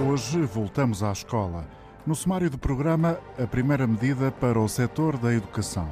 Hoje 0.00 0.40
voltamos 0.42 1.02
à 1.02 1.10
escola. 1.10 1.66
No 2.06 2.14
sumário 2.14 2.48
do 2.48 2.56
programa, 2.56 3.18
a 3.36 3.48
primeira 3.48 3.84
medida 3.84 4.30
para 4.30 4.56
o 4.56 4.68
setor 4.68 5.18
da 5.18 5.34
educação. 5.34 5.90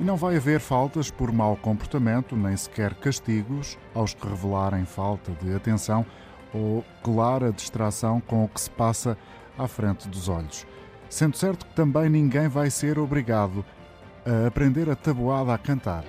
E 0.00 0.02
não 0.02 0.16
vai 0.16 0.36
haver 0.36 0.58
faltas 0.58 1.08
por 1.08 1.30
mau 1.30 1.56
comportamento, 1.56 2.34
nem 2.36 2.56
sequer 2.56 2.94
castigos 2.94 3.78
aos 3.94 4.12
que 4.12 4.26
revelarem 4.26 4.84
falta 4.84 5.30
de 5.40 5.54
atenção 5.54 6.04
ou 6.52 6.84
clara 7.00 7.52
distração 7.52 8.20
com 8.20 8.44
o 8.44 8.48
que 8.48 8.60
se 8.60 8.70
passa 8.70 9.16
à 9.56 9.68
frente 9.68 10.08
dos 10.08 10.28
olhos. 10.28 10.66
Sendo 11.08 11.36
certo 11.36 11.64
que 11.64 11.74
também 11.76 12.08
ninguém 12.08 12.48
vai 12.48 12.70
ser 12.70 12.98
obrigado 12.98 13.64
a 14.26 14.48
aprender 14.48 14.90
a 14.90 14.96
tabuada 14.96 15.54
a 15.54 15.58
cantar. 15.58 16.02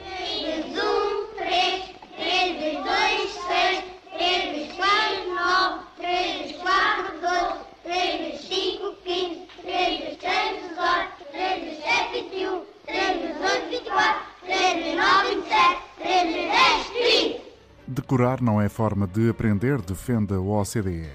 Decorar 17.92 18.40
não 18.40 18.62
é 18.62 18.70
forma 18.70 19.08
de 19.08 19.32
aprender, 19.32 19.82
defende 19.82 20.32
a 20.36 20.40
OCDE. 20.40 21.10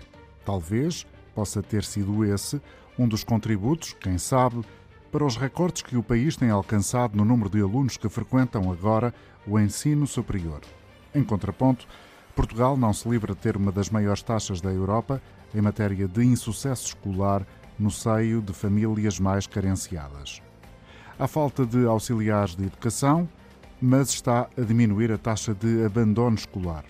Talvez 0.45 1.07
possa 1.33 1.63
ter 1.63 1.85
sido 1.85 2.25
esse 2.25 2.61
um 2.99 3.07
dos 3.07 3.23
contributos, 3.23 3.95
quem 4.01 4.19
sabe, 4.19 4.61
para 5.13 5.25
os 5.25 5.37
recordes 5.37 5.83
que 5.83 5.97
o 5.97 6.03
país 6.03 6.37
tem 6.37 6.51
alcançado 6.51 7.17
no 7.17 7.25
número 7.25 7.49
de 7.49 7.61
alunos 7.61 7.97
que 7.97 8.09
frequentam 8.09 8.73
agora 8.73 9.15
o 9.47 9.57
ensino 9.57 10.05
superior. 10.05 10.63
Em 11.15 11.23
contraponto, 11.23 11.87
Portugal 12.35 12.77
não 12.77 12.93
se 12.93 13.09
livra 13.09 13.35
de 13.35 13.41
ter 13.41 13.57
uma 13.57 13.71
das 13.71 13.89
maiores 13.89 14.25
taxas 14.25 14.61
da 14.61 14.73
Europa 14.73 15.23
em 15.55 15.61
matéria 15.61 16.09
de 16.09 16.25
insucesso 16.25 16.89
escolar 16.89 17.47
no 17.79 17.89
seio 17.89 18.43
de 18.43 18.53
famílias 18.53 19.21
mais 19.21 19.47
carenciadas. 19.47 20.43
Há 21.17 21.29
falta 21.29 21.65
de 21.65 21.87
auxiliares 21.87 22.57
de 22.57 22.65
educação, 22.65 23.29
mas 23.85 24.09
está 24.09 24.49
a 24.57 24.63
diminuir 24.63 25.13
a 25.13 25.19
taxa 25.19 25.55
de 25.55 25.85
abandono 25.85 26.37
escolar. 26.37 26.87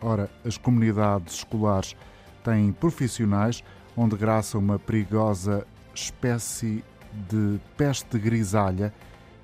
Ora, 0.00 0.30
as 0.44 0.56
comunidades 0.56 1.38
escolares 1.38 1.96
têm 2.44 2.72
profissionais 2.72 3.64
onde 3.96 4.16
graça 4.16 4.56
uma 4.56 4.78
perigosa 4.78 5.66
espécie 5.92 6.84
de 7.28 7.58
peste 7.76 8.20
grisalha 8.20 8.94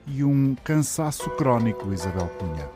e 0.07 0.23
um 0.23 0.55
cansaço 0.63 1.29
crónico, 1.31 1.93
Isabel 1.93 2.29
Cunha. 2.39 2.71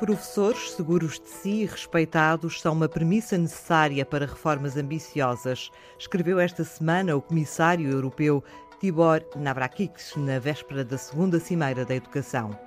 Professores 0.00 0.72
seguros 0.72 1.20
de 1.20 1.28
si 1.28 1.62
e 1.62 1.66
respeitados 1.66 2.60
são 2.60 2.72
uma 2.72 2.88
premissa 2.88 3.38
necessária 3.38 4.04
para 4.04 4.26
reformas 4.26 4.76
ambiciosas, 4.76 5.70
escreveu 5.96 6.40
esta 6.40 6.64
semana 6.64 7.14
o 7.14 7.22
Comissário 7.22 7.88
Europeu 7.88 8.42
Tibor 8.80 9.22
Navrakic 9.36 10.18
na 10.18 10.40
véspera 10.40 10.84
da 10.84 10.98
segunda 10.98 11.38
Cimeira 11.38 11.84
da 11.84 11.94
Educação. 11.94 12.58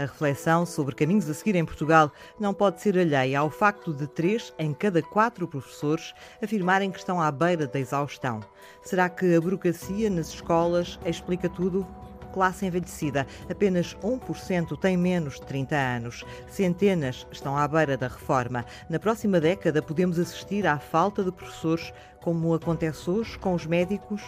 A 0.00 0.04
reflexão 0.04 0.64
sobre 0.64 0.94
caminhos 0.94 1.28
a 1.28 1.34
seguir 1.34 1.54
em 1.56 1.64
Portugal 1.64 2.10
não 2.38 2.54
pode 2.54 2.80
ser 2.80 2.96
alheia 2.98 3.38
ao 3.38 3.50
facto 3.50 3.92
de 3.92 4.06
três 4.06 4.50
em 4.58 4.72
cada 4.72 5.02
quatro 5.02 5.46
professores 5.46 6.14
afirmarem 6.42 6.90
que 6.90 6.98
estão 6.98 7.20
à 7.20 7.30
beira 7.30 7.66
da 7.66 7.78
exaustão. 7.78 8.40
Será 8.82 9.10
que 9.10 9.34
a 9.34 9.38
burocracia 9.38 10.08
nas 10.08 10.28
escolas 10.28 10.98
explica 11.04 11.50
tudo? 11.50 11.86
classe 12.32 12.64
envelhecida. 12.64 13.26
Apenas 13.50 13.94
1% 13.96 14.78
tem 14.78 14.96
menos 14.96 15.34
de 15.34 15.42
30 15.42 15.76
anos. 15.76 16.24
Centenas 16.48 17.26
estão 17.30 17.56
à 17.56 17.66
beira 17.68 17.96
da 17.96 18.06
reforma. 18.06 18.64
Na 18.88 19.00
próxima 19.00 19.40
década, 19.40 19.82
podemos 19.82 20.16
assistir 20.16 20.64
à 20.64 20.78
falta 20.78 21.24
de 21.24 21.32
professores, 21.32 21.92
como 22.22 22.54
acontece 22.54 23.10
hoje 23.10 23.36
com 23.36 23.52
os 23.52 23.66
médicos 23.66 24.22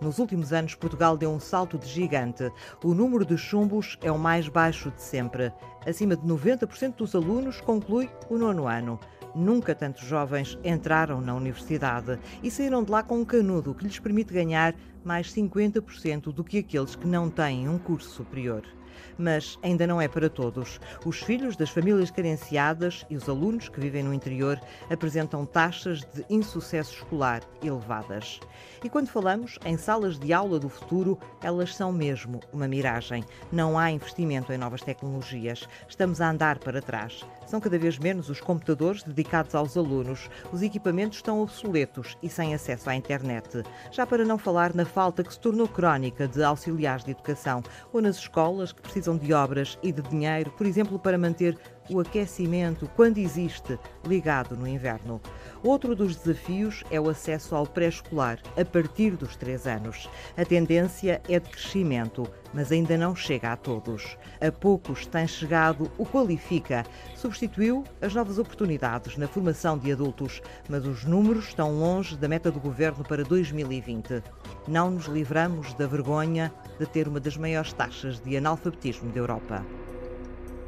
nos 0.00 0.18
últimos 0.18 0.52
anos, 0.52 0.74
Portugal 0.74 1.16
deu 1.16 1.30
um 1.30 1.38
salto 1.38 1.78
de 1.78 1.86
gigante. 1.86 2.50
O 2.82 2.94
número 2.94 3.24
de 3.24 3.36
chumbos 3.36 3.98
é 4.00 4.10
o 4.10 4.18
mais 4.18 4.48
baixo 4.48 4.90
de 4.90 5.02
sempre. 5.02 5.52
Acima 5.86 6.16
de 6.16 6.26
90% 6.26 6.96
dos 6.96 7.14
alunos 7.14 7.60
conclui 7.60 8.10
o 8.28 8.38
nono 8.38 8.66
ano. 8.66 8.98
Nunca 9.34 9.74
tantos 9.74 10.04
jovens 10.04 10.58
entraram 10.64 11.20
na 11.20 11.34
universidade 11.34 12.18
e 12.42 12.50
saíram 12.50 12.82
de 12.82 12.90
lá 12.90 13.02
com 13.02 13.18
um 13.18 13.24
canudo 13.24 13.74
que 13.74 13.84
lhes 13.84 13.98
permite 13.98 14.32
ganhar 14.32 14.74
mais 15.04 15.32
50% 15.32 16.32
do 16.32 16.42
que 16.42 16.58
aqueles 16.58 16.96
que 16.96 17.06
não 17.06 17.30
têm 17.30 17.68
um 17.68 17.78
curso 17.78 18.10
superior 18.10 18.79
mas 19.20 19.58
ainda 19.62 19.86
não 19.86 20.00
é 20.00 20.08
para 20.08 20.30
todos. 20.30 20.80
Os 21.04 21.20
filhos 21.20 21.56
das 21.56 21.70
famílias 21.70 22.10
carenciadas 22.10 23.04
e 23.10 23.16
os 23.16 23.28
alunos 23.28 23.68
que 23.68 23.78
vivem 23.78 24.02
no 24.02 24.14
interior 24.14 24.58
apresentam 24.90 25.44
taxas 25.44 26.00
de 26.00 26.24
insucesso 26.30 26.94
escolar 26.94 27.42
elevadas. 27.62 28.40
E 28.82 28.88
quando 28.88 29.08
falamos 29.08 29.58
em 29.64 29.76
salas 29.76 30.18
de 30.18 30.32
aula 30.32 30.58
do 30.58 30.68
futuro, 30.68 31.18
elas 31.42 31.76
são 31.76 31.92
mesmo 31.92 32.40
uma 32.52 32.66
miragem. 32.66 33.24
Não 33.52 33.78
há 33.78 33.90
investimento 33.90 34.52
em 34.52 34.58
novas 34.58 34.80
tecnologias. 34.80 35.68
Estamos 35.86 36.20
a 36.20 36.30
andar 36.30 36.58
para 36.58 36.80
trás. 36.80 37.24
São 37.46 37.60
cada 37.60 37.78
vez 37.78 37.98
menos 37.98 38.30
os 38.30 38.40
computadores 38.40 39.02
dedicados 39.02 39.54
aos 39.54 39.76
alunos. 39.76 40.30
Os 40.52 40.62
equipamentos 40.62 41.18
estão 41.18 41.42
obsoletos 41.42 42.16
e 42.22 42.28
sem 42.28 42.54
acesso 42.54 42.88
à 42.88 42.94
internet. 42.94 43.62
Já 43.90 44.06
para 44.06 44.24
não 44.24 44.38
falar 44.38 44.74
na 44.74 44.86
falta 44.86 45.22
que 45.22 45.32
se 45.32 45.40
tornou 45.40 45.68
crónica 45.68 46.26
de 46.26 46.42
auxiliares 46.42 47.04
de 47.04 47.10
educação 47.10 47.62
ou 47.92 48.00
nas 48.00 48.16
escolas 48.16 48.72
que 48.72 48.80
precisam 48.80 49.09
de 49.16 49.32
obras 49.32 49.78
e 49.82 49.92
de 49.92 50.02
dinheiro, 50.02 50.50
por 50.56 50.66
exemplo, 50.66 50.98
para 50.98 51.18
manter 51.18 51.58
o 51.92 52.00
aquecimento, 52.00 52.88
quando 52.94 53.18
existe, 53.18 53.78
ligado 54.06 54.56
no 54.56 54.66
inverno. 54.66 55.20
Outro 55.62 55.94
dos 55.94 56.16
desafios 56.16 56.84
é 56.90 57.00
o 57.00 57.08
acesso 57.08 57.54
ao 57.54 57.66
pré-escolar, 57.66 58.38
a 58.56 58.64
partir 58.64 59.16
dos 59.16 59.36
3 59.36 59.66
anos. 59.66 60.08
A 60.36 60.44
tendência 60.44 61.20
é 61.28 61.38
de 61.38 61.50
crescimento, 61.50 62.26
mas 62.54 62.72
ainda 62.72 62.96
não 62.96 63.14
chega 63.14 63.52
a 63.52 63.56
todos. 63.56 64.16
A 64.40 64.50
poucos 64.50 65.06
tem 65.06 65.26
chegado 65.26 65.90
o 65.98 66.06
Qualifica. 66.06 66.84
Substituiu 67.14 67.84
as 68.00 68.14
novas 68.14 68.38
oportunidades 68.38 69.16
na 69.16 69.28
formação 69.28 69.76
de 69.76 69.92
adultos, 69.92 70.40
mas 70.68 70.86
os 70.86 71.04
números 71.04 71.48
estão 71.48 71.78
longe 71.78 72.16
da 72.16 72.28
meta 72.28 72.50
do 72.50 72.60
governo 72.60 73.04
para 73.04 73.24
2020. 73.24 74.22
Não 74.66 74.90
nos 74.90 75.06
livramos 75.06 75.74
da 75.74 75.86
vergonha 75.86 76.52
de 76.78 76.86
ter 76.86 77.08
uma 77.08 77.20
das 77.20 77.36
maiores 77.36 77.72
taxas 77.72 78.20
de 78.20 78.36
analfabetismo 78.36 79.10
da 79.12 79.18
Europa 79.18 79.64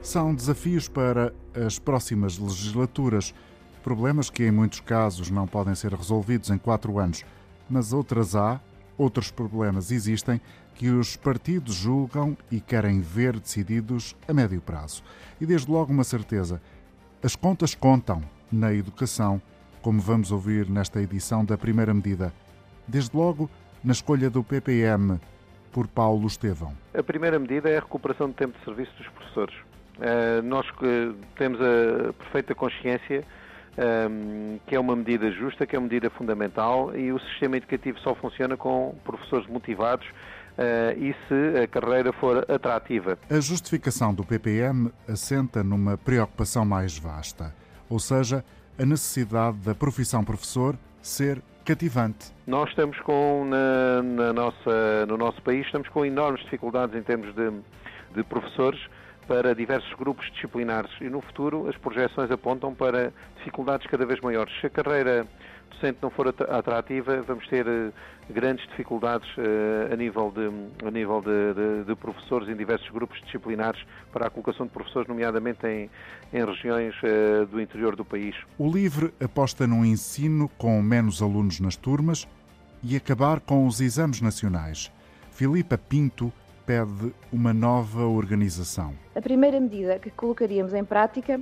são 0.03 0.35
desafios 0.35 0.89
para 0.89 1.33
as 1.55 1.79
próximas 1.79 2.37
legislaturas. 2.37 3.33
Problemas 3.85 4.29
que, 4.29 4.45
em 4.45 4.51
muitos 4.51 4.81
casos, 4.81 5.31
não 5.31 5.47
podem 5.47 5.75
ser 5.75 5.95
resolvidos 5.95 6.51
em 6.51 6.59
quatro 6.59 6.99
anos, 6.99 7.25
mas 7.71 7.93
outras 7.93 8.35
há, 8.35 8.61
outros 8.99 9.31
problemas 9.31 9.91
existem 9.91 10.41
que 10.75 10.89
os 10.89 11.17
partidos 11.17 11.75
julgam 11.75 12.37
e 12.51 12.61
querem 12.61 13.01
ver 13.01 13.39
decididos 13.39 14.17
a 14.27 14.33
médio 14.33 14.61
prazo. 14.61 15.03
E 15.41 15.47
desde 15.47 15.71
logo 15.71 15.93
uma 15.93 16.05
certeza: 16.05 16.61
as 17.23 17.37
contas 17.37 17.75
contam 17.75 18.23
na 18.51 18.73
educação, 18.73 19.41
como 19.81 20.01
vamos 20.01 20.33
ouvir 20.33 20.69
nesta 20.69 21.01
edição 21.01 21.45
da 21.45 21.57
primeira 21.57 21.95
medida. 21.95 22.33
Desde 22.87 23.17
logo 23.17 23.49
na 23.83 23.93
escolha 23.93 24.29
do 24.29 24.43
PPM 24.43 25.21
por 25.71 25.87
Paulo 25.87 26.27
Estevão. 26.27 26.73
A 26.93 27.03
primeira 27.03 27.39
medida 27.39 27.69
é 27.71 27.79
a 27.79 27.81
recuperação 27.81 28.29
do 28.29 28.35
tempo 28.35 28.59
de 28.59 28.65
serviço 28.65 28.93
dos 28.97 29.09
professores. 29.09 29.55
Eh, 30.01 30.41
nós 30.43 30.67
temos 31.37 31.61
a 31.61 32.13
perfeita 32.15 32.55
consciência 32.55 33.25
ehm, 33.77 34.59
que 34.67 34.75
é 34.75 34.81
uma 34.81 34.97
medida 34.97 35.31
justa, 35.31 35.67
que 35.67 35.77
é 35.77 35.79
uma 35.79 35.87
medida 35.87 36.09
fundamental 36.11 36.97
e 36.97 37.13
o 37.13 37.19
sistema 37.19 37.57
educativo 37.57 37.99
só 38.01 38.15
funciona 38.15 38.57
com 38.57 38.95
professores 39.05 39.47
motivados 39.47 40.07
uh, 40.07 40.99
e 40.99 41.15
se 41.29 41.63
a 41.63 41.67
carreira 41.67 42.13
for 42.13 42.51
atrativa. 42.51 43.19
A 43.31 43.41
justificação 43.41 44.15
do 44.15 44.25
PPM 44.25 44.91
assenta 45.09 45.63
numa 45.63 45.97
preocupação 45.97 46.65
mais 46.65 46.99
vasta, 46.99 47.55
ou 47.89 47.99
seja, 47.99 48.45
a 48.79 48.85
necessidade 48.85 49.59
da 49.59 49.75
profissão 49.75 50.25
professor 50.25 50.77
ser 51.01 51.43
cativante. 51.65 52.33
Nós 52.47 52.71
estamos 52.71 52.99
com, 53.01 53.45
na, 53.45 54.03
na 54.03 54.33
nossa, 54.33 55.07
no 55.07 55.17
nosso 55.17 55.41
país, 55.43 55.67
estamos 55.67 55.89
com 55.89 56.05
enormes 56.05 56.43
dificuldades 56.43 56.97
em 56.97 57.03
termos 57.03 57.35
de, 57.35 57.51
de 58.15 58.25
professores 58.25 58.81
para 59.33 59.55
diversos 59.55 59.91
grupos 59.95 60.31
disciplinares 60.33 60.91
e 61.01 61.05
no 61.05 61.23
futuro 61.23 61.67
as 61.67 61.75
projeções 61.79 62.31
apontam 62.31 62.75
para 62.75 63.11
dificuldades 63.39 63.87
cada 63.87 64.05
vez 64.05 64.21
maiores. 64.21 64.53
Se 64.61 64.67
a 64.67 64.71
carreira 64.71 65.27
docente 65.71 65.97
não 66.03 66.11
for 66.11 66.29
atrativa, 66.29 67.23
vamos 67.23 67.49
ter 67.49 67.67
eh, 67.67 67.93
grandes 68.29 68.69
dificuldades 68.69 69.27
uh, 69.39 69.91
a 69.91 69.97
nível, 69.97 70.31
de, 70.31 70.87
a 70.87 70.91
nível 70.91 71.23
de, 71.23 71.55
de, 71.55 71.85
de, 71.87 71.95
professores 71.97 72.47
em 72.47 72.55
diversos 72.55 72.91
grupos 72.91 73.23
disciplinares 73.23 73.83
para 74.13 74.27
a 74.27 74.31
colocação 74.31 74.67
de 74.67 74.73
professores, 74.73 75.09
nomeadamente 75.09 75.67
em, 75.67 75.89
em 76.31 76.45
regiões 76.45 76.95
uh, 77.03 77.47
do 77.47 77.59
interior 77.59 77.97
do 77.97 78.05
país. 78.05 78.37
O 78.59 78.71
LIVRE 78.71 79.15
aposta 79.19 79.67
num 79.67 79.83
ensino 79.83 80.47
com 80.59 80.83
menos 80.83 81.23
alunos 81.23 81.59
nas 81.59 81.75
turmas 81.75 82.29
e 82.85 82.97
acabar 82.97 83.41
com 83.41 83.67
os 83.67 83.81
exames 83.81 84.21
nacionais. 84.21 84.93
Filipa 85.31 85.79
Pinto 85.79 86.31
pede 86.67 87.13
uma 87.33 87.53
nova 87.53 88.07
organização. 88.07 88.95
A 89.15 89.21
primeira 89.21 89.59
medida 89.61 89.99
que 89.99 90.11
colocaríamos 90.11 90.75
em 90.75 90.85
prática 90.85 91.41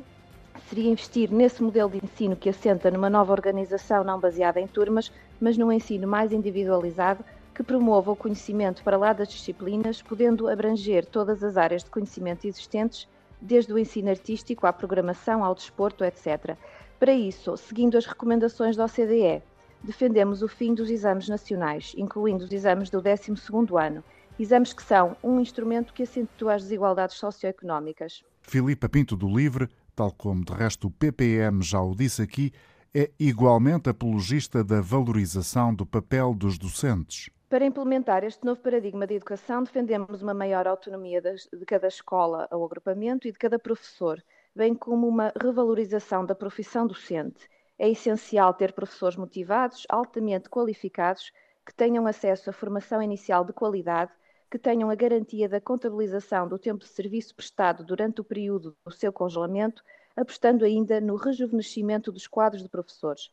seria 0.69 0.91
investir 0.91 1.31
nesse 1.31 1.63
modelo 1.63 1.91
de 1.91 2.01
ensino 2.03 2.37
que 2.37 2.49
assenta 2.49 2.91
numa 2.91 3.11
nova 3.11 3.33
organização 3.33 4.05
não 4.05 4.19
baseada 4.19 4.61
em 4.61 4.67
turmas, 4.67 5.13
mas 5.41 5.57
num 5.57 5.73
ensino 5.73 6.07
mais 6.07 6.33
individualizado 6.33 7.25
que 7.55 7.63
promova 7.63 8.13
o 8.13 8.17
conhecimento 8.17 8.83
para 8.83 8.97
lá 8.97 9.13
das 9.13 9.29
disciplinas, 9.29 10.01
podendo 10.01 10.49
abranger 10.49 11.05
todas 11.05 11.43
as 11.43 11.57
áreas 11.57 11.85
de 11.85 11.91
conhecimento 11.91 12.47
existentes, 12.47 13.09
desde 13.41 13.73
o 13.73 13.79
ensino 13.79 14.11
artístico 14.11 14.67
à 14.67 14.73
programação, 14.73 15.45
ao 15.45 15.55
desporto, 15.55 16.05
etc. 16.05 16.57
Para 16.99 17.13
isso, 17.13 17.57
seguindo 17.57 17.97
as 17.97 18.07
recomendações 18.07 18.77
da 18.77 18.85
OCDE, 18.85 19.43
defendemos 19.83 20.43
o 20.43 20.49
fim 20.49 20.75
dos 20.75 20.91
exames 20.91 21.29
nacionais, 21.29 21.95
incluindo 21.97 22.45
os 22.45 22.53
exames 22.53 22.91
do 22.91 23.03
12º 23.03 23.83
ano, 23.83 24.05
exames 24.43 24.73
que 24.73 24.83
são 24.83 25.17
um 25.23 25.39
instrumento 25.41 25.93
que 25.93 26.03
acentua 26.03 26.55
as 26.55 26.63
desigualdades 26.63 27.17
socioeconómicas. 27.17 28.25
Filipa 28.41 28.89
Pinto 28.89 29.17
do 29.17 29.29
Livre, 29.29 29.69
tal 29.95 30.11
como 30.13 30.45
de 30.45 30.53
resto 30.53 30.89
o 30.89 30.91
PPM 30.91 31.63
já 31.63 31.81
o 31.81 31.95
disse 31.95 32.23
aqui, 32.23 32.53
é 32.95 33.11
igualmente 33.19 33.89
apologista 33.89 34.65
da 34.65 34.81
valorização 34.81 35.75
do 35.75 35.87
papel 35.87 36.35
dos 36.35 36.59
docentes. 36.59 37.31
Para 37.49 37.67
implementar 37.67 38.25
este 38.25 38.45
novo 38.45 38.61
paradigma 38.61 39.07
de 39.07 39.15
educação, 39.15 39.63
defendemos 39.63 40.23
uma 40.23 40.33
maior 40.33 40.67
autonomia 40.67 41.21
de 41.21 41.67
cada 41.67 41.89
escola 41.89 42.49
ou 42.51 42.65
agrupamento 42.65 43.29
e 43.29 43.33
de 43.33 43.39
cada 43.39 43.59
professor, 43.59 44.23
bem 44.55 44.75
como 44.75 45.07
uma 45.07 45.33
revalorização 45.41 46.25
da 46.25 46.35
profissão 46.35 46.87
docente. 46.87 47.49
É 47.79 47.89
essencial 47.89 48.55
ter 48.55 48.73
professores 48.73 49.17
motivados, 49.17 49.87
altamente 49.89 50.49
qualificados, 50.49 51.33
que 51.67 51.75
tenham 51.75 52.07
acesso 52.07 52.51
à 52.51 52.53
formação 52.53 53.03
inicial 53.03 53.45
de 53.45 53.53
qualidade, 53.53 54.13
que 54.51 54.59
tenham 54.59 54.91
a 54.91 54.95
garantia 54.95 55.49
da 55.49 55.61
contabilização 55.61 56.49
do 56.49 56.59
tempo 56.59 56.81
de 56.81 56.89
serviço 56.89 57.35
prestado 57.35 57.85
durante 57.85 58.21
o 58.21 58.25
período 58.25 58.77
do 58.85 58.93
seu 58.93 59.13
congelamento, 59.13 59.83
apostando 60.17 60.65
ainda 60.65 61.01
no 61.01 61.15
rejuvenescimento 61.15 62.11
dos 62.11 62.27
quadros 62.27 62.63
de 62.63 62.69
professores. 62.69 63.31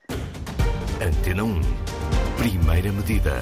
Antena 1.01 1.43
1. 1.43 1.61
Primeira 2.37 2.91
medida 2.91 3.33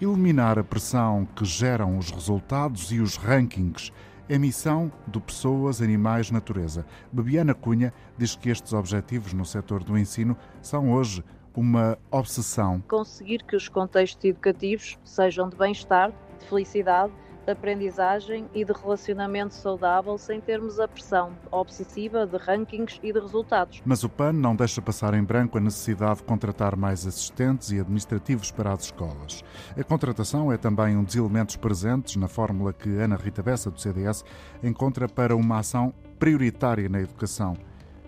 eliminar 0.00 0.58
a 0.58 0.64
pressão 0.64 1.26
que 1.36 1.44
geram 1.44 1.98
os 1.98 2.10
resultados 2.10 2.90
e 2.90 3.00
os 3.00 3.16
rankings. 3.16 3.92
É 4.28 4.38
missão 4.38 4.90
do 5.06 5.20
Pessoas, 5.20 5.82
Animais, 5.82 6.30
Natureza. 6.30 6.86
Bebiana 7.12 7.52
Cunha 7.52 7.92
diz 8.16 8.34
que 8.34 8.48
estes 8.48 8.72
objetivos 8.72 9.32
no 9.32 9.44
setor 9.44 9.82
do 9.82 9.98
ensino 9.98 10.36
são 10.62 10.92
hoje 10.92 11.22
uma 11.54 11.98
obsessão. 12.10 12.80
Conseguir 12.88 13.42
que 13.44 13.56
os 13.56 13.68
contextos 13.68 14.24
educativos 14.24 14.98
sejam 15.04 15.48
de 15.48 15.56
bem-estar, 15.56 16.10
de 16.38 16.46
felicidade 16.46 17.12
de 17.44 17.52
aprendizagem 17.52 18.48
e 18.54 18.64
de 18.64 18.72
relacionamento 18.72 19.54
saudável 19.54 20.16
sem 20.18 20.40
termos 20.40 20.78
a 20.78 20.86
pressão 20.86 21.32
obsessiva 21.50 22.26
de 22.26 22.36
rankings 22.36 23.00
e 23.02 23.12
de 23.12 23.18
resultados. 23.18 23.82
Mas 23.84 24.04
o 24.04 24.08
PAN 24.08 24.32
não 24.32 24.54
deixa 24.54 24.80
passar 24.82 25.14
em 25.14 25.24
branco 25.24 25.58
a 25.58 25.60
necessidade 25.60 26.18
de 26.18 26.24
contratar 26.24 26.76
mais 26.76 27.06
assistentes 27.06 27.70
e 27.72 27.80
administrativos 27.80 28.50
para 28.50 28.72
as 28.72 28.84
escolas. 28.84 29.42
A 29.76 29.82
contratação 29.82 30.52
é 30.52 30.56
também 30.56 30.96
um 30.96 31.04
dos 31.04 31.16
elementos 31.16 31.56
presentes 31.56 32.16
na 32.16 32.28
fórmula 32.28 32.72
que 32.72 32.88
Ana 32.88 33.16
Rita 33.16 33.42
Bessa, 33.42 33.70
do 33.70 33.80
CDS, 33.80 34.24
encontra 34.62 35.08
para 35.08 35.34
uma 35.34 35.58
ação 35.58 35.92
prioritária 36.18 36.88
na 36.88 37.00
educação 37.00 37.56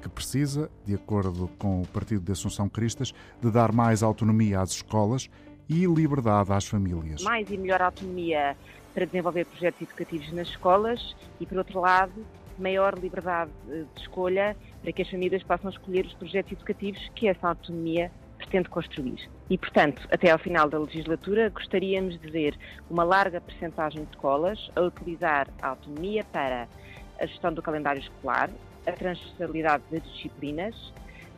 que 0.03 0.09
precisa, 0.09 0.69
de 0.85 0.95
acordo 0.95 1.49
com 1.59 1.81
o 1.81 1.87
Partido 1.87 2.23
de 2.23 2.33
Assunção 2.33 2.69
Cristas, 2.69 3.15
de 3.41 3.51
dar 3.51 3.73
mais 3.73 4.03
autonomia 4.03 4.61
às 4.61 4.73
escolas 4.73 5.31
e 5.69 5.87
liberdade 5.87 6.53
às 6.53 6.67
famílias. 6.67 7.23
Mais 7.23 7.49
e 7.51 7.57
melhor 7.57 7.81
autonomia 7.81 8.57
para 8.93 9.07
desenvolver 9.07 9.47
projetos 9.47 9.81
educativos 9.83 10.33
nas 10.33 10.49
escolas 10.49 11.17
e, 11.41 11.47
por 11.47 11.59
outro 11.59 11.81
lado, 11.81 12.13
maior 12.59 12.99
liberdade 12.99 13.51
de 13.67 14.01
escolha 14.01 14.57
para 14.83 14.93
que 14.93 15.03
as 15.03 15.09
famílias 15.09 15.43
possam 15.43 15.71
escolher 15.71 16.05
os 16.05 16.13
projetos 16.15 16.53
educativos 16.53 17.11
que 17.15 17.29
essa 17.29 17.49
autonomia 17.49 18.11
pretende 18.37 18.69
construir. 18.69 19.31
E, 19.49 19.57
portanto, 19.57 20.07
até 20.11 20.31
ao 20.31 20.39
final 20.39 20.69
da 20.69 20.79
legislatura, 20.79 21.49
gostaríamos 21.49 22.21
de 22.21 22.31
ver 22.31 22.59
uma 22.91 23.05
larga 23.05 23.41
percentagem 23.41 24.05
de 24.05 24.11
escolas 24.11 24.71
a 24.75 24.81
utilizar 24.83 25.49
a 25.63 25.69
autonomia 25.69 26.25
para 26.25 26.69
a 27.21 27.27
gestão 27.27 27.53
do 27.53 27.63
calendário 27.63 28.01
escolar, 28.01 28.51
a 28.87 28.93
transversalidade 28.93 29.83
das 29.91 30.03
disciplinas, 30.03 30.75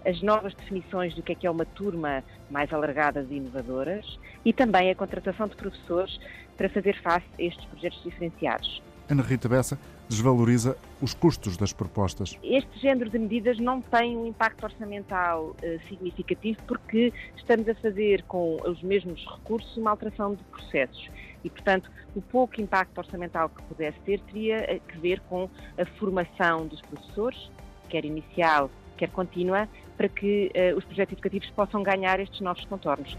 as 0.04 0.20
novas 0.22 0.54
definições 0.54 1.14
do 1.14 1.22
que 1.22 1.32
é 1.32 1.34
que 1.34 1.46
é 1.46 1.50
uma 1.50 1.64
turma 1.64 2.22
mais 2.50 2.72
alargada 2.72 3.26
e 3.30 3.36
inovadoras 3.36 4.18
e 4.44 4.52
também 4.52 4.90
a 4.90 4.94
contratação 4.94 5.48
de 5.48 5.56
professores 5.56 6.18
para 6.56 6.68
fazer 6.68 7.00
face 7.02 7.26
a 7.38 7.42
estes 7.42 7.64
projetos 7.66 8.02
diferenciados. 8.02 8.82
Ana 9.08 9.22
Rita 9.22 9.48
Bessa 9.48 9.78
desvaloriza 10.08 10.76
os 11.00 11.14
custos 11.14 11.56
das 11.56 11.72
propostas. 11.72 12.38
Este 12.42 12.78
género 12.78 13.10
de 13.10 13.18
medidas 13.18 13.58
não 13.58 13.80
tem 13.80 14.16
um 14.16 14.26
impacto 14.26 14.64
orçamental 14.64 15.54
eh, 15.62 15.78
significativo 15.88 16.58
porque 16.66 17.12
estamos 17.36 17.68
a 17.68 17.74
fazer 17.74 18.22
com 18.24 18.56
os 18.64 18.82
mesmos 18.82 19.24
recursos 19.26 19.76
uma 19.76 19.90
alteração 19.90 20.34
de 20.34 20.42
processos 20.44 21.10
e, 21.44 21.50
portanto, 21.50 21.90
o 22.16 22.22
pouco 22.22 22.60
impacto 22.60 22.98
orçamental 22.98 23.48
que 23.48 23.62
pudesse 23.64 23.98
ter 24.00 24.18
teria 24.20 24.56
eh, 24.56 24.80
que 24.88 24.98
ver 24.98 25.20
com 25.28 25.48
a 25.78 25.84
formação 25.98 26.66
dos 26.66 26.80
professores, 26.80 27.50
quer 27.88 28.04
inicial, 28.04 28.70
quer 28.96 29.10
contínua, 29.10 29.68
para 29.96 30.08
que 30.08 30.50
uh, 30.54 30.76
os 30.76 30.84
projetos 30.84 31.12
educativos 31.12 31.50
possam 31.50 31.82
ganhar 31.82 32.18
estes 32.18 32.40
novos 32.40 32.64
contornos. 32.64 33.16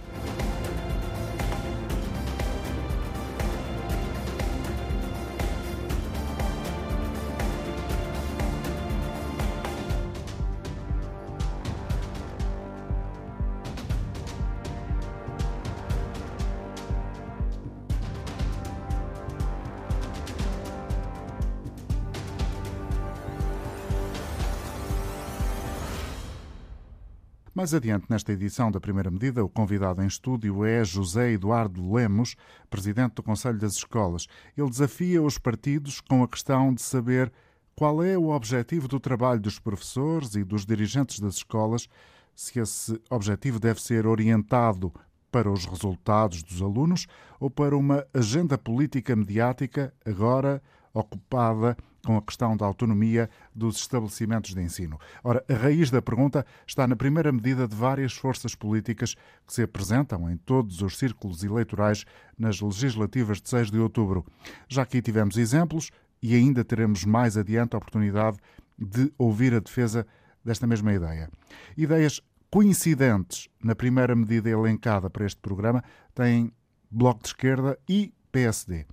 Mais 27.66 27.74
adiante, 27.74 28.06
nesta 28.12 28.32
edição 28.32 28.70
da 28.70 28.80
primeira 28.80 29.10
medida, 29.10 29.44
o 29.44 29.50
convidado 29.50 30.00
em 30.04 30.06
estúdio 30.06 30.64
é 30.64 30.86
José 30.86 31.32
Eduardo 31.32 31.92
Lemos, 31.92 32.36
presidente 32.70 33.16
do 33.16 33.24
Conselho 33.24 33.58
das 33.58 33.74
Escolas. 33.74 34.28
Ele 34.56 34.70
desafia 34.70 35.20
os 35.20 35.40
partidos 35.40 36.00
com 36.00 36.22
a 36.22 36.28
questão 36.28 36.72
de 36.72 36.84
saber 36.84 37.34
qual 37.76 38.04
é 38.04 38.16
o 38.16 38.30
objetivo 38.30 38.88
do 38.88 39.00
trabalho 39.00 39.40
dos 39.40 39.58
professores 39.58 40.36
e 40.36 40.44
dos 40.44 40.64
dirigentes 40.64 41.20
das 41.20 41.38
escolas, 41.38 41.90
se 42.36 42.60
esse 42.60 43.02
objetivo 43.10 43.60
deve 43.60 43.82
ser 43.82 44.06
orientado 44.06 44.94
para 45.32 45.52
os 45.52 45.66
resultados 45.66 46.44
dos 46.44 46.62
alunos 46.62 47.08
ou 47.40 47.50
para 47.50 47.76
uma 47.76 48.06
agenda 48.14 48.60
política 48.60 49.16
mediática 49.16 49.92
agora 50.06 50.62
ocupada 50.94 51.76
com 52.06 52.16
a 52.16 52.22
questão 52.22 52.56
da 52.56 52.66
autonomia 52.66 53.30
dos 53.54 53.78
estabelecimentos 53.78 54.54
de 54.54 54.62
ensino. 54.62 55.00
Ora, 55.24 55.44
a 55.50 55.54
raiz 55.54 55.90
da 55.90 56.02
pergunta 56.02 56.46
está 56.66 56.88
na 56.88 56.96
primeira 56.96 57.32
medida 57.32 57.68
de 57.68 57.76
várias 57.76 58.14
forças 58.14 58.54
políticas 58.54 59.16
que 59.46 59.54
se 59.54 59.64
apresentam 59.64 60.30
em 60.30 60.38
todos 60.38 60.82
os 60.82 60.98
círculos 60.98 61.44
eleitorais 61.44 62.06
nas 62.38 62.62
legislativas 62.62 63.42
de 63.42 63.50
6 63.50 63.72
de 63.72 63.80
outubro. 63.80 64.26
Já 64.70 64.84
aqui 64.84 65.02
tivemos 65.02 65.36
exemplos 65.36 65.90
e 66.22 66.36
ainda 66.36 66.64
teremos 66.64 67.04
mais 67.04 67.36
adiante 67.36 67.76
a 67.76 67.78
oportunidade 67.78 68.38
de 68.78 69.12
ouvir 69.18 69.54
a 69.54 69.60
defesa 69.60 70.06
desta 70.44 70.68
mesma 70.68 70.94
ideia. 70.94 71.30
Ideias 71.76 72.22
coincidentes 72.52 73.50
na 73.64 73.76
primeira 73.76 74.16
medida 74.16 74.50
elencada 74.50 75.10
para 75.10 75.26
este 75.26 75.42
programa 75.42 75.84
têm 76.14 76.52
Bloco 76.90 77.22
de 77.22 77.30
Esquerda 77.30 77.78
e 77.90 78.14
PSD. 78.32 78.86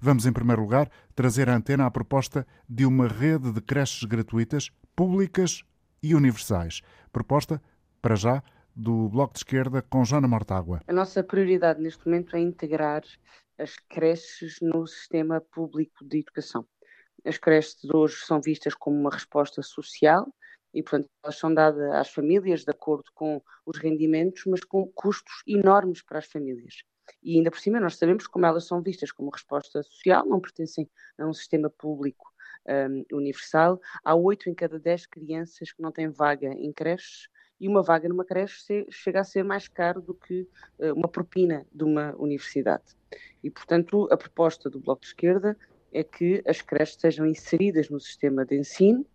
Vamos, 0.00 0.26
em 0.26 0.32
primeiro 0.32 0.62
lugar, 0.62 0.90
trazer 1.14 1.48
à 1.48 1.56
antena 1.56 1.86
a 1.86 1.90
proposta 1.90 2.46
de 2.68 2.84
uma 2.86 3.06
rede 3.06 3.52
de 3.52 3.60
creches 3.60 4.04
gratuitas, 4.04 4.70
públicas 4.96 5.62
e 6.02 6.14
universais. 6.14 6.80
Proposta, 7.12 7.62
para 8.00 8.14
já, 8.14 8.42
do 8.74 9.08
Bloco 9.08 9.34
de 9.34 9.40
Esquerda 9.40 9.82
com 9.82 10.04
Joana 10.04 10.26
Mortágua. 10.26 10.80
A 10.86 10.92
nossa 10.92 11.22
prioridade 11.22 11.80
neste 11.80 12.06
momento 12.06 12.34
é 12.36 12.40
integrar 12.40 13.02
as 13.58 13.76
creches 13.88 14.56
no 14.60 14.86
sistema 14.86 15.40
público 15.40 16.04
de 16.04 16.20
educação. 16.20 16.66
As 17.24 17.38
creches 17.38 17.76
de 17.82 17.94
hoje 17.94 18.16
são 18.24 18.40
vistas 18.40 18.74
como 18.74 18.98
uma 18.98 19.10
resposta 19.10 19.62
social 19.62 20.26
e, 20.74 20.82
portanto, 20.82 21.08
elas 21.22 21.38
são 21.38 21.52
dadas 21.52 21.92
às 21.92 22.08
famílias 22.08 22.64
de 22.64 22.70
acordo 22.70 23.04
com 23.14 23.40
os 23.66 23.78
rendimentos, 23.78 24.42
mas 24.46 24.64
com 24.64 24.90
custos 24.94 25.42
enormes 25.46 26.02
para 26.02 26.18
as 26.18 26.26
famílias. 26.26 26.82
E 27.22 27.36
ainda 27.36 27.50
por 27.50 27.58
cima, 27.58 27.80
nós 27.80 27.96
sabemos 27.96 28.26
como 28.26 28.46
elas 28.46 28.66
são 28.66 28.82
vistas 28.82 29.12
como 29.12 29.30
resposta 29.30 29.82
social, 29.82 30.26
não 30.26 30.40
pertencem 30.40 30.88
a 31.18 31.26
um 31.26 31.32
sistema 31.32 31.70
público 31.70 32.32
um, 32.66 33.16
universal. 33.16 33.80
Há 34.04 34.14
oito 34.14 34.48
em 34.48 34.54
cada 34.54 34.78
dez 34.78 35.06
crianças 35.06 35.72
que 35.72 35.82
não 35.82 35.92
têm 35.92 36.08
vaga 36.08 36.48
em 36.48 36.72
creches 36.72 37.28
e 37.60 37.68
uma 37.68 37.82
vaga 37.82 38.08
numa 38.08 38.24
creche 38.24 38.86
chega 38.90 39.20
a 39.20 39.24
ser 39.24 39.44
mais 39.44 39.68
caro 39.68 40.00
do 40.00 40.14
que 40.14 40.48
uh, 40.78 40.92
uma 40.94 41.08
propina 41.08 41.66
de 41.72 41.84
uma 41.84 42.14
universidade. 42.16 42.96
E, 43.42 43.50
portanto, 43.50 44.08
a 44.10 44.16
proposta 44.16 44.68
do 44.68 44.80
Bloco 44.80 45.02
de 45.02 45.08
Esquerda 45.08 45.56
é 45.92 46.02
que 46.02 46.42
as 46.46 46.60
creches 46.60 46.96
sejam 47.00 47.26
inseridas 47.26 47.88
no 47.88 48.00
sistema 48.00 48.44
de 48.44 48.58
ensino 48.58 49.06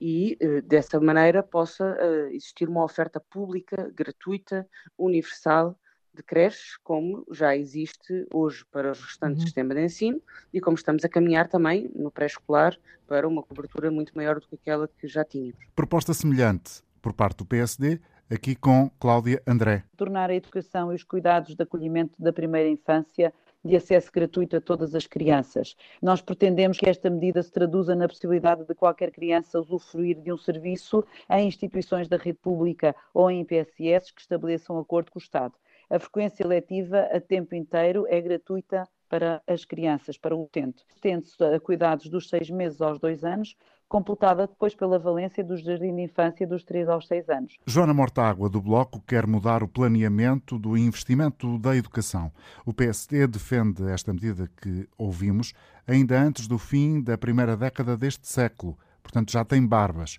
e, 0.00 0.36
eh, 0.40 0.60
dessa 0.60 1.00
maneira, 1.00 1.42
possa 1.42 1.96
eh, 1.98 2.34
existir 2.34 2.68
uma 2.68 2.84
oferta 2.84 3.20
pública, 3.20 3.90
gratuita, 3.94 4.68
universal 4.98 5.78
de 6.16 6.22
creches, 6.22 6.76
como 6.82 7.26
já 7.30 7.56
existe 7.56 8.26
hoje 8.32 8.64
para 8.72 8.90
os 8.90 9.00
restantes 9.00 9.40
uhum. 9.40 9.46
sistemas 9.46 9.76
de 9.76 9.84
ensino 9.84 10.22
e 10.52 10.60
como 10.60 10.76
estamos 10.76 11.04
a 11.04 11.08
caminhar 11.08 11.48
também 11.48 11.90
no 11.94 12.10
pré-escolar 12.10 12.76
para 13.06 13.28
uma 13.28 13.42
cobertura 13.42 13.90
muito 13.90 14.12
maior 14.16 14.40
do 14.40 14.48
que 14.48 14.54
aquela 14.54 14.88
que 14.88 15.06
já 15.06 15.24
tínhamos. 15.24 15.56
Proposta 15.74 16.12
semelhante 16.14 16.82
por 17.00 17.12
parte 17.12 17.38
do 17.38 17.46
PSD, 17.46 18.00
aqui 18.28 18.56
com 18.56 18.90
Cláudia 18.98 19.40
André. 19.46 19.84
Tornar 19.96 20.30
a 20.30 20.34
educação 20.34 20.92
e 20.92 20.96
os 20.96 21.04
cuidados 21.04 21.54
de 21.54 21.62
acolhimento 21.62 22.20
da 22.20 22.32
primeira 22.32 22.68
infância 22.68 23.32
de 23.66 23.76
acesso 23.76 24.10
gratuito 24.12 24.56
a 24.56 24.60
todas 24.60 24.94
as 24.94 25.06
crianças. 25.06 25.76
Nós 26.00 26.22
pretendemos 26.22 26.78
que 26.78 26.88
esta 26.88 27.10
medida 27.10 27.42
se 27.42 27.50
traduza 27.50 27.94
na 27.94 28.08
possibilidade 28.08 28.64
de 28.64 28.74
qualquer 28.74 29.10
criança 29.10 29.58
usufruir 29.58 30.20
de 30.20 30.32
um 30.32 30.38
serviço 30.38 31.04
em 31.28 31.48
instituições 31.48 32.08
da 32.08 32.16
rede 32.16 32.38
pública 32.38 32.94
ou 33.12 33.30
em 33.30 33.44
PSS 33.44 34.12
que 34.14 34.20
estabeleçam 34.20 34.78
acordo 34.78 35.10
com 35.10 35.18
o 35.18 35.22
Estado. 35.22 35.54
A 35.88 35.98
frequência 35.98 36.46
letiva 36.46 37.00
a 37.12 37.20
tempo 37.20 37.54
inteiro 37.54 38.06
é 38.08 38.20
gratuita 38.20 38.88
para 39.08 39.40
as 39.46 39.64
crianças, 39.64 40.18
para 40.18 40.34
o 40.34 40.42
utente. 40.42 40.84
Tende-se 41.00 41.42
a 41.42 41.60
cuidados 41.60 42.08
dos 42.08 42.28
seis 42.28 42.50
meses 42.50 42.80
aos 42.80 42.98
dois 42.98 43.24
anos, 43.24 43.56
completada 43.88 44.46
depois 44.46 44.74
pela 44.74 44.98
valência 44.98 45.44
do 45.44 45.56
Jardim 45.56 45.94
de 45.94 46.02
Infância 46.02 46.46
dos 46.46 46.64
3 46.64 46.88
aos 46.88 47.06
6 47.06 47.28
anos. 47.28 47.56
Joana 47.66 47.94
Mortágua, 47.94 48.48
do 48.48 48.60
Bloco, 48.60 49.00
quer 49.06 49.26
mudar 49.26 49.62
o 49.62 49.68
planeamento 49.68 50.58
do 50.58 50.76
investimento 50.76 51.56
da 51.58 51.76
educação. 51.76 52.32
O 52.64 52.72
PSD 52.72 53.26
defende 53.26 53.88
esta 53.88 54.12
medida 54.12 54.50
que 54.60 54.88
ouvimos 54.98 55.52
ainda 55.86 56.20
antes 56.20 56.48
do 56.48 56.58
fim 56.58 57.00
da 57.00 57.16
primeira 57.16 57.56
década 57.56 57.96
deste 57.96 58.26
século, 58.26 58.76
portanto 59.02 59.30
já 59.30 59.44
tem 59.44 59.64
barbas. 59.64 60.18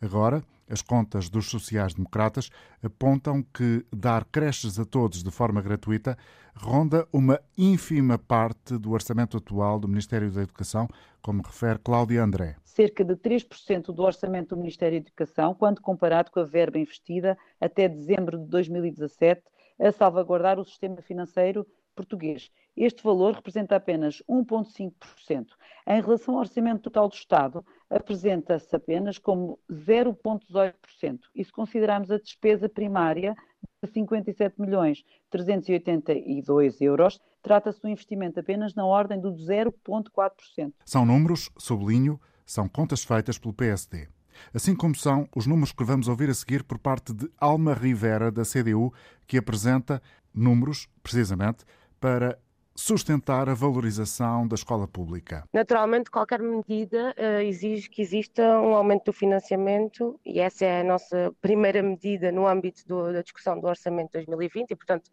Agora, 0.00 0.44
as 0.70 0.82
contas 0.82 1.28
dos 1.28 1.46
sociais-democratas 1.50 2.50
apontam 2.82 3.42
que 3.42 3.84
dar 3.92 4.24
creches 4.24 4.78
a 4.78 4.84
todos 4.84 5.22
de 5.22 5.30
forma 5.30 5.62
gratuita 5.62 6.16
ronda 6.54 7.06
uma 7.12 7.40
ínfima 7.56 8.18
parte 8.18 8.76
do 8.76 8.92
orçamento 8.92 9.36
atual 9.36 9.78
do 9.78 9.88
Ministério 9.88 10.30
da 10.30 10.42
Educação, 10.42 10.88
como 11.22 11.42
refere 11.42 11.78
Cláudia 11.78 12.22
André. 12.22 12.56
Cerca 12.64 13.04
de 13.04 13.14
3% 13.14 13.92
do 13.94 14.02
orçamento 14.02 14.54
do 14.54 14.58
Ministério 14.58 15.00
da 15.00 15.06
Educação, 15.06 15.54
quando 15.54 15.80
comparado 15.80 16.30
com 16.30 16.40
a 16.40 16.44
verba 16.44 16.78
investida 16.78 17.38
até 17.60 17.88
dezembro 17.88 18.38
de 18.38 18.46
2017 18.46 19.42
a 19.80 19.92
salvaguardar 19.92 20.58
o 20.58 20.64
sistema 20.64 21.00
financeiro 21.00 21.64
português. 21.98 22.48
Este 22.76 23.02
valor 23.02 23.34
representa 23.34 23.74
apenas 23.74 24.22
1,5%. 24.30 25.46
Em 25.84 26.00
relação 26.00 26.34
ao 26.34 26.40
orçamento 26.40 26.82
total 26.82 27.08
do 27.08 27.14
Estado, 27.14 27.64
apresenta-se 27.90 28.74
apenas 28.76 29.18
como 29.18 29.58
0,18%. 29.68 31.18
E 31.34 31.44
se 31.44 31.50
considerarmos 31.50 32.08
a 32.12 32.18
despesa 32.18 32.68
primária 32.68 33.34
de 33.82 33.90
57 33.90 34.60
milhões 34.60 35.02
382 35.28 36.80
euros, 36.80 37.20
trata-se 37.42 37.80
de 37.80 37.86
um 37.88 37.90
investimento 37.90 38.38
apenas 38.38 38.74
na 38.74 38.86
ordem 38.86 39.20
do 39.20 39.32
0,4%. 39.32 40.72
São 40.84 41.04
números, 41.04 41.50
sublinho, 41.58 42.20
são 42.46 42.68
contas 42.68 43.02
feitas 43.02 43.38
pelo 43.38 43.54
PSD. 43.54 44.06
Assim 44.54 44.76
como 44.76 44.94
são 44.94 45.28
os 45.34 45.46
números 45.46 45.72
que 45.72 45.82
vamos 45.82 46.06
ouvir 46.06 46.30
a 46.30 46.34
seguir 46.34 46.62
por 46.62 46.78
parte 46.78 47.12
de 47.12 47.28
Alma 47.38 47.74
Rivera, 47.74 48.30
da 48.30 48.44
CDU, 48.44 48.92
que 49.26 49.36
apresenta 49.36 50.00
números, 50.32 50.88
precisamente, 51.02 51.64
para 52.00 52.38
sustentar 52.78 53.48
a 53.48 53.54
valorização 53.54 54.46
da 54.46 54.54
escola 54.54 54.86
pública? 54.86 55.42
Naturalmente, 55.52 56.10
qualquer 56.12 56.40
medida 56.40 57.12
uh, 57.18 57.42
exige 57.42 57.90
que 57.90 58.00
exista 58.00 58.42
um 58.60 58.72
aumento 58.72 59.06
do 59.06 59.12
financiamento 59.12 60.18
e 60.24 60.38
essa 60.38 60.64
é 60.64 60.80
a 60.80 60.84
nossa 60.84 61.34
primeira 61.40 61.82
medida 61.82 62.30
no 62.30 62.46
âmbito 62.46 62.86
do, 62.86 63.12
da 63.12 63.20
discussão 63.20 63.58
do 63.58 63.66
Orçamento 63.66 64.10
de 64.10 64.26
2020 64.26 64.70
e, 64.70 64.76
portanto, 64.76 65.10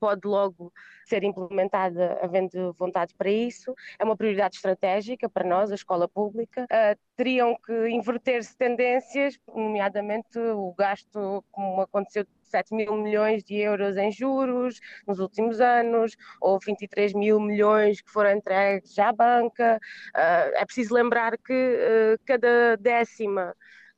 pode 0.00 0.26
logo 0.26 0.72
ser 1.06 1.22
implementada 1.22 2.18
havendo 2.20 2.74
vontade 2.76 3.14
para 3.14 3.30
isso. 3.30 3.72
É 3.96 4.04
uma 4.04 4.16
prioridade 4.16 4.56
estratégica 4.56 5.28
para 5.28 5.48
nós, 5.48 5.70
a 5.70 5.76
escola 5.76 6.08
pública. 6.08 6.64
Uh, 6.64 6.98
teriam 7.16 7.56
que 7.64 7.88
inverter-se 7.90 8.56
tendências, 8.56 9.38
nomeadamente 9.46 10.36
o 10.36 10.74
gasto, 10.76 11.44
como 11.52 11.80
aconteceu 11.80 12.26
7 12.44 12.74
mil 12.74 12.96
milhões 12.96 13.42
de 13.44 13.56
euros 13.56 13.96
em 13.96 14.10
juros 14.10 14.80
nos 15.06 15.18
últimos 15.18 15.60
anos, 15.60 16.16
ou 16.40 16.58
23 16.58 17.12
mil 17.14 17.40
milhões 17.40 18.00
que 18.00 18.10
foram 18.10 18.32
entregues 18.32 18.98
à 18.98 19.12
banca. 19.12 19.78
Uh, 20.14 20.54
é 20.54 20.64
preciso 20.64 20.94
lembrar 20.94 21.36
que 21.38 21.52
uh, 21.52 22.20
cada 22.24 22.76
décima 22.76 23.54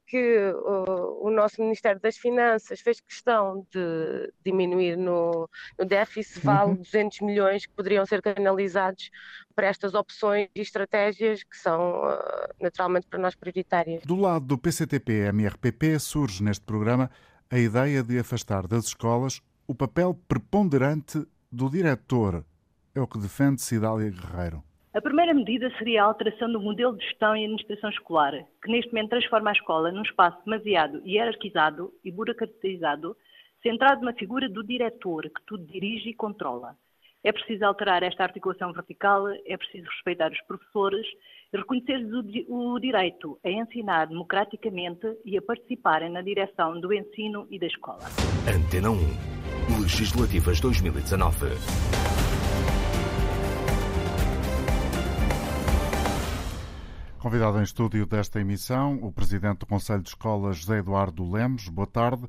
que 0.06 0.52
o, 0.54 1.26
o, 1.26 1.30
nosso 1.30 1.60
Ministério 1.60 2.00
das 2.00 2.16
Finanças 2.16 2.80
fez 2.80 3.00
questão 3.00 3.66
de 3.72 4.32
diminuir 4.44 4.96
no, 4.96 5.50
no 5.78 5.84
déficit 5.84 6.44
vale 6.44 6.70
uhum. 6.70 6.76
200 6.76 7.20
milhões 7.22 7.66
que 7.66 7.72
poderiam 7.72 8.06
ser 8.06 8.22
canalizados 8.22 9.10
para 9.54 9.66
estas 9.66 9.94
opções 9.94 10.48
e 10.54 10.60
estratégias 10.60 11.42
que 11.42 11.56
são 11.56 12.04
uh, 12.04 12.18
naturalmente 12.60 13.06
para 13.08 13.18
nós 13.18 13.34
prioritárias. 13.34 14.02
Do 14.04 14.16
lado 14.16 14.46
do 14.46 14.56
PCTP-MRPP 14.56 15.98
surge 15.98 16.42
neste 16.42 16.64
programa 16.64 17.10
a 17.50 17.58
ideia 17.58 18.02
de 18.02 18.18
afastar 18.18 18.66
das 18.66 18.86
escolas 18.86 19.40
o 19.68 19.74
papel 19.74 20.18
preponderante 20.28 21.26
do 21.50 21.70
diretor. 21.70 22.44
É 22.94 23.00
o 23.00 23.06
que 23.06 23.18
defende 23.18 23.60
Cidália 23.60 24.10
Guerreiro. 24.10 24.62
A 24.94 25.00
primeira 25.00 25.34
medida 25.34 25.70
seria 25.76 26.02
a 26.02 26.06
alteração 26.06 26.50
do 26.50 26.60
modelo 26.60 26.96
de 26.96 27.04
gestão 27.04 27.36
e 27.36 27.44
administração 27.44 27.90
escolar, 27.90 28.32
que 28.62 28.70
neste 28.70 28.90
momento 28.92 29.10
transforma 29.10 29.50
a 29.50 29.52
escola 29.52 29.92
num 29.92 30.02
espaço 30.02 30.38
demasiado 30.44 31.02
hierarquizado 31.06 31.92
e 32.02 32.10
burocratizado, 32.10 33.16
centrado 33.62 34.04
na 34.04 34.14
figura 34.14 34.48
do 34.48 34.64
diretor, 34.64 35.24
que 35.24 35.44
tudo 35.46 35.66
dirige 35.66 36.10
e 36.10 36.14
controla. 36.14 36.76
É 37.24 37.32
preciso 37.32 37.64
alterar 37.64 38.02
esta 38.02 38.22
articulação 38.22 38.72
vertical, 38.72 39.26
é 39.28 39.56
preciso 39.56 39.88
respeitar 39.88 40.30
os 40.30 40.40
professores 40.42 41.06
e 41.52 41.56
reconhecer-lhes 41.56 42.46
o, 42.48 42.78
direito 42.78 43.38
a 43.44 43.50
ensinar 43.50 44.06
democraticamente 44.06 45.06
e 45.24 45.36
a 45.36 45.42
participarem 45.42 46.10
na 46.10 46.22
direção 46.22 46.80
do 46.80 46.92
ensino 46.92 47.46
e 47.50 47.58
da 47.58 47.66
escola. 47.66 48.04
Antena 48.48 48.90
1. 48.90 49.80
Legislativas 49.80 50.60
2019. 50.60 51.46
Convidado 57.18 57.58
em 57.58 57.62
estúdio 57.64 58.06
desta 58.06 58.40
emissão, 58.40 59.00
o 59.02 59.10
Presidente 59.10 59.58
do 59.58 59.66
Conselho 59.66 60.00
de 60.00 60.10
Escolas, 60.10 60.58
José 60.58 60.78
Eduardo 60.78 61.28
Lemos. 61.28 61.68
Boa 61.68 61.88
tarde. 61.88 62.28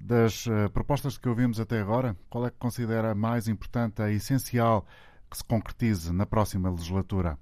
Das 0.00 0.46
uh, 0.46 0.70
propostas 0.72 1.18
que 1.18 1.28
ouvimos 1.28 1.60
até 1.60 1.80
agora, 1.80 2.16
qual 2.30 2.46
é 2.46 2.50
que 2.50 2.56
considera 2.58 3.14
mais 3.14 3.48
importante, 3.48 4.00
a 4.00 4.10
essencial 4.10 4.86
que 5.30 5.36
se 5.36 5.44
concretize 5.44 6.12
na 6.12 6.24
próxima 6.24 6.70
legislatura? 6.70 7.38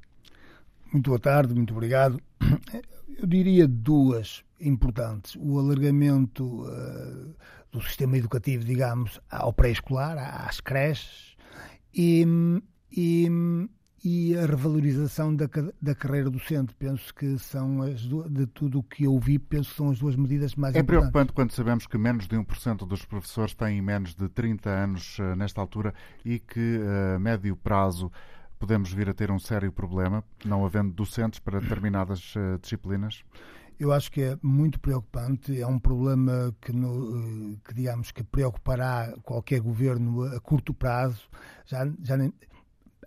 Muito 0.92 1.10
boa 1.10 1.20
tarde, 1.20 1.54
muito 1.54 1.72
obrigado. 1.72 2.20
Eu 3.18 3.26
diria 3.26 3.68
duas 3.68 4.44
importantes. 4.60 5.36
O 5.38 5.58
alargamento 5.58 6.64
uh, 6.64 7.34
do 7.70 7.82
sistema 7.82 8.16
educativo, 8.16 8.64
digamos, 8.64 9.20
ao 9.30 9.52
pré-escolar, 9.52 10.18
às 10.18 10.60
creches, 10.60 11.36
e, 11.94 12.26
e, 12.92 13.28
e 14.04 14.36
a 14.36 14.46
revalorização 14.46 15.34
da, 15.34 15.46
da 15.80 15.94
carreira 15.94 16.30
docente. 16.30 16.74
Penso 16.74 17.14
que 17.14 17.38
são 17.38 17.82
as 17.82 18.00
de 18.00 18.46
tudo 18.46 18.80
o 18.80 18.82
que 18.82 19.04
eu 19.04 19.18
vi, 19.18 19.38
penso 19.38 19.70
que 19.70 19.76
são 19.76 19.90
as 19.90 19.98
duas 19.98 20.16
medidas 20.16 20.54
mais 20.54 20.74
é 20.74 20.80
importantes. 20.80 20.96
É 20.96 21.10
preocupante 21.10 21.32
quando 21.32 21.52
sabemos 21.52 21.86
que 21.86 21.98
menos 21.98 22.26
de 22.26 22.36
1% 22.36 22.86
dos 22.86 23.04
professores 23.04 23.54
têm 23.54 23.80
menos 23.80 24.14
de 24.14 24.28
30 24.28 24.70
anos 24.70 25.18
uh, 25.18 25.34
nesta 25.36 25.60
altura 25.60 25.94
e 26.24 26.38
que 26.38 26.78
a 26.78 27.16
uh, 27.16 27.20
médio 27.20 27.56
prazo 27.56 28.10
podemos 28.58 28.92
vir 28.92 29.08
a 29.08 29.14
ter 29.14 29.30
um 29.30 29.38
sério 29.38 29.70
problema, 29.70 30.24
não 30.44 30.64
havendo 30.64 30.92
docentes 30.92 31.40
para 31.40 31.60
determinadas 31.60 32.34
uh, 32.36 32.58
disciplinas? 32.60 33.22
Eu 33.78 33.92
acho 33.92 34.10
que 34.10 34.22
é 34.22 34.38
muito 34.42 34.80
preocupante, 34.80 35.60
é 35.60 35.66
um 35.66 35.78
problema 35.78 36.54
que, 36.62 36.72
no, 36.72 37.58
que 37.58 37.74
digamos 37.74 38.10
que 38.10 38.24
preocupará 38.24 39.12
qualquer 39.22 39.60
governo 39.60 40.24
a 40.24 40.40
curto 40.40 40.72
prazo, 40.72 41.28
já, 41.66 41.86
já 42.02 42.16
nem, 42.16 42.32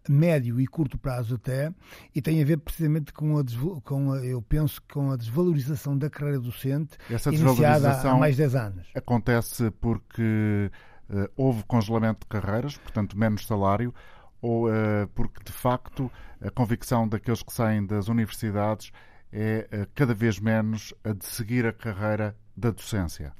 médio 0.07 0.59
e 0.59 0.67
curto 0.67 0.97
prazo 0.97 1.35
até, 1.35 1.73
e 2.13 2.21
tem 2.21 2.41
a 2.41 2.45
ver 2.45 2.57
precisamente 2.57 3.11
com 3.13 3.37
a, 3.37 3.43
com 3.83 4.11
a, 4.11 4.17
eu 4.25 4.41
penso, 4.41 4.81
com 4.91 5.11
a 5.11 5.15
desvalorização 5.15 5.97
da 5.97 6.09
carreira 6.09 6.39
docente 6.39 6.97
Essa 7.09 7.33
iniciada 7.33 7.91
há 7.91 8.15
mais 8.15 8.35
de 8.35 8.43
10 8.43 8.55
anos. 8.55 8.87
Acontece 8.95 9.71
porque 9.71 10.71
uh, 11.09 11.29
houve 11.35 11.63
congelamento 11.63 12.21
de 12.21 12.27
carreiras, 12.27 12.77
portanto 12.77 13.17
menos 13.17 13.45
salário, 13.45 13.93
ou 14.41 14.69
uh, 14.69 15.07
porque 15.13 15.43
de 15.43 15.51
facto 15.51 16.11
a 16.41 16.49
convicção 16.49 17.07
daqueles 17.07 17.43
que 17.43 17.51
saem 17.51 17.85
das 17.85 18.07
universidades 18.07 18.91
é 19.31 19.67
uh, 19.71 19.91
cada 19.93 20.13
vez 20.13 20.39
menos 20.39 20.93
a 21.03 21.13
de 21.13 21.25
seguir 21.25 21.65
a 21.65 21.73
carreira 21.73 22.35
da 22.55 22.71
docência? 22.71 23.33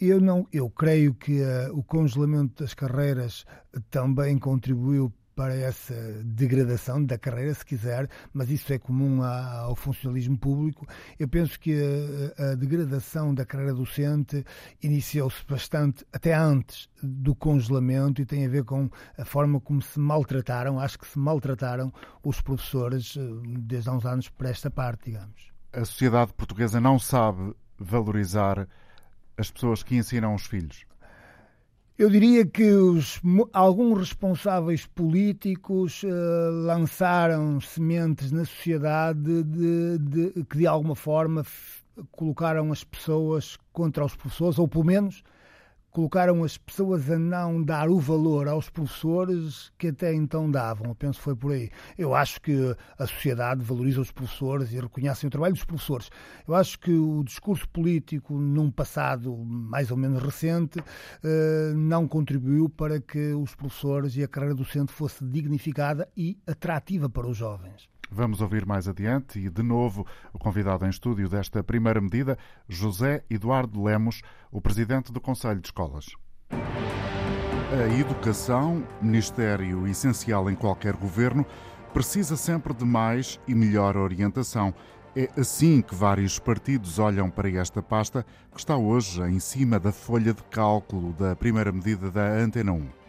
Eu 0.00 0.20
não, 0.20 0.46
eu 0.52 0.70
creio 0.70 1.14
que 1.14 1.40
uh, 1.40 1.76
o 1.76 1.82
congelamento 1.82 2.62
das 2.62 2.74
carreiras 2.74 3.44
também 3.90 4.38
contribuiu 4.38 5.12
para 5.34 5.54
essa 5.54 5.94
degradação 6.24 7.04
da 7.04 7.18
carreira, 7.18 7.52
se 7.54 7.64
quiser, 7.64 8.08
mas 8.32 8.50
isso 8.50 8.72
é 8.72 8.78
comum 8.78 9.22
ao 9.22 9.74
funcionalismo 9.74 10.38
público. 10.38 10.86
Eu 11.18 11.28
penso 11.28 11.58
que 11.58 11.74
a, 12.38 12.54
degradação 12.54 13.34
da 13.34 13.44
carreira 13.44 13.74
docente 13.74 14.44
iniciou-se 14.82 15.44
bastante, 15.46 16.04
até 16.12 16.34
antes 16.34 16.88
do 17.02 17.34
congelamento, 17.34 18.22
e 18.22 18.26
tem 18.26 18.46
a 18.46 18.48
ver 18.48 18.64
com 18.64 18.88
a 19.18 19.24
forma 19.24 19.60
como 19.60 19.82
se 19.82 19.98
maltrataram, 19.98 20.78
acho 20.78 20.98
que 20.98 21.06
se 21.06 21.18
maltrataram 21.18 21.92
os 22.22 22.40
professores 22.40 23.16
eh, 23.16 23.20
desde 23.60 23.90
há 23.90 23.92
uns 23.92 24.06
anos 24.06 24.28
por 24.28 24.46
esta 24.46 24.70
parte, 24.70 25.10
digamos. 25.10 25.52
A 25.72 25.84
sociedade 25.84 26.32
portuguesa 26.32 26.80
não 26.80 26.98
sabe 26.98 27.54
valorizar 27.78 28.66
as 29.36 29.50
pessoas 29.50 29.82
que 29.82 29.96
ensinam 29.96 30.34
os 30.34 30.46
filhos? 30.46 30.86
Eu 31.96 32.10
diria 32.10 32.44
que 32.44 32.72
os, 32.72 33.20
alguns 33.52 34.00
responsáveis 34.00 34.84
políticos 34.84 36.02
uh, 36.02 36.50
lançaram 36.66 37.60
sementes 37.60 38.32
na 38.32 38.44
sociedade 38.44 39.44
de, 39.44 39.98
de, 39.98 40.44
que, 40.44 40.58
de 40.58 40.66
alguma 40.66 40.96
forma, 40.96 41.46
colocaram 42.10 42.72
as 42.72 42.82
pessoas 42.82 43.56
contra 43.72 44.04
os 44.04 44.16
professores, 44.16 44.58
ou 44.58 44.66
pelo 44.66 44.82
menos 44.82 45.22
colocaram 45.94 46.42
as 46.42 46.58
pessoas 46.58 47.08
a 47.08 47.16
não 47.16 47.62
dar 47.62 47.88
o 47.88 48.00
valor 48.00 48.48
aos 48.48 48.68
professores 48.68 49.72
que 49.78 49.86
até 49.86 50.12
então 50.12 50.50
davam. 50.50 50.88
Eu 50.88 50.94
penso 50.96 51.20
que 51.20 51.24
foi 51.24 51.36
por 51.36 51.52
aí. 51.52 51.70
Eu 51.96 52.12
acho 52.16 52.40
que 52.40 52.76
a 52.98 53.06
sociedade 53.06 53.62
valoriza 53.62 54.00
os 54.00 54.10
professores 54.10 54.72
e 54.72 54.80
reconhece 54.80 55.24
o 55.24 55.30
trabalho 55.30 55.54
dos 55.54 55.64
professores. 55.64 56.10
Eu 56.48 56.56
acho 56.56 56.80
que 56.80 56.90
o 56.90 57.22
discurso 57.22 57.68
político, 57.68 58.34
num 58.34 58.72
passado 58.72 59.36
mais 59.36 59.92
ou 59.92 59.96
menos 59.96 60.20
recente, 60.20 60.82
eh, 61.22 61.72
não 61.76 62.08
contribuiu 62.08 62.68
para 62.68 63.00
que 63.00 63.32
os 63.32 63.54
professores 63.54 64.16
e 64.16 64.24
a 64.24 64.28
carreira 64.28 64.56
docente 64.56 64.92
fosse 64.92 65.24
dignificada 65.24 66.08
e 66.16 66.36
atrativa 66.44 67.08
para 67.08 67.28
os 67.28 67.36
jovens. 67.36 67.93
Vamos 68.14 68.40
ouvir 68.40 68.64
mais 68.64 68.86
adiante 68.86 69.40
e, 69.40 69.50
de 69.50 69.60
novo, 69.60 70.06
o 70.32 70.38
convidado 70.38 70.86
em 70.86 70.88
estúdio 70.88 71.28
desta 71.28 71.64
primeira 71.64 72.00
medida, 72.00 72.38
José 72.68 73.24
Eduardo 73.28 73.82
Lemos, 73.82 74.22
o 74.52 74.60
presidente 74.60 75.10
do 75.10 75.20
Conselho 75.20 75.60
de 75.60 75.66
Escolas. 75.66 76.06
A 76.48 77.98
educação, 77.98 78.86
ministério 79.02 79.84
essencial 79.88 80.48
em 80.48 80.54
qualquer 80.54 80.94
governo, 80.94 81.44
precisa 81.92 82.36
sempre 82.36 82.72
de 82.72 82.84
mais 82.84 83.40
e 83.48 83.54
melhor 83.54 83.96
orientação. 83.96 84.72
É 85.16 85.28
assim 85.36 85.82
que 85.82 85.96
vários 85.96 86.38
partidos 86.38 87.00
olham 87.00 87.28
para 87.28 87.50
esta 87.50 87.82
pasta, 87.82 88.24
que 88.52 88.60
está 88.60 88.76
hoje 88.76 89.22
em 89.22 89.40
cima 89.40 89.80
da 89.80 89.90
folha 89.90 90.32
de 90.32 90.42
cálculo 90.44 91.12
da 91.14 91.34
primeira 91.34 91.72
medida 91.72 92.12
da 92.12 92.28
Antena 92.28 92.70
1 92.70 93.03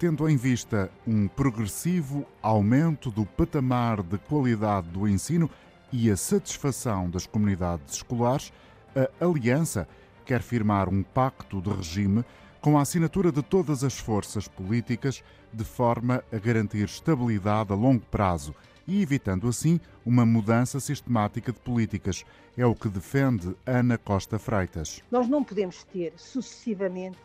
tendo 0.00 0.26
em 0.26 0.34
vista 0.34 0.90
um 1.06 1.28
progressivo 1.28 2.24
aumento 2.40 3.10
do 3.10 3.26
patamar 3.26 4.02
de 4.02 4.16
qualidade 4.16 4.88
do 4.88 5.06
ensino 5.06 5.50
e 5.92 6.10
a 6.10 6.16
satisfação 6.16 7.10
das 7.10 7.26
comunidades 7.26 7.96
escolares, 7.96 8.50
a 8.96 9.22
Aliança 9.22 9.86
quer 10.24 10.40
firmar 10.40 10.88
um 10.88 11.02
pacto 11.02 11.60
de 11.60 11.68
regime 11.68 12.24
com 12.62 12.78
a 12.78 12.80
assinatura 12.80 13.30
de 13.30 13.42
todas 13.42 13.84
as 13.84 13.98
forças 13.98 14.48
políticas, 14.48 15.22
de 15.52 15.64
forma 15.64 16.24
a 16.32 16.38
garantir 16.38 16.84
estabilidade 16.84 17.70
a 17.70 17.76
longo 17.76 18.06
prazo 18.06 18.54
e 18.88 19.02
evitando 19.02 19.48
assim 19.48 19.78
uma 20.04 20.24
mudança 20.24 20.80
sistemática 20.80 21.52
de 21.52 21.60
políticas. 21.60 22.24
É 22.56 22.64
o 22.64 22.74
que 22.74 22.88
defende 22.88 23.54
Ana 23.66 23.98
Costa 23.98 24.38
Freitas. 24.38 25.02
Nós 25.10 25.28
não 25.28 25.44
podemos 25.44 25.84
ter 25.84 26.14
sucessivamente 26.16 27.18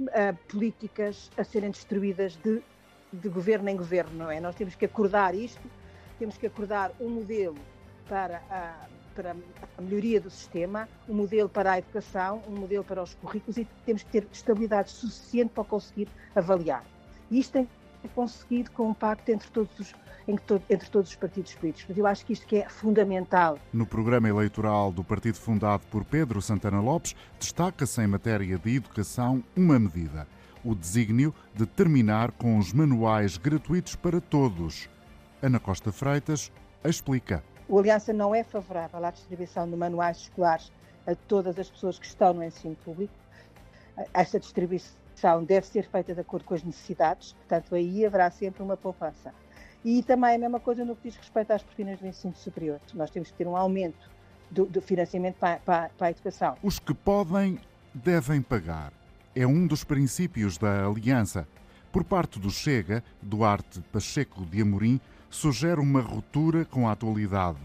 uh, 0.00 0.36
políticas 0.48 1.30
a 1.36 1.44
serem 1.44 1.70
destruídas 1.70 2.36
de, 2.36 2.62
de 3.12 3.28
governo 3.28 3.68
em 3.68 3.76
governo, 3.76 4.16
não 4.16 4.30
é? 4.30 4.40
Nós 4.40 4.54
temos 4.54 4.74
que 4.74 4.84
acordar 4.84 5.34
isto, 5.34 5.60
temos 6.18 6.36
que 6.36 6.46
acordar 6.46 6.92
um 7.00 7.08
modelo 7.08 7.56
para 8.08 8.42
a, 8.50 8.86
para 9.14 9.36
a 9.76 9.82
melhoria 9.82 10.20
do 10.20 10.30
sistema, 10.30 10.88
um 11.08 11.14
modelo 11.14 11.48
para 11.48 11.72
a 11.72 11.78
educação, 11.78 12.42
um 12.48 12.52
modelo 12.52 12.84
para 12.84 13.02
os 13.02 13.14
currículos 13.14 13.56
e 13.56 13.66
temos 13.84 14.02
que 14.02 14.10
ter 14.10 14.26
estabilidade 14.32 14.90
suficiente 14.90 15.50
para 15.50 15.64
conseguir 15.64 16.08
avaliar. 16.34 16.84
E 17.30 17.38
isto 17.38 17.52
tem 17.52 17.64
que 17.64 17.72
ser 18.02 18.08
conseguido 18.14 18.70
com 18.70 18.88
um 18.88 18.94
pacto 18.94 19.30
entre 19.30 19.48
todos 19.50 19.78
os 19.78 19.92
entre 20.28 20.90
todos 20.90 21.10
os 21.10 21.16
partidos 21.16 21.54
políticos. 21.54 21.86
Mas 21.88 21.98
eu 21.98 22.06
acho 22.06 22.26
que 22.26 22.34
isto 22.34 22.46
que 22.46 22.56
é 22.56 22.68
fundamental. 22.68 23.58
No 23.72 23.86
programa 23.86 24.28
eleitoral 24.28 24.92
do 24.92 25.02
partido 25.02 25.36
fundado 25.36 25.84
por 25.90 26.04
Pedro 26.04 26.42
Santana 26.42 26.80
Lopes, 26.80 27.16
destaca-se 27.38 28.02
em 28.02 28.06
matéria 28.06 28.58
de 28.58 28.76
educação 28.76 29.42
uma 29.56 29.78
medida: 29.78 30.26
o 30.64 30.74
desígnio 30.74 31.34
de 31.54 31.64
terminar 31.64 32.30
com 32.32 32.58
os 32.58 32.72
manuais 32.72 33.38
gratuitos 33.38 33.96
para 33.96 34.20
todos. 34.20 34.88
Ana 35.42 35.58
Costa 35.58 35.90
Freitas 35.90 36.52
explica. 36.84 37.42
O 37.68 37.78
Aliança 37.78 38.12
não 38.12 38.34
é 38.34 38.42
favorável 38.42 39.04
à 39.04 39.10
distribuição 39.10 39.68
de 39.68 39.76
manuais 39.76 40.18
escolares 40.18 40.72
a 41.06 41.14
todas 41.14 41.58
as 41.58 41.70
pessoas 41.70 41.98
que 41.98 42.06
estão 42.06 42.34
no 42.34 42.44
ensino 42.44 42.76
público. 42.76 43.14
Esta 44.12 44.38
distribuição 44.38 45.44
deve 45.44 45.66
ser 45.66 45.88
feita 45.88 46.14
de 46.14 46.20
acordo 46.20 46.44
com 46.44 46.54
as 46.54 46.62
necessidades, 46.62 47.32
portanto, 47.32 47.74
aí 47.74 48.06
haverá 48.06 48.30
sempre 48.30 48.62
uma 48.62 48.76
poupança. 48.76 49.34
E 49.84 50.02
também 50.02 50.34
a 50.34 50.38
mesma 50.38 50.60
coisa 50.60 50.84
no 50.84 50.96
que 50.96 51.08
diz 51.08 51.16
respeito 51.16 51.52
às 51.52 51.62
propinas 51.62 51.98
do 51.98 52.06
ensino 52.06 52.34
superior. 52.34 52.80
Nós 52.94 53.10
temos 53.10 53.30
que 53.30 53.36
ter 53.36 53.46
um 53.46 53.56
aumento 53.56 54.10
do, 54.50 54.66
do 54.66 54.80
financiamento 54.80 55.36
para, 55.36 55.58
para, 55.58 55.88
para 55.90 56.06
a 56.08 56.10
educação. 56.10 56.56
Os 56.62 56.78
que 56.78 56.92
podem, 56.92 57.58
devem 57.94 58.42
pagar. 58.42 58.92
É 59.34 59.46
um 59.46 59.66
dos 59.66 59.84
princípios 59.84 60.58
da 60.58 60.86
aliança. 60.86 61.46
Por 61.92 62.04
parte 62.04 62.38
do 62.38 62.50
Chega, 62.50 63.02
Duarte 63.22 63.80
Pacheco 63.92 64.44
de 64.44 64.62
Amorim 64.62 65.00
sugere 65.30 65.80
uma 65.80 66.00
ruptura 66.00 66.64
com 66.64 66.88
a 66.88 66.92
atualidade. 66.92 67.60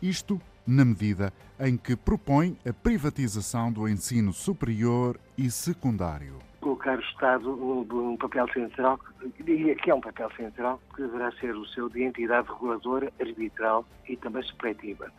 Isto 0.00 0.40
na 0.66 0.84
medida 0.84 1.32
em 1.60 1.76
que 1.76 1.96
propõe 1.96 2.56
a 2.68 2.72
privatização 2.72 3.72
do 3.72 3.88
ensino 3.88 4.32
superior 4.32 5.18
e 5.36 5.50
secundário 5.50 6.51
colocar 6.62 6.96
o 6.96 7.02
Estado 7.02 7.56
num, 7.56 8.16
papel 8.16 8.48
central, 8.52 8.98
diria 9.40 9.74
que 9.74 9.90
é 9.90 9.94
um 9.94 10.00
papel 10.00 10.30
central, 10.36 10.80
que 10.94 11.02
deverá 11.02 11.30
ser 11.32 11.54
o 11.54 11.66
seu 11.66 11.88
de 11.88 12.04
entidade 12.04 12.48
reguladora, 12.48 13.12
arbitral 13.20 13.84
e 14.08 14.16
também 14.16 14.42
supletiva, 14.44 15.12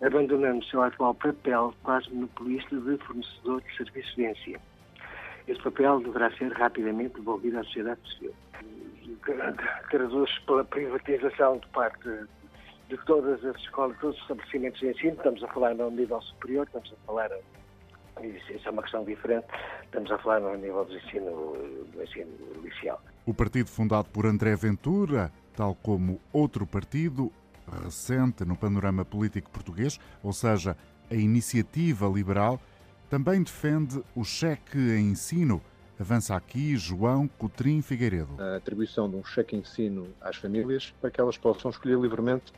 abandonando 0.00 0.60
o 0.60 0.64
seu 0.64 0.82
atual 0.82 1.14
papel 1.14 1.74
quase 1.82 2.12
monopolista 2.14 2.76
de 2.76 2.98
fornecedor 2.98 3.62
de 3.62 3.76
serviços 3.76 4.14
de 4.14 4.26
ensino. 4.26 4.60
Este 5.48 5.62
papel 5.64 6.00
deverá 6.00 6.30
ser 6.32 6.52
rapidamente 6.52 7.14
devolvido 7.14 7.58
à 7.58 7.64
sociedade 7.64 8.00
civil. 8.12 8.34
Traduz 9.90 10.38
pela 10.40 10.64
privatização 10.64 11.58
de 11.58 11.66
parte 11.68 12.08
de 12.88 12.96
todas 13.06 13.44
as 13.44 13.56
escolas, 13.56 13.98
todos 13.98 14.16
os 14.16 14.22
estabelecimentos 14.22 14.80
de 14.80 14.88
ensino, 14.90 15.14
estamos 15.14 15.42
a 15.42 15.48
falar 15.48 15.74
no 15.74 15.90
nível 15.90 16.20
superior, 16.20 16.66
estamos 16.66 16.92
a 16.92 17.06
falar 17.06 17.30
isso 18.22 18.68
é 18.68 18.70
uma 18.70 18.82
questão 18.82 19.04
diferente. 19.04 19.46
Estamos 19.84 20.10
a 20.10 20.18
falar 20.18 20.40
no 20.40 20.54
nível 20.56 20.84
do 20.84 20.96
ensino, 20.96 21.52
do 21.92 22.02
ensino 22.02 22.30
inicial. 22.62 23.00
O 23.24 23.34
partido 23.34 23.68
fundado 23.68 24.08
por 24.10 24.26
André 24.26 24.54
Ventura, 24.56 25.32
tal 25.54 25.74
como 25.74 26.20
outro 26.32 26.66
partido 26.66 27.32
recente 27.82 28.44
no 28.44 28.56
panorama 28.56 29.04
político 29.04 29.50
português, 29.50 29.98
ou 30.22 30.32
seja, 30.32 30.76
a 31.10 31.14
Iniciativa 31.14 32.06
Liberal, 32.06 32.60
também 33.08 33.42
defende 33.42 34.02
o 34.14 34.24
cheque 34.24 34.78
em 34.78 35.10
ensino. 35.10 35.60
Avança 35.98 36.36
aqui 36.36 36.76
João 36.76 37.26
Coutrinho 37.26 37.82
Figueiredo. 37.82 38.36
A 38.38 38.56
atribuição 38.56 39.08
de 39.08 39.16
um 39.16 39.24
cheque 39.24 39.56
em 39.56 39.60
ensino 39.60 40.08
às 40.20 40.36
famílias 40.36 40.92
para 41.00 41.10
que 41.10 41.20
elas 41.20 41.38
possam 41.38 41.70
escolher 41.70 41.98
livremente 41.98 42.52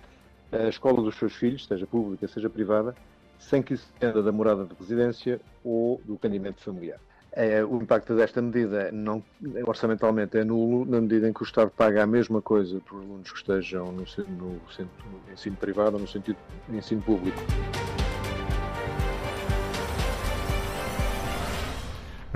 a 0.50 0.68
escola 0.68 1.02
dos 1.02 1.16
seus 1.16 1.34
filhos, 1.34 1.66
seja 1.66 1.86
pública, 1.86 2.26
seja 2.26 2.48
privada, 2.48 2.96
sem 3.38 3.62
que 3.62 3.74
isso 3.74 3.88
dependa 3.94 4.22
da 4.22 4.32
morada 4.32 4.64
de 4.64 4.74
residência 4.78 5.40
ou 5.64 6.00
do 6.04 6.18
rendimento 6.22 6.60
familiar. 6.60 6.98
É, 7.32 7.62
o 7.62 7.76
impacto 7.76 8.16
desta 8.16 8.40
medida 8.40 8.90
não, 8.90 9.22
orçamentalmente 9.66 10.36
é 10.38 10.44
nulo, 10.44 10.84
na 10.84 11.00
medida 11.00 11.28
em 11.28 11.32
que 11.32 11.42
o 11.42 11.44
Estado 11.44 11.70
paga 11.70 12.02
a 12.02 12.06
mesma 12.06 12.42
coisa 12.42 12.80
por 12.80 13.00
alunos 13.00 13.30
que 13.30 13.38
estejam 13.38 13.92
no, 13.92 14.04
no, 14.28 14.52
no 14.54 15.32
ensino 15.32 15.56
privado 15.56 15.96
ou 15.96 16.00
no 16.00 16.08
sentido 16.08 16.38
ensino 16.68 17.02
público. 17.02 17.38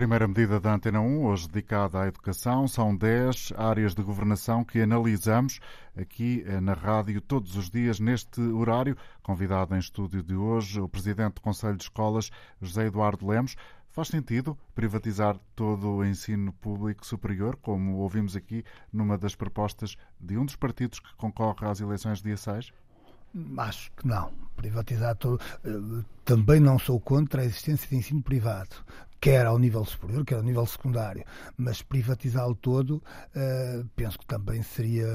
Primeira 0.02 0.26
medida 0.26 0.58
da 0.58 0.74
Antena 0.74 1.00
1, 1.00 1.24
hoje 1.26 1.46
dedicada 1.46 2.02
à 2.02 2.08
educação, 2.08 2.66
são 2.66 2.92
10 2.92 3.52
áreas 3.56 3.94
de 3.94 4.02
governação 4.02 4.64
que 4.64 4.80
analisamos 4.80 5.60
aqui 5.96 6.42
eh, 6.44 6.60
na 6.60 6.74
rádio 6.74 7.20
todos 7.20 7.54
os 7.54 7.70
dias, 7.70 8.00
neste 8.00 8.40
horário. 8.40 8.96
Convidado 9.22 9.76
em 9.76 9.78
estúdio 9.78 10.20
de 10.20 10.34
hoje, 10.34 10.80
o 10.80 10.88
Presidente 10.88 11.34
do 11.34 11.40
Conselho 11.40 11.76
de 11.76 11.84
Escolas, 11.84 12.32
José 12.60 12.86
Eduardo 12.86 13.24
Lemos. 13.28 13.54
Faz 13.92 14.08
sentido 14.08 14.58
privatizar 14.74 15.38
todo 15.54 15.88
o 15.88 16.04
ensino 16.04 16.52
público 16.52 17.06
superior, 17.06 17.56
como 17.62 17.98
ouvimos 17.98 18.34
aqui 18.34 18.64
numa 18.92 19.16
das 19.16 19.36
propostas 19.36 19.96
de 20.18 20.36
um 20.36 20.44
dos 20.44 20.56
partidos 20.56 20.98
que 20.98 21.14
concorre 21.14 21.64
às 21.64 21.80
eleições 21.80 22.20
dia 22.20 22.36
6? 22.36 22.72
Acho 23.56 23.92
que 23.92 24.08
não. 24.08 24.32
Privatizar 24.56 25.14
todo. 25.14 25.40
Eh, 25.64 26.04
também 26.24 26.58
não 26.58 26.76
sou 26.76 26.98
contra 26.98 27.42
a 27.42 27.44
existência 27.44 27.88
de 27.88 27.94
ensino 27.94 28.20
privado 28.20 28.84
quer 29.22 29.46
ao 29.46 29.56
nível 29.56 29.85
superior, 29.85 30.24
quer 30.24 30.35
ao 30.35 30.42
nível 30.42 30.66
secundário, 30.66 31.24
mas 31.56 31.80
privatizá-lo 31.80 32.56
todo, 32.56 32.96
uh, 32.96 33.88
penso 33.94 34.18
que 34.18 34.26
também 34.26 34.61
seria 34.62 35.06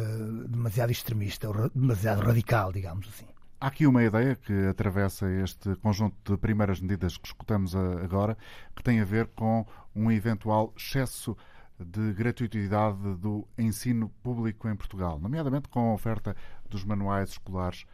demasiado 0.47 0.91
extremista, 0.91 1.49
demasiado 1.75 2.21
radical, 2.21 2.71
digamos 2.71 3.05
assim. 3.09 3.27
Há 3.59 3.67
aqui 3.67 3.85
uma 3.85 4.01
ideia 4.03 4.35
que 4.35 4.53
atravessa 4.67 5.29
este 5.29 5.75
conjunto 5.77 6.15
de 6.31 6.37
primeiras 6.37 6.79
medidas 6.79 7.17
que 7.17 7.27
escutamos 7.27 7.75
agora, 7.75 8.37
que 8.73 8.81
tem 8.81 9.01
a 9.01 9.05
ver 9.05 9.27
com 9.35 9.65
um 9.93 10.09
eventual 10.09 10.73
excesso 10.77 11.35
de 11.77 12.13
gratuitidade 12.13 13.15
do 13.17 13.45
ensino 13.57 14.09
público 14.23 14.69
em 14.69 14.75
Portugal, 14.75 15.19
nomeadamente 15.19 15.67
com 15.67 15.91
a 15.91 15.93
oferta 15.93 16.33
dos 16.69 16.85
manuais 16.85 17.31
escolares. 17.31 17.85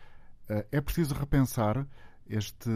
Eh, 0.48 0.68
é 0.74 0.82
preciso 0.82 1.16
repensar 1.16 1.88
este 2.28 2.70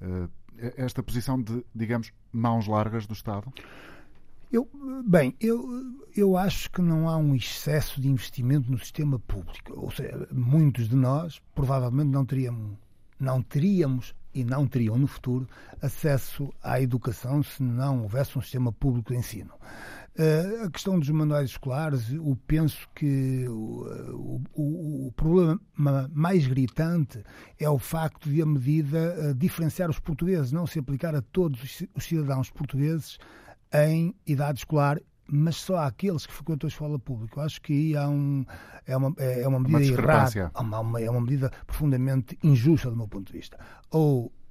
eh, 0.00 0.28
esta 0.58 1.02
posição 1.02 1.40
de, 1.40 1.64
digamos, 1.74 2.12
mãos 2.32 2.66
largas 2.66 3.06
do 3.06 3.14
Estado? 3.14 3.52
Eu, 4.52 4.68
bem, 5.06 5.34
eu, 5.40 5.66
eu 6.14 6.36
acho 6.36 6.70
que 6.70 6.82
não 6.82 7.08
há 7.08 7.16
um 7.16 7.34
excesso 7.34 8.00
de 8.00 8.08
investimento 8.08 8.70
no 8.70 8.78
sistema 8.78 9.18
público. 9.18 9.72
Ou 9.74 9.90
seja, 9.90 10.28
muitos 10.30 10.88
de 10.88 10.94
nós 10.94 11.40
provavelmente 11.54 12.10
não 12.10 12.24
teríamos, 12.26 12.76
não 13.18 13.42
teríamos 13.42 14.14
e 14.34 14.44
não 14.44 14.66
teriam 14.66 14.98
no 14.98 15.06
futuro 15.06 15.48
acesso 15.80 16.52
à 16.62 16.80
educação 16.80 17.42
se 17.42 17.62
não 17.62 18.02
houvesse 18.02 18.38
um 18.38 18.42
sistema 18.42 18.72
público 18.72 19.12
de 19.12 19.18
ensino. 19.18 19.52
Uh, 20.18 20.66
a 20.66 20.70
questão 20.70 20.98
dos 20.98 21.08
manuais 21.08 21.50
escolares, 21.50 22.12
eu 22.12 22.38
penso 22.46 22.86
que 22.94 23.46
o, 23.48 24.42
o, 24.52 25.06
o, 25.06 25.12
problema 25.12 25.58
mais 26.12 26.46
gritante 26.46 27.24
é 27.58 27.68
o 27.68 27.78
facto 27.78 28.28
de 28.28 28.42
a 28.42 28.46
medida 28.46 29.16
uh, 29.18 29.34
diferenciar 29.34 29.88
os 29.88 29.98
portugueses, 29.98 30.52
não 30.52 30.66
se 30.66 30.78
aplicar 30.78 31.14
a 31.14 31.22
todos 31.22 31.82
os 31.94 32.04
cidadãos 32.04 32.50
portugueses 32.50 33.18
em 33.72 34.14
idade 34.26 34.60
escolar 34.60 35.00
mas 35.34 35.56
só 35.56 35.78
àqueles 35.78 36.26
que 36.26 36.32
frequentam 36.32 36.66
a 36.66 36.68
escola 36.68 36.98
pública. 36.98 37.40
Eu 37.40 37.44
acho 37.44 37.62
que 37.62 37.72
aí 37.72 37.96
há 37.96 38.06
um, 38.06 38.44
é, 38.86 38.94
uma, 38.94 39.14
é 39.16 39.48
uma 39.48 39.60
medida 39.60 39.78
uma 39.78 40.02
errada, 40.02 40.52
é 41.00 41.10
uma 41.10 41.20
medida 41.22 41.50
profundamente 41.66 42.38
injusta 42.42 42.90
do 42.90 42.96
meu 42.96 43.08
ponto 43.08 43.28
de 43.28 43.38
vista. 43.38 43.58
Ou 43.90 44.26
é, 44.26 44.41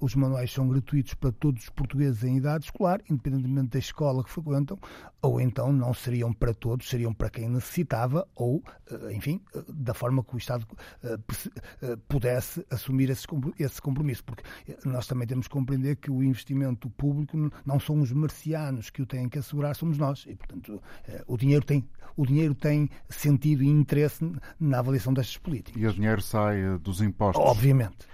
os 0.00 0.14
manuais 0.14 0.52
são 0.52 0.68
gratuitos 0.68 1.14
para 1.14 1.32
todos 1.32 1.64
os 1.64 1.68
portugueses 1.70 2.24
em 2.24 2.36
idade 2.36 2.66
escolar, 2.66 3.00
independentemente 3.08 3.70
da 3.70 3.78
escola 3.78 4.24
que 4.24 4.30
frequentam, 4.30 4.78
ou 5.20 5.40
então 5.40 5.72
não 5.72 5.92
seriam 5.92 6.32
para 6.32 6.54
todos, 6.54 6.88
seriam 6.88 7.12
para 7.12 7.30
quem 7.30 7.48
necessitava, 7.48 8.26
ou, 8.34 8.62
eh, 8.90 9.12
enfim, 9.12 9.40
eh, 9.54 9.62
da 9.68 9.92
forma 9.92 10.22
que 10.22 10.34
o 10.34 10.38
Estado 10.38 10.66
eh, 11.02 11.96
pudesse 12.08 12.64
assumir 12.70 13.10
esse 13.10 13.80
compromisso. 13.82 14.24
Porque 14.24 14.44
nós 14.84 15.06
também 15.06 15.26
temos 15.26 15.48
que 15.48 15.52
compreender 15.52 15.96
que 15.96 16.10
o 16.10 16.22
investimento 16.22 16.88
público 16.90 17.36
não 17.64 17.80
são 17.80 18.00
os 18.00 18.12
marcianos 18.12 18.90
que 18.90 19.02
o 19.02 19.06
têm 19.06 19.28
que 19.28 19.38
assegurar, 19.38 19.74
somos 19.74 19.98
nós. 19.98 20.24
E, 20.26 20.34
portanto, 20.34 20.80
o 21.26 21.36
dinheiro 21.36 21.64
tem, 21.64 21.88
o 22.16 22.24
dinheiro 22.24 22.54
tem 22.54 22.88
sentido 23.08 23.62
e 23.62 23.68
interesse 23.68 24.30
na 24.58 24.78
avaliação 24.78 25.12
destas 25.12 25.36
políticas. 25.36 25.80
E 25.80 25.86
o 25.86 25.92
dinheiro 25.92 26.22
sai 26.22 26.78
dos 26.78 27.00
impostos. 27.00 27.44
Obviamente. 27.44 28.06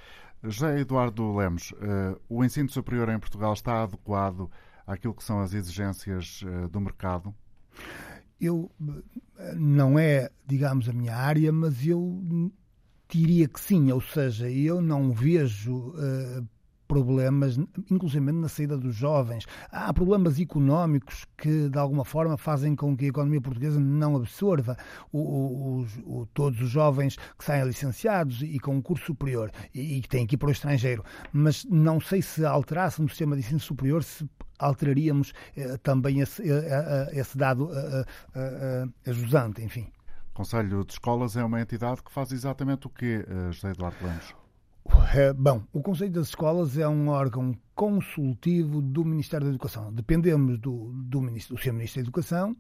José 0.44 0.80
Eduardo 0.80 1.35
Lemos, 1.35 1.72
uh, 1.72 2.20
o 2.28 2.44
ensino 2.44 2.68
superior 2.68 3.09
em 3.09 3.18
Portugal 3.18 3.52
está 3.52 3.83
adequado 3.83 4.50
àquilo 4.87 5.14
que 5.14 5.24
são 5.24 5.40
as 5.40 5.54
exigências 5.54 6.42
uh, 6.42 6.68
do 6.68 6.80
mercado? 6.80 7.35
Eu 8.40 8.70
não 9.57 9.98
é, 9.98 10.30
digamos, 10.46 10.88
a 10.88 10.92
minha 10.92 11.16
área, 11.16 11.50
mas 11.50 11.87
eu 11.87 12.52
diria 13.09 13.48
que 13.48 13.61
sim, 13.61 13.90
ou 13.90 14.00
seja, 14.00 14.50
eu 14.50 14.80
não 14.83 15.12
vejo 15.12 15.90
uh, 15.90 16.46
problemas, 16.94 17.59
inclusive 17.90 18.30
na 18.30 18.48
saída 18.48 18.78
dos 18.78 18.94
jovens. 18.94 19.46
Há 19.70 19.92
problemas 19.92 20.38
económicos 20.38 21.26
que, 21.37 21.68
de 21.68 21.78
alguma 21.78 22.04
forma, 22.04 22.37
fazem 22.37 22.76
com 22.76 22.96
que 22.96 23.07
a 23.07 23.09
economia 23.09 23.40
portuguesa 23.40 23.80
não 23.80 24.14
absorva 24.14 24.76
o, 25.11 25.18
o, 25.18 25.87
o, 26.04 26.26
todos 26.26 26.61
os 26.61 26.70
jovens 26.70 27.16
que 27.37 27.44
saem 27.44 27.64
licenciados 27.64 28.42
e 28.42 28.61
com 28.61 28.76
um 28.76 28.83
curso 28.83 29.07
superior 29.07 29.50
e, 29.74 30.00
que 30.00 30.09
têm 30.09 30.24
que 30.26 30.37
ir 30.37 30.38
para 30.38 30.48
o 30.48 30.52
estrangeiro. 30.52 31.04
Mas 31.33 31.64
não 31.64 32.00
sei 32.00 32.22
se 32.22 32.44
alterasse 32.44 33.02
no 33.02 33.09
sistema 33.09 33.35
de 33.35 33.42
ensino 33.42 33.61
superior, 33.61 34.04
se 34.04 34.28
alteraríamos 34.59 35.33
eh, 35.57 35.76
também 35.78 36.20
esse, 36.20 36.42
eh, 36.42 36.68
eh, 36.68 37.20
esse 37.20 37.37
dado 37.37 37.70
eh, 37.72 38.04
eh, 38.37 38.87
eh 39.04 39.11
ajusante, 39.11 39.62
enfim. 39.62 39.88
O 40.30 40.35
Conselho 40.35 40.85
de 40.85 40.92
Escolas 40.92 41.37
é 41.37 41.44
uma 41.44 41.61
entidade 41.61 42.02
que 42.02 42.12
faz 42.12 42.30
exatamente 42.30 42.87
o 42.87 42.90
que, 42.90 43.24
José 43.50 43.70
Eduardo 43.70 43.96
Lemos? 44.00 44.43
É, 45.14 45.33
bom, 45.33 45.62
o 45.73 45.81
Conselho 45.81 46.12
das 46.12 46.29
Escolas 46.29 46.77
é 46.77 46.87
um 46.87 47.09
órgão 47.09 47.57
consultivo 47.75 48.83
do 48.83 49.05
Ministério 49.05 49.47
da 49.47 49.51
Educação. 49.51 49.92
Dependemos 49.92 50.59
do, 50.59 50.92
do, 50.92 51.20
ministro, 51.20 51.57
do 51.57 51.62
Sr. 51.62 51.73
Ministro 51.73 52.03
da 52.03 52.05
Educação 52.05 52.57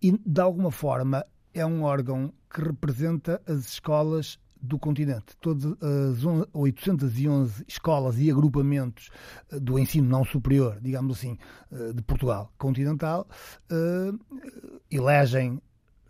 e, 0.00 0.12
de 0.12 0.40
alguma 0.40 0.70
forma, 0.70 1.24
é 1.52 1.64
um 1.66 1.82
órgão 1.82 2.32
que 2.48 2.62
representa 2.62 3.42
as 3.46 3.66
escolas 3.66 4.38
do 4.60 4.78
continente. 4.78 5.36
Todas 5.40 5.64
as 5.64 6.24
811 6.52 7.64
escolas 7.68 8.18
e 8.18 8.30
agrupamentos 8.30 9.10
eh, 9.50 9.60
do 9.60 9.78
ensino 9.78 10.08
não 10.08 10.24
superior, 10.24 10.78
digamos 10.80 11.18
assim, 11.18 11.38
eh, 11.70 11.92
de 11.92 12.02
Portugal 12.02 12.52
continental, 12.58 13.28
eh, 13.70 14.12
elegem 14.90 15.60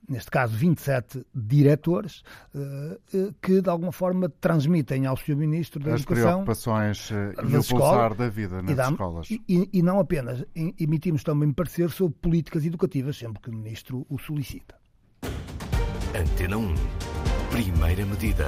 neste 0.09 0.31
caso 0.31 0.57
27 0.57 1.25
diretores, 1.35 2.23
eh, 2.55 2.99
eh, 3.15 3.31
que 3.41 3.61
de 3.61 3.69
alguma 3.69 3.93
forma 3.93 4.29
transmitem 4.41 5.07
ao 5.07 5.17
Sr. 5.17 5.37
Ministro 5.37 5.83
da 5.83 5.95
As 5.95 6.01
Educação... 6.01 6.27
As 6.27 6.33
preocupações 6.33 7.11
eh, 7.13 7.35
e 7.49 7.57
o 7.57 7.65
pulsar 7.65 8.15
da 8.15 8.29
vida 8.29 8.63
nas 8.63 8.71
e 8.71 8.75
damos, 8.75 8.93
escolas. 8.93 9.31
E, 9.31 9.71
e, 9.73 9.83
não 9.83 9.99
apenas, 9.99 10.45
emitimos 10.79 11.23
também 11.23 11.53
parecer 11.53 11.91
sobre 11.91 12.17
políticas 12.19 12.65
educativas, 12.65 13.17
sempre 13.17 13.43
que 13.43 13.51
o 13.51 13.53
Ministro 13.53 14.07
o 14.09 14.19
solicita. 14.19 14.75
Antena 16.15 16.57
1. 16.57 16.75
Primeira 17.51 18.07
medida. 18.07 18.47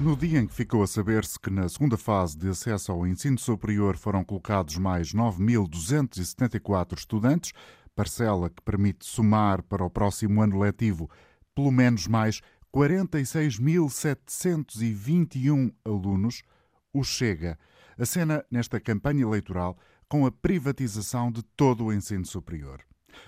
No 0.00 0.16
dia 0.16 0.40
em 0.40 0.46
que 0.46 0.54
ficou 0.54 0.82
a 0.82 0.86
saber-se 0.86 1.38
que 1.38 1.50
na 1.50 1.68
segunda 1.68 1.94
fase 1.94 2.34
de 2.38 2.48
acesso 2.48 2.90
ao 2.90 3.06
ensino 3.06 3.38
superior 3.38 3.98
foram 3.98 4.24
colocados 4.24 4.78
mais 4.78 5.12
9.274 5.12 6.96
estudantes, 6.96 7.52
parcela 8.00 8.48
que 8.48 8.62
permite 8.62 9.04
somar 9.04 9.62
para 9.62 9.84
o 9.84 9.90
próximo 9.90 10.40
ano 10.40 10.58
letivo 10.58 11.10
pelo 11.54 11.70
menos 11.70 12.06
mais 12.06 12.40
46.721 12.74 15.74
alunos, 15.84 16.42
o 16.94 17.04
Chega 17.04 17.58
acena 17.98 18.42
nesta 18.50 18.80
campanha 18.80 19.20
eleitoral 19.20 19.76
com 20.08 20.24
a 20.24 20.32
privatização 20.32 21.30
de 21.30 21.42
todo 21.42 21.84
o 21.84 21.92
ensino 21.92 22.24
superior. 22.24 22.80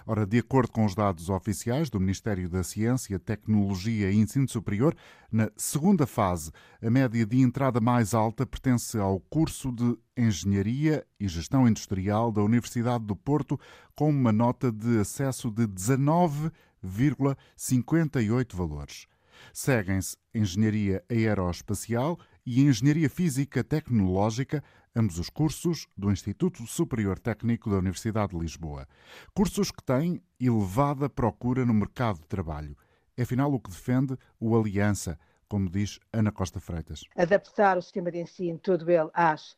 Ora, 0.06 0.26
de 0.26 0.38
acordo 0.38 0.72
com 0.72 0.84
os 0.84 0.94
dados 0.94 1.28
oficiais 1.28 1.90
do 1.90 2.00
Ministério 2.00 2.48
da 2.48 2.62
Ciência, 2.62 3.18
Tecnologia 3.18 4.10
e 4.10 4.16
Ensino 4.16 4.48
Superior, 4.48 4.96
na 5.30 5.50
segunda 5.56 6.06
fase, 6.06 6.50
a 6.82 6.90
média 6.90 7.24
de 7.24 7.40
entrada 7.40 7.80
mais 7.80 8.12
alta 8.14 8.46
pertence 8.46 8.98
ao 8.98 9.20
curso 9.20 9.72
de 9.72 9.96
Engenharia 10.16 11.06
e 11.18 11.28
Gestão 11.28 11.68
Industrial 11.68 12.30
da 12.30 12.42
Universidade 12.42 13.04
do 13.04 13.16
Porto, 13.16 13.58
com 13.94 14.10
uma 14.10 14.32
nota 14.32 14.70
de 14.70 14.98
acesso 14.98 15.50
de 15.50 15.66
19,58 15.66 18.54
valores. 18.54 19.06
Seguem-se 19.52 20.16
Engenharia 20.34 21.02
Aeroespacial 21.10 22.18
e 22.44 22.62
Engenharia 22.62 23.08
Física 23.08 23.62
Tecnológica, 23.62 24.62
ambos 24.94 25.18
os 25.18 25.30
cursos 25.30 25.86
do 25.96 26.10
Instituto 26.10 26.66
Superior 26.66 27.18
Técnico 27.18 27.70
da 27.70 27.76
Universidade 27.76 28.32
de 28.32 28.38
Lisboa. 28.38 28.86
Cursos 29.34 29.70
que 29.70 29.82
têm 29.82 30.22
elevada 30.40 31.08
procura 31.08 31.64
no 31.64 31.74
mercado 31.74 32.20
de 32.20 32.26
trabalho. 32.26 32.76
É 33.16 33.22
afinal 33.22 33.52
o 33.52 33.60
que 33.60 33.70
defende 33.70 34.16
o 34.40 34.56
Aliança, 34.56 35.18
como 35.48 35.70
diz 35.70 35.98
Ana 36.12 36.32
Costa 36.32 36.60
Freitas. 36.60 37.04
Adaptar 37.16 37.76
o 37.76 37.82
sistema 37.82 38.10
de 38.10 38.20
ensino, 38.20 38.58
todo 38.58 38.90
ele, 38.90 39.10
às, 39.12 39.56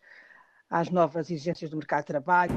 às 0.69 0.91
novas 0.91 1.31
exigências 1.31 1.71
do 1.71 1.77
mercado 1.77 2.03
de 2.03 2.09
trabalho. 2.09 2.55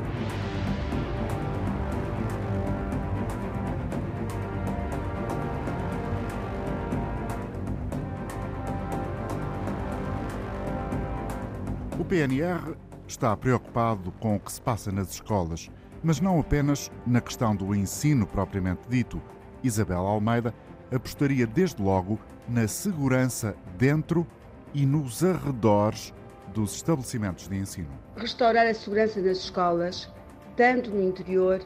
PNR 12.08 12.78
está 13.06 13.36
preocupado 13.36 14.14
com 14.14 14.38
o 14.38 14.40
que 14.40 14.50
se 14.50 14.62
passa 14.62 14.90
nas 14.94 15.12
escolas, 15.12 15.70
mas 16.02 16.22
não 16.22 16.40
apenas 16.40 16.90
na 17.06 17.20
questão 17.20 17.54
do 17.54 17.76
ensino 17.76 18.26
propriamente 18.26 18.88
dito. 18.88 19.22
Isabel 19.62 20.08
Almeida 20.08 20.54
apostaria 20.90 21.46
desde 21.46 21.82
logo 21.82 22.18
na 22.48 22.66
segurança 22.66 23.58
dentro 23.78 24.26
e 24.74 24.86
nos 24.86 25.22
arredores 25.22 26.14
dos 26.54 26.76
estabelecimentos 26.76 27.50
de 27.50 27.58
ensino. 27.58 27.90
Restaurar 28.16 28.68
a 28.68 28.74
segurança 28.74 29.20
nas 29.20 29.40
escolas, 29.40 30.10
tanto 30.56 30.90
no 30.90 31.04
interior 31.04 31.62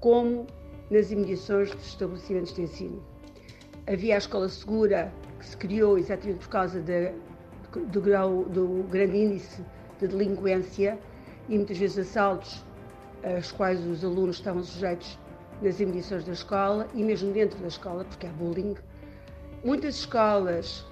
como 0.00 0.46
nas 0.90 1.10
imediações 1.10 1.70
dos 1.70 1.86
estabelecimentos 1.86 2.52
de 2.52 2.60
ensino. 2.60 3.02
Havia 3.90 4.16
a 4.16 4.18
escola 4.18 4.50
segura, 4.50 5.10
que 5.38 5.46
se 5.46 5.56
criou 5.56 5.96
exatamente 5.96 6.40
por 6.40 6.48
causa 6.50 6.78
de, 6.78 7.10
do, 7.86 8.02
grau, 8.02 8.44
do 8.44 8.86
grande 8.90 9.16
índice 9.16 9.64
de 9.98 10.08
delinquência 10.08 10.98
e 11.48 11.56
muitas 11.56 11.78
vezes 11.78 11.98
assaltos 11.98 12.64
às 13.22 13.50
quais 13.52 13.84
os 13.86 14.04
alunos 14.04 14.36
estavam 14.36 14.62
sujeitos 14.62 15.18
nas 15.60 15.80
imediações 15.80 16.24
da 16.24 16.32
escola 16.32 16.86
e 16.94 17.02
mesmo 17.02 17.32
dentro 17.32 17.58
da 17.58 17.68
escola, 17.68 18.04
porque 18.04 18.26
há 18.26 18.30
bullying. 18.30 18.76
Muitas 19.64 19.96
escolas, 19.96 20.86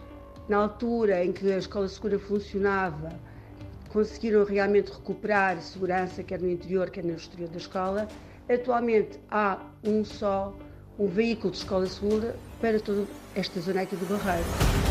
na 0.49 0.59
altura 0.59 1.25
em 1.25 1.33
que 1.33 1.53
a 1.53 1.59
escola 1.59 1.88
segura 1.88 2.19
funcionava, 2.19 3.11
conseguiram 3.90 4.45
realmente 4.45 4.90
recuperar 4.90 5.61
segurança, 5.61 6.23
quer 6.23 6.40
no 6.40 6.51
interior, 6.51 6.90
quer 6.90 7.05
no 7.05 7.14
exterior 7.14 7.49
da 7.49 7.59
escola. 7.59 8.09
Atualmente 8.49 9.19
há 9.31 9.59
um 9.85 10.05
só, 10.05 10.55
um 10.99 11.07
veículo 11.07 11.53
de 11.53 11.59
escola 11.59 11.87
segura 11.87 12.37
para 12.61 12.81
toda 12.81 13.05
esta 13.35 13.61
zona 13.61 13.83
aqui 13.83 13.97
do 13.97 14.07
Barreiro. 14.07 14.86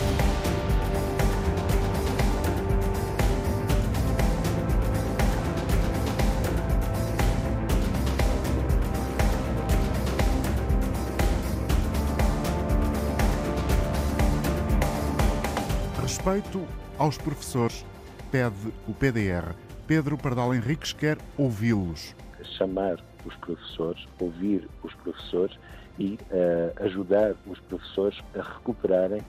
Respeito 16.26 16.66
aos 16.98 17.20
professores, 17.20 17.86
pede 18.32 18.74
o 18.88 18.94
PDR. 18.96 19.54
Pedro 19.86 20.18
Pardal 20.18 20.56
Henriques 20.56 20.92
quer 20.92 21.20
ouvi-los. 21.38 22.16
Chamar 22.58 23.00
os 23.24 23.36
professores, 23.36 24.08
ouvir 24.20 24.68
os 24.82 24.92
professores 24.96 25.56
e 26.00 26.18
uh, 26.32 26.84
ajudar 26.84 27.36
os 27.46 27.60
professores 27.60 28.18
a 28.34 28.42
recuperarem 28.42 29.22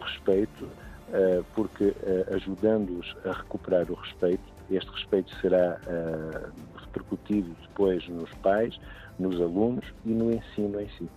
respeito, 0.00 0.66
uh, 0.66 1.44
porque 1.56 1.86
uh, 1.86 2.34
ajudando-os 2.36 3.16
a 3.24 3.32
recuperar 3.32 3.90
o 3.90 3.94
respeito, 3.94 4.44
este 4.70 4.90
respeito 4.92 5.34
será 5.40 5.80
repercutido 6.76 7.52
depois 7.62 8.08
nos 8.08 8.32
pais, 8.34 8.78
nos 9.18 9.40
alunos 9.40 9.84
e 10.04 10.10
no 10.10 10.30
ensino 10.30 10.80
em 10.80 10.88
si. 10.90 11.08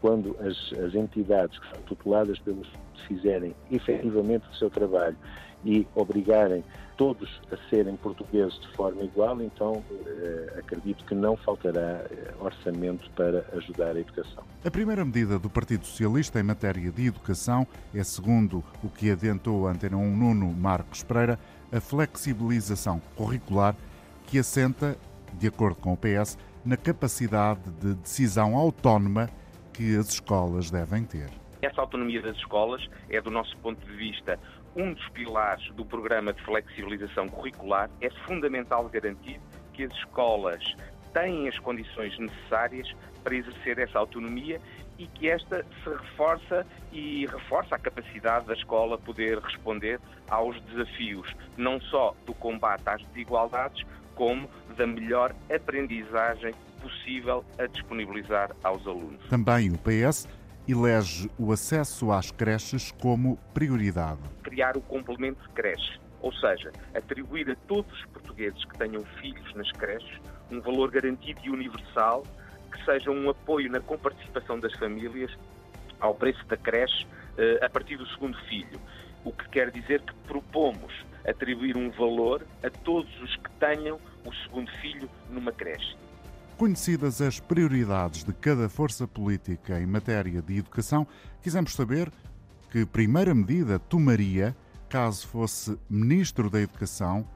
Quando 0.00 0.34
as, 0.40 0.72
as 0.82 0.94
entidades 0.94 1.58
que 1.58 1.68
são 1.68 1.82
tuteladas 1.82 2.38
pelos 2.38 2.66
fizerem 3.06 3.54
efetivamente 3.70 4.48
o 4.50 4.54
seu 4.54 4.70
trabalho 4.70 5.16
e 5.64 5.86
obrigarem 5.94 6.64
todos 6.96 7.40
a 7.50 7.56
serem 7.70 7.96
portugueses 7.96 8.60
de 8.60 8.68
forma 8.76 9.02
igual, 9.02 9.40
então 9.40 9.82
eh, 10.06 10.56
acredito 10.58 11.02
que 11.06 11.14
não 11.14 11.34
faltará 11.34 11.80
eh, 11.80 12.34
orçamento 12.38 13.10
para 13.12 13.42
ajudar 13.54 13.96
a 13.96 14.00
educação. 14.00 14.44
A 14.62 14.70
primeira 14.70 15.02
medida 15.02 15.38
do 15.38 15.48
Partido 15.48 15.86
Socialista 15.86 16.38
em 16.38 16.42
matéria 16.42 16.90
de 16.90 17.06
educação 17.06 17.66
é, 17.94 18.04
segundo 18.04 18.62
o 18.84 18.90
que 18.90 19.10
adentou 19.10 19.66
a 19.66 19.70
Antena 19.70 19.96
1 19.96 20.14
Nuno 20.14 20.52
Marcos 20.52 21.02
Pereira, 21.02 21.38
a 21.72 21.80
flexibilização 21.80 23.00
curricular 23.16 23.74
que 24.26 24.38
assenta, 24.38 24.94
de 25.38 25.46
acordo 25.46 25.76
com 25.76 25.94
o 25.94 25.96
PS, 25.96 26.36
na 26.62 26.76
capacidade 26.76 27.62
de 27.80 27.94
decisão 27.94 28.54
autónoma 28.56 29.30
que 29.72 29.96
as 29.96 30.10
escolas 30.10 30.70
devem 30.70 31.04
ter. 31.04 31.39
Essa 31.62 31.80
autonomia 31.80 32.22
das 32.22 32.36
escolas 32.36 32.88
é, 33.08 33.20
do 33.20 33.30
nosso 33.30 33.56
ponto 33.58 33.84
de 33.84 33.92
vista, 33.92 34.38
um 34.74 34.92
dos 34.92 35.08
pilares 35.10 35.72
do 35.74 35.84
programa 35.84 36.32
de 36.32 36.42
flexibilização 36.42 37.28
curricular. 37.28 37.90
É 38.00 38.10
fundamental 38.26 38.88
garantir 38.88 39.40
que 39.72 39.84
as 39.84 39.92
escolas 39.92 40.62
têm 41.12 41.48
as 41.48 41.58
condições 41.58 42.16
necessárias 42.18 42.88
para 43.22 43.34
exercer 43.34 43.78
essa 43.78 43.98
autonomia 43.98 44.60
e 44.98 45.06
que 45.06 45.28
esta 45.28 45.64
se 45.82 45.88
reforça 45.88 46.66
e 46.92 47.26
reforça 47.26 47.74
a 47.74 47.78
capacidade 47.78 48.46
da 48.46 48.54
escola 48.54 48.98
poder 48.98 49.38
responder 49.38 49.98
aos 50.28 50.60
desafios, 50.62 51.34
não 51.56 51.80
só 51.80 52.14
do 52.26 52.34
combate 52.34 52.82
às 52.86 53.02
desigualdades, 53.06 53.84
como 54.14 54.48
da 54.76 54.86
melhor 54.86 55.34
aprendizagem 55.52 56.54
possível 56.82 57.44
a 57.58 57.66
disponibilizar 57.66 58.50
aos 58.62 58.86
alunos. 58.86 59.26
Também 59.28 59.70
o 59.70 59.78
PS 59.78 60.28
elege 60.70 61.30
o 61.38 61.52
acesso 61.52 62.12
às 62.12 62.30
creches 62.30 62.92
como 62.92 63.38
prioridade. 63.52 64.20
Criar 64.42 64.76
o 64.76 64.80
complemento 64.80 65.42
de 65.42 65.48
creche, 65.50 66.00
ou 66.20 66.32
seja, 66.32 66.70
atribuir 66.94 67.50
a 67.50 67.56
todos 67.66 67.92
os 67.92 68.06
portugueses 68.06 68.64
que 68.64 68.78
tenham 68.78 69.04
filhos 69.20 69.54
nas 69.54 69.70
creches 69.72 70.20
um 70.50 70.60
valor 70.60 70.90
garantido 70.90 71.40
e 71.44 71.50
universal 71.50 72.24
que 72.72 72.84
seja 72.84 73.10
um 73.10 73.30
apoio 73.30 73.70
na 73.70 73.80
comparticipação 73.80 74.58
das 74.58 74.72
famílias 74.74 75.30
ao 76.00 76.14
preço 76.14 76.44
da 76.46 76.56
creche 76.56 77.06
eh, 77.38 77.58
a 77.62 77.68
partir 77.68 77.96
do 77.96 78.06
segundo 78.08 78.36
filho. 78.48 78.80
O 79.24 79.32
que 79.32 79.48
quer 79.50 79.70
dizer 79.70 80.00
que 80.00 80.14
propomos 80.26 80.92
atribuir 81.26 81.76
um 81.76 81.90
valor 81.90 82.46
a 82.64 82.70
todos 82.70 83.10
os 83.20 83.36
que 83.36 83.50
tenham 83.58 83.98
o 84.24 84.32
segundo 84.44 84.70
filho 84.80 85.08
numa 85.28 85.52
creche. 85.52 85.96
Conhecidas 86.60 87.22
as 87.22 87.40
prioridades 87.40 88.22
de 88.22 88.34
cada 88.34 88.68
força 88.68 89.08
política 89.08 89.80
em 89.80 89.86
matéria 89.86 90.42
de 90.42 90.58
educação, 90.58 91.06
quisemos 91.42 91.72
saber 91.72 92.12
que 92.70 92.84
primeira 92.84 93.34
medida 93.34 93.78
tomaria 93.78 94.54
caso 94.86 95.26
fosse 95.26 95.78
Ministro 95.88 96.50
da 96.50 96.60
Educação 96.60 97.26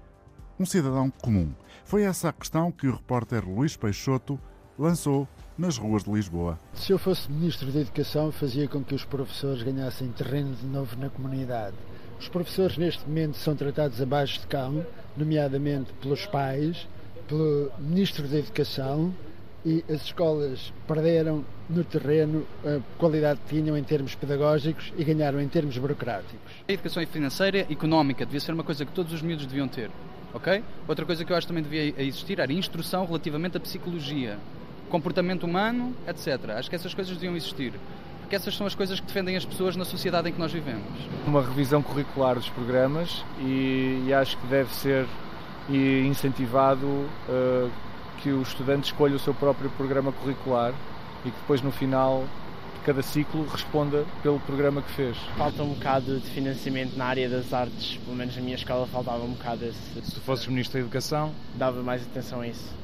um 0.60 0.66
cidadão 0.66 1.08
comum. 1.08 1.54
Foi 1.87 2.02
essa 2.02 2.28
a 2.28 2.32
questão 2.34 2.70
que 2.70 2.87
o 2.87 2.92
repórter 2.92 3.48
Luís 3.48 3.78
Peixoto 3.78 4.38
lançou 4.78 5.26
nas 5.56 5.78
ruas 5.78 6.04
de 6.04 6.10
Lisboa. 6.12 6.58
Se 6.74 6.92
eu 6.92 6.98
fosse 6.98 7.32
Ministro 7.32 7.72
da 7.72 7.80
Educação, 7.80 8.30
fazia 8.30 8.68
com 8.68 8.84
que 8.84 8.94
os 8.94 9.06
professores 9.06 9.62
ganhassem 9.62 10.12
terreno 10.12 10.54
de 10.54 10.66
novo 10.66 10.98
na 10.98 11.08
comunidade. 11.08 11.76
Os 12.20 12.28
professores, 12.28 12.76
neste 12.76 13.08
momento, 13.08 13.38
são 13.38 13.56
tratados 13.56 14.02
abaixo 14.02 14.40
de 14.40 14.48
cão, 14.48 14.84
nomeadamente 15.16 15.94
pelos 15.94 16.26
pais, 16.26 16.87
pelo 17.28 17.70
Ministro 17.78 18.26
da 18.28 18.38
Educação 18.38 19.14
e 19.64 19.82
as 19.88 20.02
escolas 20.02 20.72
perderam 20.87 21.44
no 21.68 21.82
terreno 21.82 22.46
a 22.64 22.80
qualidade 22.98 23.40
que 23.46 23.56
tinham 23.56 23.76
em 23.76 23.82
termos 23.82 24.14
pedagógicos 24.14 24.92
e 24.96 25.04
ganharam 25.04 25.40
em 25.40 25.48
termos 25.48 25.78
burocráticos. 25.78 26.52
A 26.68 26.72
educação 26.72 27.04
financeira, 27.06 27.60
económica, 27.70 28.26
devia 28.26 28.40
ser 28.40 28.52
uma 28.52 28.62
coisa 28.64 28.84
que 28.84 28.92
todos 28.92 29.12
os 29.12 29.22
miúdos 29.22 29.46
deviam 29.46 29.66
ter. 29.66 29.90
Ok? 30.34 30.62
Outra 30.87 31.06
coisa 31.06 31.24
que 31.24 31.32
eu 31.32 31.37
acho 31.37 31.46
que 31.46 31.52
também 31.52 31.62
devia 31.62 31.94
existir 32.02 32.40
era 32.40 32.52
instrução 32.52 33.06
relativamente 33.06 33.56
à 33.56 33.60
psicologia, 33.60 34.37
comportamento 34.90 35.44
humano, 35.44 35.94
etc. 36.06 36.50
Acho 36.50 36.68
que 36.68 36.76
essas 36.76 36.92
coisas 36.92 37.14
deviam 37.14 37.37
existir. 37.37 37.72
Porque 38.20 38.37
essas 38.37 38.56
são 38.56 38.66
as 38.66 38.74
coisas 38.74 38.98
que 38.98 39.06
defendem 39.06 39.37
as 39.37 39.44
pessoas 39.44 39.76
na 39.76 39.84
sociedade 39.84 40.28
em 40.28 40.32
que 40.32 40.38
nós 40.38 40.52
vivemos. 40.52 40.88
Uma 41.26 41.42
revisão 41.42 41.82
curricular 41.82 42.34
dos 42.34 42.48
programas 42.48 43.24
e, 43.38 44.02
e 44.06 44.14
acho 44.14 44.37
que 44.38 44.46
deve 44.46 44.74
ser 44.74 45.06
e 45.68 46.00
incentivado 46.07 46.87
uh, 46.87 47.70
que 48.22 48.31
o 48.31 48.42
estudante 48.42 48.85
escolha 48.85 49.16
o 49.16 49.18
seu 49.18 49.35
próprio 49.35 49.70
programa 49.70 50.12
curricular 50.12 50.72
e 51.24 51.31
que 51.31 51.37
depois 51.40 51.62
no 51.62 51.72
final 51.72 52.24
de 52.74 52.81
cada 52.81 53.03
ciclo 53.03 53.46
responda 53.46 54.05
pelo 54.22 54.38
programa 54.40 54.83
que 54.83 54.92
fez. 54.92 55.16
Falta 55.37 55.62
um 55.62 55.74
bocado 55.74 56.18
de 56.18 56.27
financiamento 56.31 56.96
na 56.96 57.07
área 57.07 57.29
das 57.29 57.53
artes, 57.53 57.98
pelo 57.98 58.16
menos 58.16 58.37
na 58.37 58.42
minha 58.42 58.57
escola 58.57 58.87
faltava 58.87 59.24
um 59.24 59.33
bocado 59.33 59.64
esse. 59.64 60.03
Se 60.03 60.20
fosses 60.20 60.46
Ministro 60.46 60.74
da 60.74 60.81
Educação? 60.81 61.33
Dava 61.55 61.83
mais 61.83 62.03
atenção 62.03 62.40
a 62.40 62.48
isso. 62.48 62.84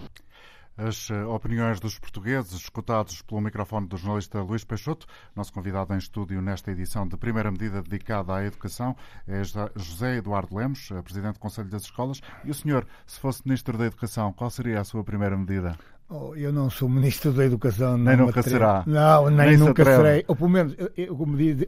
As 0.80 1.10
eh, 1.10 1.24
opiniões 1.26 1.78
dos 1.78 1.98
portugueses, 1.98 2.52
escutados 2.52 3.20
pelo 3.20 3.42
microfone 3.42 3.86
do 3.86 3.98
jornalista 3.98 4.40
Luís 4.40 4.64
Peixoto, 4.64 5.06
nosso 5.36 5.52
convidado 5.52 5.92
em 5.92 5.98
estúdio 5.98 6.40
nesta 6.40 6.70
edição 6.70 7.06
de 7.06 7.18
primeira 7.18 7.50
medida 7.50 7.82
dedicada 7.82 8.34
à 8.34 8.46
educação, 8.46 8.96
é 9.28 9.42
José 9.76 10.16
Eduardo 10.16 10.56
Lemos, 10.56 10.90
eh, 10.90 11.02
Presidente 11.02 11.34
do 11.34 11.40
Conselho 11.40 11.68
das 11.68 11.82
Escolas. 11.82 12.22
E 12.44 12.50
o 12.50 12.54
senhor, 12.54 12.86
se 13.06 13.20
fosse 13.20 13.42
Ministro 13.44 13.76
da 13.76 13.84
Educação, 13.84 14.32
qual 14.32 14.48
seria 14.48 14.80
a 14.80 14.84
sua 14.84 15.04
primeira 15.04 15.36
medida? 15.36 15.76
Oh, 16.12 16.34
eu 16.34 16.52
não 16.52 16.68
sou 16.68 16.88
ministro 16.88 17.32
da 17.32 17.44
Educação. 17.44 17.96
Nem 17.96 18.16
nunca 18.16 18.42
será. 18.42 18.82
Não, 18.84 19.30
nem, 19.30 19.50
nem 19.50 19.56
nunca 19.56 19.84
se 19.84 19.90
serei. 19.92 20.24
Ou 20.26 20.34
pelo 20.34 20.50
menos, 20.50 20.76
eu, 20.96 21.16
como 21.16 21.36
diz, 21.36 21.64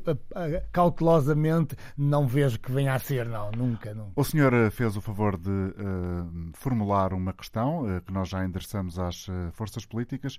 cautelosamente, 0.72 1.76
não 1.96 2.26
vejo 2.26 2.58
que 2.58 2.72
venha 2.72 2.92
a 2.92 2.98
ser, 2.98 3.24
não. 3.26 3.52
Nunca, 3.52 3.94
nunca. 3.94 4.10
O 4.16 4.24
senhor 4.24 4.52
eh, 4.52 4.68
fez 4.68 4.96
o 4.96 5.00
favor 5.00 5.38
de 5.38 5.48
uh, 5.48 6.50
formular 6.54 7.12
uma 7.12 7.32
questão 7.32 7.84
uh, 7.84 8.02
que 8.02 8.12
nós 8.12 8.28
já 8.28 8.44
endereçamos 8.44 8.98
às 8.98 9.28
uh, 9.28 9.52
forças 9.52 9.86
políticas. 9.86 10.38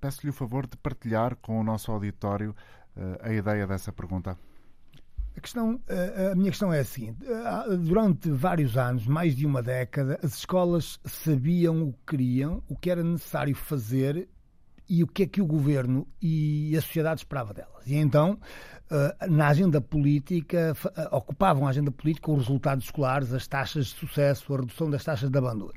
Peço-lhe 0.00 0.30
o 0.30 0.32
favor 0.32 0.66
de 0.66 0.76
partilhar 0.76 1.36
com 1.36 1.60
o 1.60 1.64
nosso 1.64 1.92
auditório 1.92 2.54
a 3.20 3.30
ideia 3.30 3.66
dessa 3.66 3.92
pergunta. 3.92 4.38
A, 5.36 5.40
questão, 5.40 5.80
a 6.32 6.34
minha 6.34 6.50
questão 6.50 6.72
é 6.72 6.80
a 6.80 6.84
seguinte: 6.84 7.18
durante 7.80 8.30
vários 8.30 8.76
anos, 8.76 9.06
mais 9.06 9.36
de 9.36 9.44
uma 9.44 9.62
década, 9.62 10.18
as 10.22 10.38
escolas 10.38 10.98
sabiam 11.04 11.82
o 11.82 11.92
que 11.92 11.98
queriam, 12.16 12.62
o 12.68 12.74
que 12.74 12.90
era 12.90 13.04
necessário 13.04 13.54
fazer 13.54 14.28
e 14.88 15.02
o 15.02 15.06
que 15.06 15.24
é 15.24 15.26
que 15.26 15.42
o 15.42 15.46
governo 15.46 16.06
e 16.22 16.74
a 16.76 16.80
sociedade 16.80 17.20
esperava 17.20 17.52
delas. 17.52 17.86
E 17.86 17.96
então, 17.96 18.38
na 19.28 19.48
agenda 19.48 19.80
política, 19.80 20.74
ocupavam 21.10 21.66
a 21.66 21.70
agenda 21.70 21.90
política 21.90 22.30
os 22.30 22.38
resultados 22.38 22.86
escolares, 22.86 23.32
as 23.32 23.46
taxas 23.46 23.86
de 23.86 23.94
sucesso, 23.94 24.54
a 24.54 24.58
redução 24.58 24.88
das 24.88 25.04
taxas 25.04 25.28
de 25.28 25.36
abandono. 25.36 25.74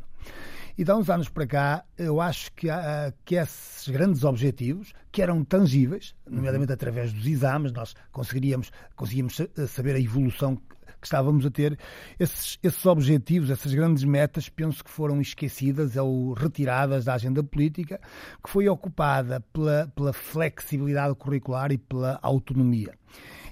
E 0.79 0.83
de 0.85 0.91
há 0.91 0.95
uns 0.95 1.09
anos 1.09 1.27
para 1.27 1.45
cá, 1.45 1.83
eu 1.97 2.21
acho 2.21 2.53
que, 2.53 2.69
uh, 2.69 3.13
que 3.25 3.35
esses 3.35 3.85
grandes 3.89 4.23
objetivos, 4.23 4.93
que 5.11 5.21
eram 5.21 5.43
tangíveis, 5.43 6.15
nomeadamente 6.25 6.71
através 6.71 7.11
dos 7.11 7.27
exames, 7.27 7.73
nós 7.73 7.93
conseguiríamos, 8.13 8.71
conseguíamos 8.95 9.41
saber 9.67 9.97
a 9.97 9.99
evolução 9.99 10.55
que 10.55 10.63
estávamos 11.03 11.45
a 11.45 11.51
ter. 11.51 11.77
Esses, 12.17 12.57
esses 12.63 12.85
objetivos, 12.85 13.49
essas 13.49 13.73
grandes 13.73 14.05
metas, 14.05 14.47
penso 14.47 14.81
que 14.81 14.89
foram 14.89 15.19
esquecidas 15.19 15.97
ou 15.97 16.31
retiradas 16.31 17.03
da 17.03 17.15
agenda 17.15 17.43
política, 17.43 17.99
que 18.41 18.49
foi 18.49 18.69
ocupada 18.69 19.41
pela, 19.51 19.91
pela 19.93 20.13
flexibilidade 20.13 21.13
curricular 21.15 21.73
e 21.73 21.77
pela 21.77 22.17
autonomia. 22.21 22.93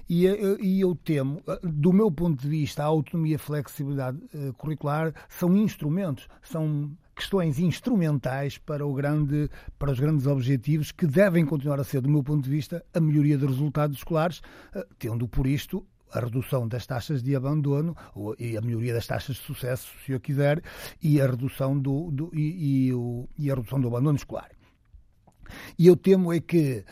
E, 0.08 0.24
e, 0.62 0.80
eu 0.80 0.94
temo, 0.94 1.42
do 1.62 1.92
meu 1.92 2.10
ponto 2.10 2.40
de 2.40 2.48
vista, 2.48 2.82
a 2.82 2.86
autonomia 2.86 3.32
e 3.32 3.36
a 3.36 3.38
flexibilidade 3.38 4.18
curricular 4.56 5.12
são 5.28 5.54
instrumentos, 5.54 6.26
são 6.40 6.90
questões 7.18 7.58
instrumentais 7.58 8.58
para, 8.58 8.86
o 8.86 8.94
grande, 8.94 9.50
para 9.76 9.90
os 9.90 9.98
grandes 9.98 10.26
objetivos 10.26 10.92
que 10.92 11.04
devem 11.04 11.44
continuar 11.44 11.80
a 11.80 11.84
ser, 11.84 12.00
do 12.00 12.08
meu 12.08 12.22
ponto 12.22 12.44
de 12.44 12.50
vista, 12.50 12.84
a 12.94 13.00
melhoria 13.00 13.36
dos 13.36 13.50
resultados 13.50 13.98
escolares, 13.98 14.38
uh, 14.74 14.84
tendo 14.98 15.26
por 15.26 15.46
isto 15.46 15.84
a 16.12 16.20
redução 16.20 16.66
das 16.68 16.86
taxas 16.86 17.20
de 17.20 17.34
abandono 17.34 17.96
ou, 18.14 18.36
e 18.38 18.56
a 18.56 18.60
melhoria 18.60 18.94
das 18.94 19.06
taxas 19.06 19.36
de 19.36 19.42
sucesso, 19.42 19.90
se 20.06 20.12
eu 20.12 20.20
quiser, 20.20 20.62
e 21.02 21.20
a 21.20 21.26
redução 21.26 21.78
do, 21.78 22.10
do 22.12 22.30
e, 22.32 22.86
e, 22.86 22.94
o, 22.94 23.28
e 23.36 23.50
a 23.50 23.54
redução 23.56 23.80
do 23.80 23.88
abandono 23.88 24.16
escolar. 24.16 24.50
E 25.76 25.86
eu 25.86 25.96
temo 25.96 26.32
é 26.32 26.40
que 26.40 26.84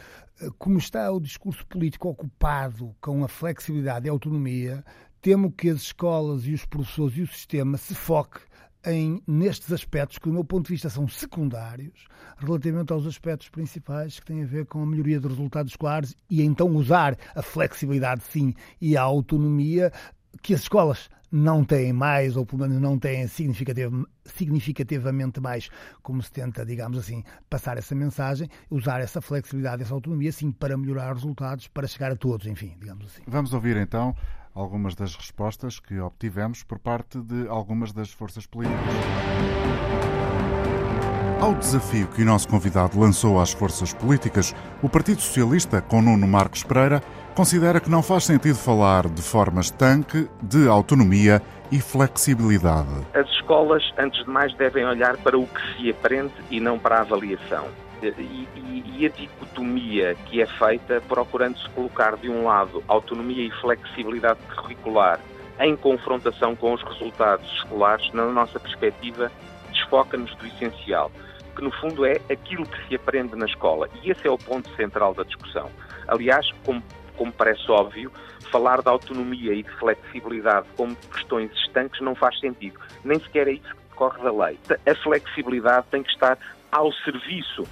como 0.58 0.76
está 0.76 1.10
o 1.10 1.20
discurso 1.20 1.64
político 1.66 2.08
ocupado 2.08 2.94
com 3.00 3.24
a 3.24 3.28
flexibilidade 3.28 4.06
e 4.06 4.08
a 4.10 4.12
autonomia, 4.12 4.84
temo 5.22 5.50
que 5.50 5.70
as 5.70 5.82
escolas 5.82 6.46
e 6.46 6.52
os 6.52 6.66
professores 6.66 7.16
e 7.16 7.22
o 7.22 7.26
sistema 7.26 7.78
se 7.78 7.94
foquem 7.94 8.42
em, 8.86 9.20
nestes 9.26 9.72
aspectos 9.72 10.18
que, 10.18 10.28
do 10.28 10.32
meu 10.32 10.44
ponto 10.44 10.66
de 10.66 10.72
vista, 10.72 10.88
são 10.88 11.08
secundários 11.08 12.06
relativamente 12.38 12.92
aos 12.92 13.06
aspectos 13.06 13.48
principais 13.48 14.20
que 14.20 14.26
têm 14.26 14.42
a 14.42 14.46
ver 14.46 14.66
com 14.66 14.82
a 14.82 14.86
melhoria 14.86 15.18
dos 15.18 15.32
resultados 15.32 15.72
escolares 15.72 16.14
e 16.30 16.42
então 16.42 16.68
usar 16.68 17.16
a 17.34 17.42
flexibilidade, 17.42 18.22
sim, 18.22 18.54
e 18.80 18.96
a 18.96 19.02
autonomia 19.02 19.92
que 20.42 20.54
as 20.54 20.62
escolas 20.62 21.10
não 21.30 21.64
têm 21.64 21.92
mais, 21.92 22.36
ou 22.36 22.46
pelo 22.46 22.62
menos 22.62 22.80
não 22.80 22.98
têm 22.98 23.26
significativamente 23.28 25.40
mais, 25.40 25.68
como 26.02 26.22
se 26.22 26.30
tenta, 26.30 26.64
digamos 26.64 26.98
assim, 26.98 27.22
passar 27.50 27.76
essa 27.76 27.94
mensagem, 27.94 28.48
usar 28.70 29.00
essa 29.00 29.20
flexibilidade, 29.20 29.82
essa 29.82 29.92
autonomia, 29.92 30.32
sim, 30.32 30.52
para 30.52 30.76
melhorar 30.76 31.14
os 31.14 31.22
resultados, 31.22 31.68
para 31.68 31.86
chegar 31.86 32.12
a 32.12 32.16
todos, 32.16 32.46
enfim, 32.46 32.74
digamos 32.78 33.06
assim. 33.06 33.22
Vamos 33.26 33.52
ouvir 33.52 33.76
então 33.76 34.14
algumas 34.54 34.94
das 34.94 35.14
respostas 35.14 35.80
que 35.80 35.98
obtivemos 35.98 36.62
por 36.62 36.78
parte 36.78 37.20
de 37.20 37.46
algumas 37.48 37.92
das 37.92 38.10
forças 38.10 38.46
políticas. 38.46 38.80
Ao 41.40 41.54
desafio 41.54 42.08
que 42.08 42.22
o 42.22 42.24
nosso 42.24 42.48
convidado 42.48 42.98
lançou 42.98 43.38
às 43.38 43.52
forças 43.52 43.92
políticas, 43.92 44.54
o 44.82 44.88
Partido 44.88 45.20
Socialista, 45.20 45.82
com 45.82 46.00
Nuno 46.00 46.26
Marcos 46.26 46.62
Pereira, 46.62 47.02
considera 47.36 47.78
que 47.78 47.90
não 47.90 48.02
faz 48.02 48.24
sentido 48.24 48.56
falar 48.56 49.06
de 49.08 49.20
forma 49.20 49.60
estanque 49.60 50.26
de 50.40 50.66
autonomia 50.66 51.42
e 51.70 51.78
flexibilidade. 51.82 52.88
As 53.12 53.28
escolas, 53.28 53.82
antes 53.98 54.24
de 54.24 54.30
mais, 54.30 54.54
devem 54.54 54.86
olhar 54.86 55.18
para 55.18 55.38
o 55.38 55.46
que 55.46 55.60
se 55.76 55.90
aprende 55.90 56.32
e 56.50 56.58
não 56.58 56.78
para 56.78 56.96
a 56.96 57.00
avaliação. 57.02 57.66
E, 58.02 58.08
e, 58.56 58.84
e 58.86 59.06
a 59.06 59.10
dicotomia 59.10 60.14
que 60.24 60.40
é 60.40 60.46
feita, 60.46 61.02
procurando-se 61.06 61.68
colocar 61.70 62.16
de 62.16 62.30
um 62.30 62.44
lado 62.44 62.82
autonomia 62.88 63.46
e 63.46 63.50
flexibilidade 63.60 64.40
curricular 64.56 65.20
em 65.60 65.76
confrontação 65.76 66.56
com 66.56 66.72
os 66.72 66.82
resultados 66.82 67.46
escolares, 67.52 68.10
na 68.14 68.24
nossa 68.26 68.58
perspectiva, 68.58 69.30
desfoca-nos 69.72 70.34
do 70.36 70.46
essencial, 70.46 71.10
que 71.54 71.62
no 71.62 71.70
fundo 71.72 72.06
é 72.06 72.18
aquilo 72.30 72.64
que 72.66 72.88
se 72.88 72.94
aprende 72.94 73.36
na 73.36 73.44
escola. 73.44 73.90
E 74.02 74.10
esse 74.10 74.26
é 74.26 74.30
o 74.30 74.38
ponto 74.38 74.74
central 74.74 75.12
da 75.12 75.22
discussão. 75.22 75.70
Aliás, 76.08 76.50
como 76.64 76.82
como 77.16 77.32
parece 77.32 77.70
óbvio, 77.70 78.12
falar 78.50 78.80
de 78.80 78.88
autonomia 78.88 79.54
e 79.54 79.62
de 79.62 79.70
flexibilidade 79.72 80.66
como 80.76 80.94
questões 81.12 81.50
estanques 81.52 82.00
não 82.00 82.14
faz 82.14 82.38
sentido. 82.38 82.78
Nem 83.04 83.18
sequer 83.18 83.48
é 83.48 83.52
isso 83.52 83.74
que 83.74 83.90
decorre 83.90 84.22
da 84.22 84.32
lei. 84.32 84.58
A 84.86 84.94
flexibilidade 85.02 85.86
tem 85.90 86.02
que 86.02 86.10
estar 86.10 86.38
ao 86.70 86.92
serviço 86.92 87.64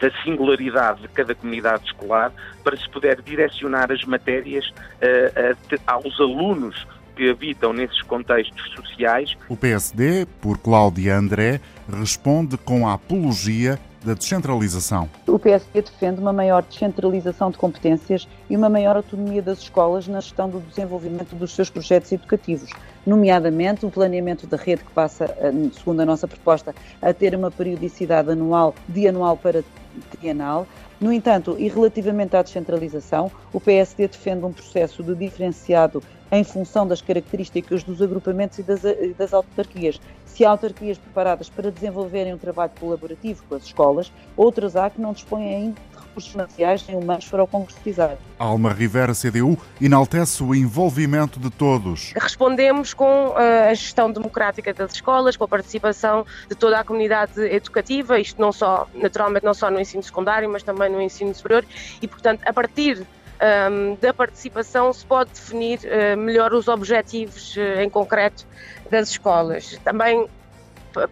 da 0.00 0.10
singularidade 0.22 1.02
de 1.02 1.08
cada 1.08 1.34
comunidade 1.34 1.86
escolar 1.86 2.32
para 2.62 2.76
se 2.76 2.88
poder 2.90 3.22
direcionar 3.22 3.90
as 3.90 4.04
matérias 4.04 4.68
uh, 4.68 5.80
aos 5.86 6.20
alunos 6.20 6.86
que 7.16 7.30
habitam 7.30 7.72
nesses 7.72 8.00
contextos 8.02 8.70
sociais. 8.74 9.36
O 9.48 9.56
PSD, 9.56 10.26
por 10.40 10.58
Cláudia 10.58 11.16
André, 11.16 11.60
responde 11.88 12.56
com 12.56 12.86
a 12.86 12.94
apologia 12.94 13.78
da 14.04 14.14
descentralização. 14.14 15.08
O 15.26 15.38
PSD 15.38 15.82
defende 15.82 16.20
uma 16.20 16.32
maior 16.32 16.62
descentralização 16.62 17.50
de 17.50 17.58
competências 17.58 18.28
e 18.48 18.56
uma 18.56 18.68
maior 18.68 18.96
autonomia 18.96 19.42
das 19.42 19.58
escolas 19.58 20.06
na 20.06 20.20
gestão 20.20 20.48
do 20.48 20.60
desenvolvimento 20.60 21.34
dos 21.34 21.52
seus 21.52 21.68
projetos 21.68 22.12
educativos, 22.12 22.70
nomeadamente 23.06 23.84
o 23.84 23.90
planeamento 23.90 24.46
da 24.46 24.56
rede 24.56 24.84
que 24.84 24.90
passa, 24.92 25.24
eh, 25.24 25.52
segundo 25.72 26.00
a 26.00 26.06
nossa 26.06 26.28
proposta, 26.28 26.74
a 27.02 27.12
ter 27.12 27.34
uma 27.34 27.50
periodicidade 27.50 28.30
anual, 28.30 28.74
de 28.88 29.08
anual 29.08 29.36
para 29.36 29.64
trienal. 30.10 30.66
No 31.00 31.12
entanto, 31.12 31.56
e 31.58 31.68
relativamente 31.68 32.36
à 32.36 32.42
descentralização, 32.42 33.30
o 33.52 33.60
PSD 33.60 34.08
defende 34.08 34.44
um 34.44 34.52
processo 34.52 35.02
de 35.02 35.14
diferenciado 35.14 36.02
em 36.30 36.44
função 36.44 36.86
das 36.86 37.00
características 37.00 37.82
dos 37.82 38.02
agrupamentos 38.02 38.58
e 38.58 38.62
das, 38.62 38.80
das 39.16 39.32
autarquias. 39.32 40.00
Se 40.26 40.44
há 40.44 40.50
autarquias 40.50 40.98
preparadas 40.98 41.48
para 41.48 41.70
desenvolverem 41.70 42.34
um 42.34 42.38
trabalho 42.38 42.70
colaborativo 42.78 43.42
com 43.48 43.54
as 43.54 43.64
escolas, 43.64 44.12
outras 44.36 44.76
há 44.76 44.88
que 44.88 45.00
não 45.00 45.12
dispõem 45.12 45.54
ainda 45.54 45.80
de 45.90 46.06
recursos 46.06 46.30
financiais 46.30 46.84
nem 46.86 46.96
humanos 46.96 47.26
para 47.26 47.42
o 47.42 47.46
concretizar. 47.46 48.16
Alma 48.38 48.72
Rivera, 48.72 49.12
CDU, 49.14 49.58
enaltece 49.80 50.42
o 50.42 50.54
envolvimento 50.54 51.40
de 51.40 51.50
todos. 51.50 52.12
Respondemos 52.14 52.94
com 52.94 53.28
uh, 53.28 53.34
a 53.70 53.74
gestão 53.74 54.12
democrática 54.12 54.72
das 54.72 54.92
escolas, 54.92 55.36
com 55.36 55.44
a 55.44 55.48
participação 55.48 56.24
de 56.48 56.54
toda 56.54 56.78
a 56.78 56.84
comunidade 56.84 57.40
educativa, 57.40 58.20
isto 58.20 58.40
não 58.40 58.52
só, 58.52 58.86
naturalmente, 58.94 59.44
não 59.44 59.54
só 59.54 59.70
no 59.70 59.80
ensino 59.80 60.02
secundário, 60.02 60.48
mas 60.48 60.62
também 60.62 60.90
no 60.90 61.00
ensino 61.00 61.34
superior, 61.34 61.64
e, 62.00 62.06
portanto, 62.06 62.42
a 62.44 62.52
partir 62.52 63.04
um, 63.40 63.96
da 64.00 64.12
participação 64.12 64.92
se 64.92 65.04
pode 65.06 65.30
definir 65.30 65.80
uh, 65.80 66.16
melhor 66.16 66.52
os 66.52 66.68
objetivos 66.68 67.56
uh, 67.56 67.80
em 67.80 67.88
concreto 67.88 68.46
das 68.90 69.10
escolas. 69.10 69.78
Também 69.84 70.26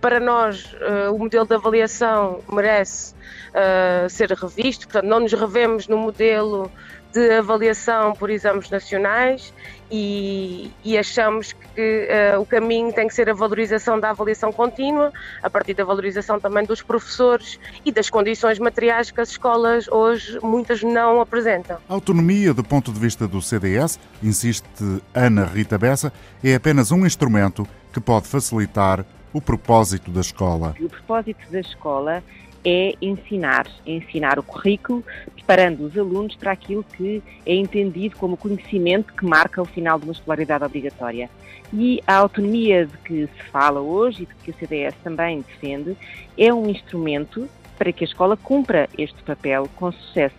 para 0.00 0.18
nós 0.18 0.72
uh, 0.74 1.14
o 1.14 1.18
modelo 1.18 1.46
de 1.46 1.54
avaliação 1.54 2.40
merece 2.50 3.14
ser 4.10 4.30
revisto, 4.32 4.86
portanto 4.86 5.08
não 5.08 5.20
nos 5.20 5.32
revemos 5.32 5.88
no 5.88 5.96
modelo 5.96 6.70
de 7.16 7.30
avaliação 7.30 8.12
por 8.12 8.28
exames 8.28 8.68
nacionais 8.68 9.54
e, 9.90 10.70
e 10.84 10.98
achamos 10.98 11.54
que 11.54 12.08
uh, 12.36 12.38
o 12.38 12.44
caminho 12.44 12.92
tem 12.92 13.08
que 13.08 13.14
ser 13.14 13.30
a 13.30 13.32
valorização 13.32 13.98
da 13.98 14.10
avaliação 14.10 14.52
contínua, 14.52 15.10
a 15.42 15.48
partir 15.48 15.72
da 15.72 15.82
valorização 15.82 16.38
também 16.38 16.66
dos 16.66 16.82
professores 16.82 17.58
e 17.86 17.90
das 17.90 18.10
condições 18.10 18.58
materiais 18.58 19.10
que 19.10 19.18
as 19.18 19.30
escolas 19.30 19.88
hoje 19.88 20.38
muitas 20.42 20.82
não 20.82 21.22
apresentam. 21.22 21.78
A 21.88 21.94
autonomia, 21.94 22.52
do 22.52 22.62
ponto 22.62 22.92
de 22.92 23.00
vista 23.00 23.26
do 23.26 23.40
CDS, 23.40 23.98
insiste 24.22 24.66
Ana 25.14 25.46
Rita 25.46 25.78
Bessa, 25.78 26.12
é 26.44 26.54
apenas 26.54 26.92
um 26.92 27.06
instrumento 27.06 27.66
que 27.94 28.00
pode 28.00 28.26
facilitar 28.26 29.06
o 29.32 29.40
propósito 29.40 30.10
da 30.10 30.20
escola. 30.20 30.74
O 30.78 30.88
propósito 30.88 31.50
da 31.50 31.60
escola 31.60 32.22
é 32.68 32.94
ensinar, 33.00 33.68
ensinar 33.86 34.40
o 34.40 34.42
currículo, 34.42 35.04
preparando 35.34 35.84
os 35.84 35.96
alunos 35.96 36.34
para 36.34 36.50
aquilo 36.50 36.82
que 36.82 37.22
é 37.46 37.54
entendido 37.54 38.16
como 38.16 38.36
conhecimento 38.36 39.14
que 39.14 39.24
marca 39.24 39.62
o 39.62 39.64
final 39.64 40.00
de 40.00 40.06
uma 40.06 40.12
escolaridade 40.12 40.64
obrigatória. 40.64 41.30
E 41.72 42.02
a 42.04 42.16
autonomia 42.16 42.86
de 42.86 42.98
que 42.98 43.28
se 43.28 43.50
fala 43.52 43.80
hoje 43.80 44.24
e 44.24 44.26
de 44.26 44.34
que 44.34 44.50
o 44.50 44.54
CDS 44.58 44.96
também 45.04 45.42
defende 45.42 45.96
é 46.36 46.52
um 46.52 46.68
instrumento 46.68 47.48
para 47.78 47.92
que 47.92 48.02
a 48.02 48.08
escola 48.08 48.36
cumpra 48.36 48.88
este 48.98 49.22
papel 49.22 49.68
com 49.76 49.92
sucesso. 49.92 50.34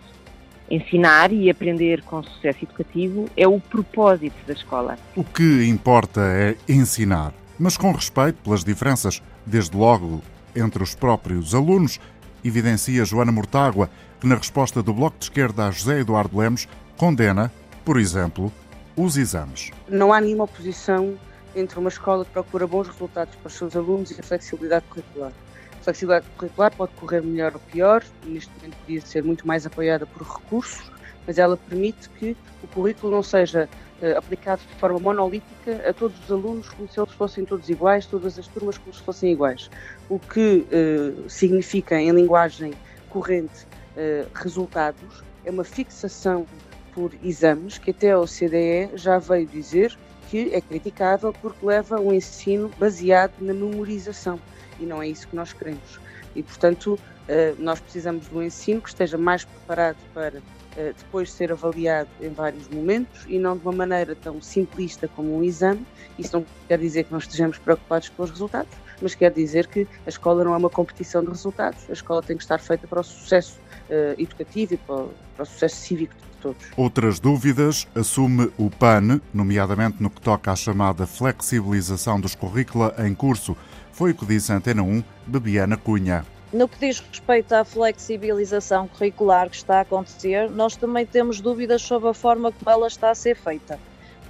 Ensinar 0.70 1.32
e 1.32 1.48
aprender 1.48 2.02
com 2.02 2.22
sucesso 2.22 2.58
educativo 2.62 3.26
é 3.34 3.48
o 3.48 3.58
propósito 3.58 4.36
da 4.46 4.52
escola. 4.52 4.98
O 5.16 5.24
que 5.24 5.64
importa 5.66 6.20
é 6.20 6.56
ensinar, 6.68 7.32
mas 7.58 7.78
com 7.78 7.90
respeito 7.90 8.36
pelas 8.42 8.64
diferenças, 8.64 9.22
desde 9.46 9.74
logo 9.74 10.20
entre 10.54 10.82
os 10.82 10.94
próprios 10.94 11.54
alunos 11.54 11.98
evidencia 12.44 13.04
Joana 13.04 13.32
Mortágua, 13.32 13.90
que 14.20 14.26
na 14.26 14.36
resposta 14.36 14.82
do 14.82 14.92
Bloco 14.92 15.18
de 15.18 15.24
Esquerda 15.24 15.66
a 15.66 15.70
José 15.70 16.00
Eduardo 16.00 16.38
Lemos 16.38 16.68
condena, 16.96 17.52
por 17.84 17.98
exemplo, 17.98 18.52
os 18.96 19.16
exames. 19.16 19.70
Não 19.88 20.12
há 20.12 20.20
nenhuma 20.20 20.44
oposição 20.44 21.16
entre 21.54 21.78
uma 21.78 21.88
escola 21.88 22.24
que 22.24 22.30
procura 22.30 22.66
bons 22.66 22.88
resultados 22.88 23.34
para 23.36 23.46
os 23.48 23.54
seus 23.54 23.74
alunos 23.76 24.10
e 24.10 24.20
a 24.20 24.22
flexibilidade 24.22 24.84
curricular. 24.90 25.32
A 25.80 25.84
flexibilidade 25.84 26.26
curricular 26.36 26.74
pode 26.74 26.92
correr 26.94 27.22
melhor 27.22 27.54
ou 27.54 27.60
pior, 27.60 28.02
neste 28.24 28.50
momento 28.56 28.76
podia 28.78 29.00
ser 29.00 29.22
muito 29.24 29.46
mais 29.46 29.64
apoiada 29.66 30.06
por 30.06 30.22
recursos, 30.22 30.90
mas 31.26 31.38
ela 31.38 31.56
permite 31.56 32.08
que 32.10 32.36
o 32.62 32.66
currículo 32.66 33.12
não 33.12 33.22
seja 33.22 33.68
aplicado 34.16 34.62
de 34.62 34.74
forma 34.74 34.98
monolítica 34.98 35.88
a 35.88 35.92
todos 35.92 36.18
os 36.24 36.30
alunos 36.30 36.68
como 36.68 36.88
se 36.88 37.00
eles 37.00 37.12
fossem 37.12 37.44
todos 37.44 37.68
iguais, 37.68 38.06
todas 38.06 38.38
as 38.38 38.46
turmas 38.46 38.78
como 38.78 38.94
se 38.94 39.02
fossem 39.02 39.32
iguais. 39.32 39.70
O 40.08 40.18
que 40.18 40.66
uh, 40.70 41.28
significa, 41.28 42.00
em 42.00 42.10
linguagem 42.10 42.72
corrente, 43.10 43.66
uh, 43.96 44.28
resultados, 44.34 45.22
é 45.44 45.50
uma 45.50 45.64
fixação 45.64 46.46
por 46.92 47.12
exames 47.22 47.78
que 47.78 47.90
até 47.90 48.12
a 48.12 48.20
OCDE 48.20 48.90
já 48.94 49.18
veio 49.18 49.46
dizer 49.46 49.96
que 50.28 50.54
é 50.54 50.60
criticável 50.60 51.32
porque 51.40 51.64
leva 51.64 51.96
a 51.96 52.00
um 52.00 52.12
ensino 52.12 52.70
baseado 52.78 53.32
na 53.40 53.54
memorização 53.54 54.38
e 54.78 54.84
não 54.84 55.02
é 55.02 55.08
isso 55.08 55.26
que 55.26 55.34
nós 55.34 55.52
queremos. 55.52 56.00
E, 56.34 56.42
portanto, 56.42 56.98
eh, 57.26 57.54
nós 57.58 57.80
precisamos 57.80 58.28
de 58.28 58.36
um 58.36 58.42
ensino 58.42 58.80
que 58.80 58.88
esteja 58.88 59.18
mais 59.18 59.44
preparado 59.44 59.96
para 60.14 60.40
eh, 60.78 60.94
depois 60.96 61.32
ser 61.32 61.50
avaliado 61.50 62.08
em 62.20 62.28
vários 62.28 62.68
momentos 62.68 63.26
e 63.26 63.36
não 63.36 63.56
de 63.56 63.64
uma 63.64 63.72
maneira 63.72 64.14
tão 64.14 64.40
simplista 64.40 65.08
como 65.08 65.36
um 65.36 65.42
exame. 65.42 65.84
Isso 66.16 66.38
não 66.38 66.46
quer 66.68 66.78
dizer 66.78 67.02
que 67.02 67.10
não 67.10 67.18
estejamos 67.18 67.58
preocupados 67.58 68.08
com 68.10 68.22
os 68.22 68.30
resultados, 68.30 68.70
mas 69.02 69.12
quer 69.12 69.32
dizer 69.32 69.66
que 69.66 69.88
a 70.06 70.08
escola 70.08 70.44
não 70.44 70.54
é 70.54 70.56
uma 70.56 70.70
competição 70.70 71.20
de 71.20 71.30
resultados. 71.30 71.84
A 71.90 71.92
escola 71.92 72.22
tem 72.22 72.36
que 72.36 72.44
estar 72.44 72.60
feita 72.60 72.86
para 72.86 73.00
o 73.00 73.02
sucesso 73.02 73.58
uh, 73.90 74.20
educativo 74.22 74.74
e 74.74 74.76
para 74.76 74.94
o, 74.94 75.14
para 75.34 75.42
o 75.42 75.46
sucesso 75.46 75.76
cívico 75.76 76.14
de 76.14 76.38
todos. 76.40 76.64
Outras 76.76 77.18
dúvidas 77.18 77.88
assume 77.92 78.48
o 78.56 78.70
PAN, 78.70 79.20
nomeadamente 79.34 80.00
no 80.00 80.08
que 80.08 80.20
toca 80.20 80.52
à 80.52 80.54
chamada 80.54 81.08
flexibilização 81.08 82.20
dos 82.20 82.36
currícula 82.36 82.94
em 82.98 83.14
curso. 83.16 83.56
Foi 83.90 84.12
o 84.12 84.14
que 84.14 84.24
disse 84.24 84.52
a 84.52 84.56
Antena 84.56 84.84
1, 84.84 85.02
Bebiana 85.26 85.76
Cunha. 85.76 86.24
No 86.50 86.66
que 86.66 86.78
diz 86.78 86.98
respeito 86.98 87.52
à 87.52 87.62
flexibilização 87.62 88.88
curricular 88.88 89.50
que 89.50 89.56
está 89.56 89.78
a 89.78 89.80
acontecer, 89.82 90.48
nós 90.50 90.76
também 90.76 91.04
temos 91.04 91.42
dúvidas 91.42 91.82
sobre 91.82 92.08
a 92.08 92.14
forma 92.14 92.50
como 92.50 92.70
ela 92.70 92.86
está 92.86 93.10
a 93.10 93.14
ser 93.14 93.36
feita, 93.36 93.78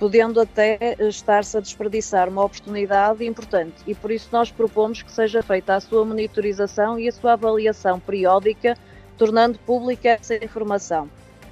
podendo 0.00 0.40
até 0.40 0.96
estar-se 0.98 1.56
a 1.56 1.60
desperdiçar 1.60 2.28
uma 2.28 2.42
oportunidade 2.42 3.24
importante 3.24 3.76
e 3.86 3.94
por 3.94 4.10
isso 4.10 4.30
nós 4.32 4.50
propomos 4.50 5.00
que 5.00 5.12
seja 5.12 5.44
feita 5.44 5.76
a 5.76 5.80
sua 5.80 6.04
monitorização 6.04 6.98
e 6.98 7.06
a 7.06 7.12
sua 7.12 7.34
avaliação 7.34 8.00
periódica, 8.00 8.76
tornando 9.16 9.56
pública 9.60 10.08
essa 10.08 10.34
informação. 10.44 11.08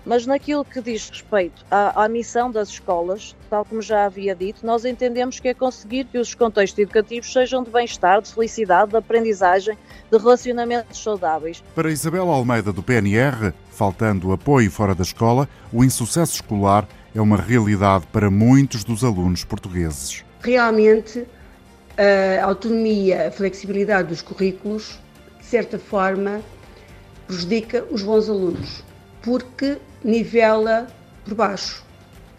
Mas 0.06 0.24
naquilo 0.24 0.64
que 0.64 0.80
diz 0.80 1.10
respeito 1.10 1.66
à, 1.68 2.04
à, 2.04 2.08
missão 2.08 2.48
das 2.48 2.68
escolas, 2.68 3.34
tal 3.50 3.64
como 3.64 3.82
já 3.82 4.06
havia 4.06 4.36
dito, 4.36 4.64
nós 4.64 4.84
entendemos 4.84 5.40
que 5.40 5.48
é 5.48 5.54
conseguir 5.54 6.04
que 6.04 6.16
os 6.16 6.32
contextos 6.32 6.78
educativos 6.78 7.32
sejam 7.32 7.64
de 7.64 7.70
bem-estar, 7.70 8.22
de 8.22 8.32
felicidade, 8.32 8.92
de 8.92 8.96
aprendizagem, 8.96 9.76
de 10.08 10.16
relacionamentos 10.16 11.02
saudáveis. 11.02 11.60
Para 11.74 11.90
Isabel 11.90 12.30
Almeida, 12.30 12.72
do 12.72 12.84
PNR, 12.84 13.52
faltando 13.68 14.32
apoio 14.32 14.70
fora 14.70 14.94
da 14.94 15.02
escola, 15.02 15.48
o 15.72 15.82
insucesso 15.82 16.34
escolar 16.34 16.86
é 17.12 17.20
uma 17.20 17.36
realidade 17.36 18.06
para 18.12 18.30
muitos 18.30 18.84
dos 18.84 19.02
alunos 19.02 19.42
portugueses. 19.42 20.24
Realmente, 20.40 21.26
a 22.40 22.44
autonomia, 22.44 23.26
a 23.26 23.30
flexibilidade 23.32 24.08
dos 24.08 24.22
currículos, 24.22 25.00
de 25.40 25.46
certa 25.46 25.80
forma, 25.80 26.40
prejudica 27.26 27.84
os 27.90 28.02
bons 28.02 28.28
alunos, 28.28 28.84
porque 29.22 29.78
nivela 30.06 30.86
por 31.24 31.34
baixo. 31.34 31.84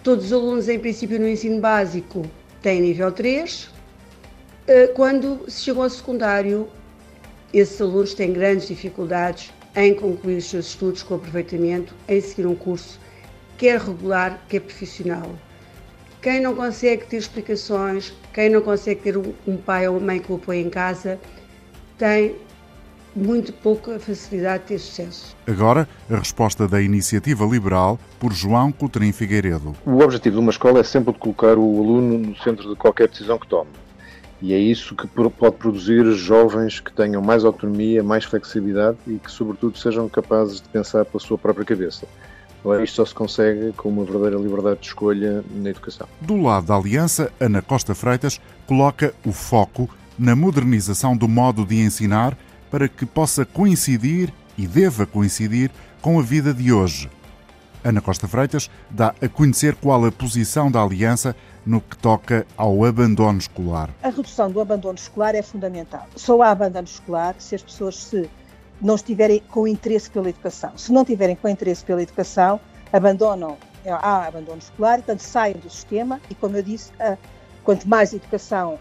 Todos 0.02 0.28
os 0.28 0.34
alunos, 0.34 0.70
em 0.70 0.80
princípio, 0.80 1.20
no 1.20 1.28
ensino 1.28 1.60
básico 1.60 2.26
têm 2.62 2.82
nível 2.82 3.12
3. 3.12 3.70
Eh, 4.68 4.88
quando 4.96 5.44
se 5.50 5.64
chegam 5.64 5.84
ao 5.84 5.90
secundário, 5.90 6.70
esses 7.54 7.80
alunos 7.82 8.14
têm 8.14 8.32
grandes 8.32 8.70
dificuldades 8.70 9.52
em 9.76 9.94
concluir 9.94 10.38
os 10.38 10.46
seus 10.46 10.68
estudos 10.68 11.04
com 11.04 11.16
aproveitamento, 11.16 11.94
em 12.08 12.22
seguir 12.22 12.48
um 12.48 12.56
curso, 12.56 13.00
quer 13.58 13.80
regular, 13.80 14.42
quer 14.48 14.62
profissional. 14.62 15.30
Quem 16.22 16.40
não 16.40 16.56
consegue 16.56 17.06
ter 17.06 17.18
explicações, 17.18 18.14
quem 18.34 18.50
não 18.50 18.62
consegue 18.62 19.02
ter 19.02 19.18
um 19.18 19.58
pai 19.58 19.88
ou 19.88 19.98
uma 19.98 20.06
mãe 20.08 20.20
que 20.20 20.32
o 20.32 20.36
apoie 20.36 20.62
em 20.62 20.70
casa, 20.70 21.20
tem 21.98 22.36
muito 23.18 23.52
pouca 23.52 24.00
facilidade 24.00 24.64
de 24.64 24.70
ter 24.70 24.80
sucesso. 24.80 25.36
Agora, 25.48 25.88
a 26.10 26.18
resposta 26.18 26.68
da 26.68 26.82
Iniciativa 26.82 27.44
Liberal 27.46 28.00
por 28.20 28.32
João 28.32 28.72
Coutrinho 28.72 29.14
Figueiredo. 29.14 29.76
O 29.86 30.00
objetivo 30.00 30.36
de 30.36 30.42
uma 30.42 30.52
escola 30.52 30.80
é 30.80 30.84
sempre 30.84 31.14
de 31.14 31.20
colocar 31.20 31.58
o 31.58 31.80
aluno 31.80 32.18
no 32.20 32.38
centro 32.38 32.70
de 32.70 32.76
qualquer 32.76 33.08
decisão 33.08 33.40
que 33.40 33.48
tome. 33.48 33.72
E 34.40 34.54
é 34.54 34.60
isso 34.60 34.96
que 34.96 35.08
pode 35.08 35.56
produzir 35.56 36.06
jovens 36.12 36.80
que 36.80 36.94
tenham 36.94 37.22
mais 37.22 37.44
autonomia, 37.44 38.04
mais 38.04 38.24
flexibilidade 38.24 38.98
e 39.08 39.18
que, 39.18 39.32
sobretudo, 39.32 39.78
sejam 39.80 40.08
capazes 40.08 40.62
de 40.62 40.70
pensar 40.70 41.04
pela 41.06 41.20
sua 41.20 41.40
própria 41.40 41.66
cabeça. 41.66 42.06
Ora, 42.64 42.84
isto 42.84 42.98
só 42.98 43.06
se 43.06 43.16
consegue 43.16 43.72
com 43.74 43.90
uma 43.90 44.04
verdadeira 44.04 44.38
liberdade 44.38 44.82
de 44.82 44.88
escolha 44.88 45.44
na 45.56 45.70
educação. 45.70 46.08
Do 46.22 46.40
lado 46.40 46.68
da 46.68 46.76
Aliança, 46.76 47.32
Ana 47.40 47.64
Costa 47.64 47.96
Freitas 47.96 48.40
coloca 48.68 49.14
o 49.26 49.32
foco 49.32 49.90
na 50.20 50.36
modernização 50.36 51.16
do 51.16 51.28
modo 51.28 51.66
de 51.66 51.80
ensinar 51.80 52.38
para 52.70 52.88
que 52.88 53.06
possa 53.06 53.46
coincidir 53.46 54.34
e 54.58 54.68
deva 54.68 55.06
coincidir 55.06 55.72
com 56.02 56.20
a 56.20 56.24
vida 56.24 56.54
de 56.54 56.72
hoje. 56.72 57.10
Ana 57.84 58.02
Costa 58.02 58.28
Freitas 58.28 58.70
dá 58.90 59.14
a 59.22 59.30
conhecer 59.30 59.76
qual 59.76 60.04
a 60.04 60.12
posição 60.12 60.70
da 60.70 60.82
Aliança 60.82 61.36
no 61.66 61.80
que 61.80 61.98
toca 61.98 62.46
ao 62.58 62.84
abandono 62.84 63.38
escolar. 63.38 63.90
A 64.04 64.10
redução 64.10 64.52
do 64.52 64.60
abandono 64.60 64.98
escolar 64.98 65.36
é 65.36 65.42
fundamental. 65.42 66.08
Só 66.16 66.42
há 66.42 66.52
abandono 66.52 66.86
escolar 66.86 67.36
se 67.40 67.56
as 67.56 67.62
pessoas 67.62 67.96
se 67.96 68.30
não 68.82 68.96
estiverem 68.96 69.42
com 69.50 69.68
interesse 69.68 70.10
pela 70.10 70.30
educação. 70.30 70.78
Se 70.78 70.92
não 70.92 71.06
tiverem 71.06 71.36
com 71.36 71.48
interesse 71.48 71.84
pela 71.84 72.02
educação, 72.02 72.60
abandonam, 72.92 73.58
há 73.86 74.28
abandono 74.28 74.60
escolar, 74.60 74.98
portanto 74.98 75.22
saem 75.22 75.56
do 75.56 75.70
sistema 75.70 76.20
e, 76.30 76.36
como 76.36 76.58
eu 76.58 76.64
disse, 76.64 76.92
quanto 77.64 77.88
mais 77.88 78.14
educação 78.14 78.80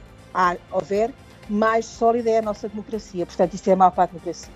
houver, 0.71 1.13
mais 1.49 1.85
sólida 1.85 2.31
é 2.31 2.39
a 2.39 2.43
nossa 2.43 2.69
democracia. 2.69 3.27
Portanto, 3.27 3.55
isso 3.55 3.71
é 3.71 3.75
mau 3.75 3.91
para 3.91 4.05
a 4.05 4.07
democracia. 4.07 4.53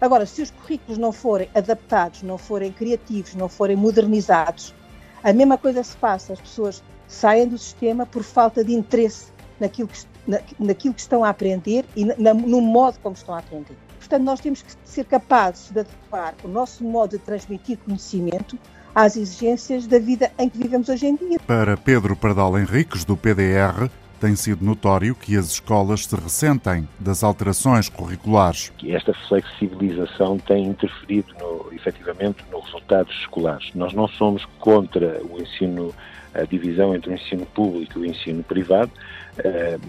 Agora, 0.00 0.26
se 0.26 0.42
os 0.42 0.50
currículos 0.50 0.98
não 0.98 1.12
forem 1.12 1.48
adaptados, 1.54 2.22
não 2.22 2.38
forem 2.38 2.72
criativos, 2.72 3.34
não 3.34 3.48
forem 3.48 3.76
modernizados, 3.76 4.74
a 5.22 5.32
mesma 5.32 5.56
coisa 5.56 5.82
se 5.82 5.96
passa. 5.96 6.32
As 6.32 6.40
pessoas 6.40 6.82
saem 7.06 7.46
do 7.46 7.58
sistema 7.58 8.06
por 8.06 8.22
falta 8.22 8.64
de 8.64 8.72
interesse 8.72 9.26
naquilo 9.60 9.88
que, 9.88 10.00
na, 10.26 10.40
naquilo 10.58 10.94
que 10.94 11.00
estão 11.00 11.24
a 11.24 11.28
aprender 11.28 11.84
e 11.94 12.04
na, 12.04 12.34
no 12.34 12.60
modo 12.60 12.98
como 13.00 13.14
estão 13.14 13.34
a 13.34 13.38
aprender. 13.38 13.76
Portanto, 13.98 14.22
nós 14.24 14.40
temos 14.40 14.62
que 14.62 14.72
ser 14.84 15.04
capazes 15.04 15.70
de 15.70 15.80
adequar 15.80 16.34
o 16.42 16.48
nosso 16.48 16.82
modo 16.84 17.12
de 17.12 17.18
transmitir 17.18 17.78
conhecimento 17.78 18.58
às 18.94 19.16
exigências 19.16 19.86
da 19.86 19.98
vida 19.98 20.30
em 20.38 20.48
que 20.48 20.58
vivemos 20.58 20.88
hoje 20.88 21.06
em 21.06 21.16
dia. 21.16 21.38
Para 21.46 21.76
Pedro 21.76 22.16
Pardal 22.16 22.58
Henriques, 22.58 23.04
do 23.04 23.16
PDR, 23.16 23.88
tem 24.22 24.36
sido 24.36 24.64
notório 24.64 25.16
que 25.16 25.36
as 25.36 25.46
escolas 25.46 26.06
se 26.06 26.14
ressentem 26.14 26.88
das 26.96 27.24
alterações 27.24 27.88
curriculares. 27.88 28.72
Esta 28.86 29.12
flexibilização 29.12 30.38
tem 30.38 30.66
interferido, 30.66 31.34
no, 31.40 31.74
efetivamente, 31.74 32.44
nos 32.48 32.64
resultados 32.66 33.12
escolares. 33.16 33.74
Nós 33.74 33.92
não 33.92 34.06
somos 34.06 34.44
contra 34.60 35.20
o 35.24 35.42
ensino, 35.42 35.92
a 36.32 36.44
divisão 36.44 36.94
entre 36.94 37.10
o 37.10 37.14
ensino 37.14 37.44
público 37.46 37.98
e 37.98 38.02
o 38.02 38.06
ensino 38.06 38.44
privado. 38.44 38.92
Uh, 39.38 39.80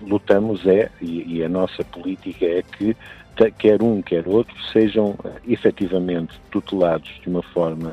lutamos 0.00 0.66
é, 0.66 0.90
e, 1.02 1.36
e 1.36 1.44
a 1.44 1.48
nossa 1.48 1.84
política 1.84 2.46
é 2.46 2.62
que 2.62 2.96
quer 3.58 3.82
um, 3.82 4.02
quer 4.02 4.26
outro, 4.26 4.54
sejam 4.70 5.14
efetivamente 5.46 6.38
tutelados 6.50 7.10
de 7.22 7.28
uma 7.28 7.42
forma 7.42 7.90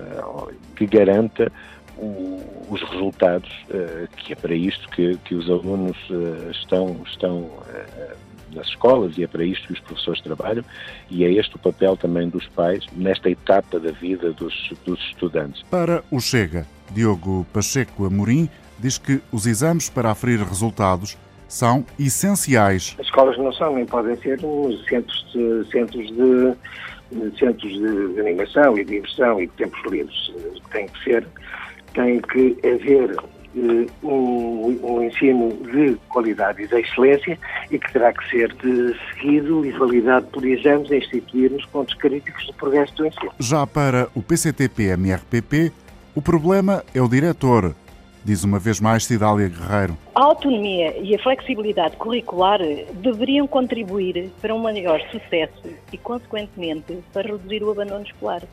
que 0.76 0.86
garanta 0.86 1.52
o, 1.98 2.42
os 2.70 2.82
resultados, 2.84 3.50
uh, 3.70 4.08
que 4.18 4.34
é 4.34 4.36
para 4.36 4.56
isto 4.56 4.88
que, 4.90 5.18
que 5.26 5.36
os 5.36 5.50
alunos 5.50 5.98
uh, 6.10 6.52
estão, 6.52 7.02
estão 7.06 7.38
uh, 7.40 8.18
nas 8.54 8.68
escolas 8.68 9.18
e 9.18 9.24
é 9.24 9.28
para 9.28 9.44
isto 9.44 9.68
que 9.68 9.74
os 9.74 9.80
professores 9.80 10.22
trabalham 10.22 10.64
e 11.10 11.24
é 11.24 11.32
este 11.32 11.56
o 11.56 11.60
papel 11.60 11.98
também 11.98 12.30
dos 12.30 12.48
pais 12.48 12.86
nesta 12.96 13.30
etapa 13.30 13.80
da 13.80 13.92
vida 13.92 14.32
dos, 14.32 14.72
dos 14.86 15.00
estudantes. 15.00 15.64
Para 15.64 16.04
o 16.12 16.20
Chega, 16.20 16.66
Diogo 16.92 17.46
Pacheco 17.54 18.06
Amorim 18.06 18.50
diz 18.80 18.98
que 18.98 19.22
os 19.32 19.46
exames 19.46 19.90
para 19.90 20.12
aferir 20.12 20.40
resultados 20.40 21.18
são 21.48 21.86
essenciais. 21.98 22.96
As 23.00 23.06
escolas 23.06 23.38
não 23.38 23.52
são 23.54 23.76
nem 23.76 23.86
podem 23.86 24.16
ser 24.18 24.40
centros 24.90 25.26
de, 25.34 25.72
centros 25.72 26.08
de, 26.08 27.30
de 27.30 27.40
centros 27.40 27.72
de 27.72 28.20
animação 28.20 28.78
e 28.78 28.84
de 28.84 28.96
diversão 28.96 29.42
e 29.42 29.48
de 29.48 29.54
tempos 29.54 29.80
livres. 29.90 30.34
Tem 30.72 30.88
que 30.88 31.04
ser 31.04 31.26
tem 31.98 32.22
que 32.22 32.56
haver 32.64 33.12
uh, 33.18 34.08
um, 34.08 34.80
um, 34.84 35.04
ensino 35.04 35.50
de 35.50 35.96
qualidade 36.08 36.62
e 36.62 36.68
de 36.68 36.80
excelência 36.80 37.38
e 37.72 37.80
que 37.80 37.92
terá 37.92 38.14
que 38.14 38.30
ser 38.30 38.54
de 38.54 38.96
seguido 39.10 39.66
e 39.66 39.72
validado 39.72 40.28
por 40.28 40.46
exames 40.46 40.92
a 40.92 40.96
instituir 40.96 41.52
nos 41.52 41.66
pontos 41.66 41.96
críticos 41.96 42.46
do 42.46 42.54
progresso 42.54 42.94
do 42.96 43.08
ensino. 43.08 43.32
Já 43.40 43.66
para 43.66 44.08
o 44.14 44.22
PCTP-MRPP, 44.22 45.74
o 46.14 46.22
problema 46.22 46.84
é 46.94 47.02
o 47.02 47.10
diretor, 47.10 47.76
diz 48.24 48.44
uma 48.44 48.60
vez 48.60 48.80
mais 48.80 49.04
Cidália 49.04 49.50
Guerreiro. 49.50 49.98
A 50.14 50.24
autonomia 50.24 50.96
e 51.02 51.16
a 51.16 51.20
flexibilidade 51.20 51.98
curricular 51.98 52.60
deveriam 52.94 53.48
contribuir 53.48 54.32
para 54.40 54.54
um 54.54 54.60
maior 54.60 55.02
sucesso 55.10 55.68
e, 55.92 55.98
consequentemente, 55.98 57.00
para 57.12 57.32
reduzir 57.32 57.64
o 57.64 57.72
abandono 57.72 58.06
escolar. 58.06 58.44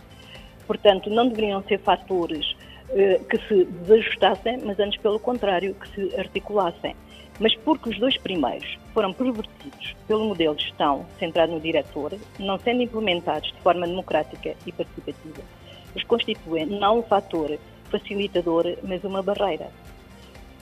Portanto, 0.66 1.10
não 1.10 1.28
deveriam 1.28 1.62
ser 1.64 1.78
fatores 1.80 2.56
eh, 2.60 2.63
que 2.88 3.38
se 3.48 3.64
desajustassem, 3.64 4.58
mas 4.64 4.78
antes 4.78 5.00
pelo 5.00 5.18
contrário, 5.18 5.74
que 5.74 5.88
se 5.88 6.20
articulassem. 6.20 6.94
Mas 7.40 7.54
porque 7.56 7.90
os 7.90 7.98
dois 7.98 8.16
primeiros 8.16 8.78
foram 8.92 9.12
pervertidos 9.12 9.96
pelo 10.06 10.24
modelo 10.24 10.54
de 10.54 10.64
gestão 10.64 11.04
centrado 11.18 11.52
no 11.52 11.60
diretor, 11.60 12.12
não 12.38 12.58
sendo 12.58 12.82
implementados 12.82 13.50
de 13.50 13.60
forma 13.60 13.86
democrática 13.86 14.54
e 14.64 14.70
participativa, 14.70 15.42
os 15.94 16.02
constituem 16.04 16.66
não 16.66 16.98
um 16.98 17.02
fator 17.02 17.58
facilitador, 17.90 18.76
mas 18.82 19.02
uma 19.04 19.22
barreira. 19.22 19.68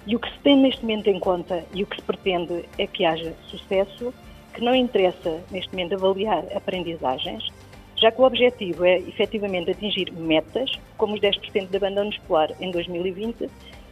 E 0.07 0.17
o 0.17 0.19
que 0.19 0.29
se 0.31 0.39
tem 0.41 0.57
neste 0.57 0.83
momento 0.83 1.09
em 1.09 1.19
conta 1.19 1.65
e 1.73 1.83
o 1.83 1.87
que 1.87 1.97
se 1.97 2.03
pretende 2.03 2.65
é 2.77 2.87
que 2.87 3.05
haja 3.05 3.33
sucesso, 3.47 4.13
que 4.53 4.61
não 4.61 4.75
interessa 4.75 5.41
neste 5.51 5.71
momento 5.73 5.95
avaliar 5.95 6.45
aprendizagens, 6.55 7.49
já 8.03 8.11
que 8.11 8.21
o 8.21 8.25
objetivo 8.25 8.85
é 8.85 8.99
efetivamente 8.99 9.71
atingir 9.71 10.13
metas, 10.13 10.73
como 10.99 11.15
os 11.15 11.21
10% 11.21 11.69
de 11.69 11.77
abandono 11.77 12.11
escolar 12.11 12.51
em 12.61 12.73
2020, 12.73 13.49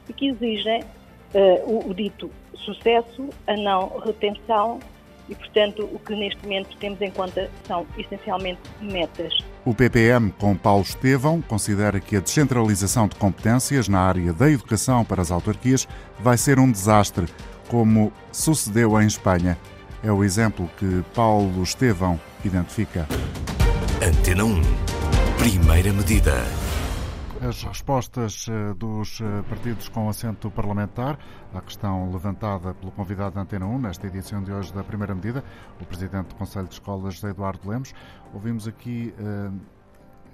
e 0.08 0.12
que 0.12 0.28
exigem 0.30 0.82
uh, 0.82 1.70
o, 1.70 1.90
o 1.90 1.94
dito 1.94 2.28
sucesso, 2.56 3.28
a 3.46 3.56
não 3.56 4.00
retenção 4.00 4.80
e, 5.28 5.34
portanto, 5.36 5.88
o 5.92 5.98
que 6.00 6.12
neste 6.16 6.42
momento 6.42 6.76
temos 6.78 7.00
em 7.00 7.10
conta 7.10 7.48
são 7.64 7.86
essencialmente 7.96 8.60
metas. 8.80 9.32
O 9.64 9.72
PPM, 9.72 10.32
com 10.32 10.56
Paulo 10.56 10.82
Estevão, 10.82 11.40
considera 11.40 12.00
que 12.00 12.16
a 12.16 12.20
descentralização 12.20 13.06
de 13.06 13.14
competências 13.14 13.86
na 13.86 14.00
área 14.00 14.32
da 14.32 14.50
educação 14.50 15.04
para 15.04 15.22
as 15.22 15.30
autarquias 15.30 15.86
vai 16.18 16.36
ser 16.36 16.58
um 16.58 16.70
desastre, 16.70 17.26
como 17.68 18.12
sucedeu 18.32 19.00
em 19.00 19.06
Espanha. 19.06 19.56
É 20.02 20.10
o 20.10 20.24
exemplo 20.24 20.68
que 20.76 21.04
Paulo 21.14 21.62
Estevão 21.62 22.18
identifica. 22.44 23.06
Antena 24.02 24.46
1. 24.46 24.62
Primeira 25.36 25.92
medida. 25.92 26.32
As 27.46 27.62
respostas 27.62 28.46
eh, 28.48 28.72
dos 28.72 29.20
eh, 29.20 29.42
partidos 29.46 29.90
com 29.90 30.08
assento 30.08 30.50
parlamentar 30.50 31.18
à 31.52 31.60
questão 31.60 32.10
levantada 32.10 32.72
pelo 32.72 32.90
convidado 32.92 33.34
da 33.34 33.42
Antena 33.42 33.66
1 33.66 33.78
nesta 33.78 34.06
edição 34.06 34.42
de 34.42 34.50
hoje 34.50 34.72
da 34.72 34.82
Primeira 34.82 35.14
Medida, 35.14 35.44
o 35.78 35.84
Presidente 35.84 36.28
do 36.28 36.34
Conselho 36.34 36.66
de 36.66 36.72
Escolas, 36.72 37.16
José 37.16 37.28
Eduardo 37.28 37.68
Lemos. 37.68 37.92
Ouvimos 38.32 38.66
aqui, 38.66 39.12
eh, 39.18 39.50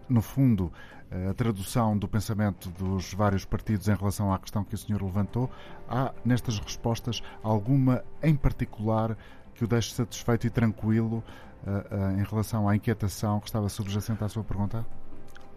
no 0.09 0.23
fundo, 0.23 0.73
a 1.29 1.35
tradução 1.35 1.99
do 1.99 2.07
pensamento 2.07 2.71
dos 2.71 3.13
vários 3.15 3.45
partidos 3.45 3.89
em 3.89 3.95
relação 3.97 4.33
à 4.33 4.39
questão 4.39 4.63
que 4.63 4.77
o 4.77 4.79
senhor 4.79 5.03
levantou. 5.03 5.51
Há 5.89 6.13
nestas 6.25 6.61
respostas 6.61 7.21
alguma 7.43 8.05
em 8.23 8.37
particular 8.37 9.17
que 9.57 9.65
o 9.65 9.67
deixe 9.67 9.93
satisfeito 9.93 10.47
e 10.47 10.51
tranquilo 10.51 11.25
em 12.19 12.23
relação 12.23 12.69
à 12.69 12.77
inquietação 12.77 13.41
que 13.41 13.47
estava 13.47 13.69
subjacente 13.69 14.23
à 14.23 14.29
sua 14.29 14.45
pergunta? 14.45 14.85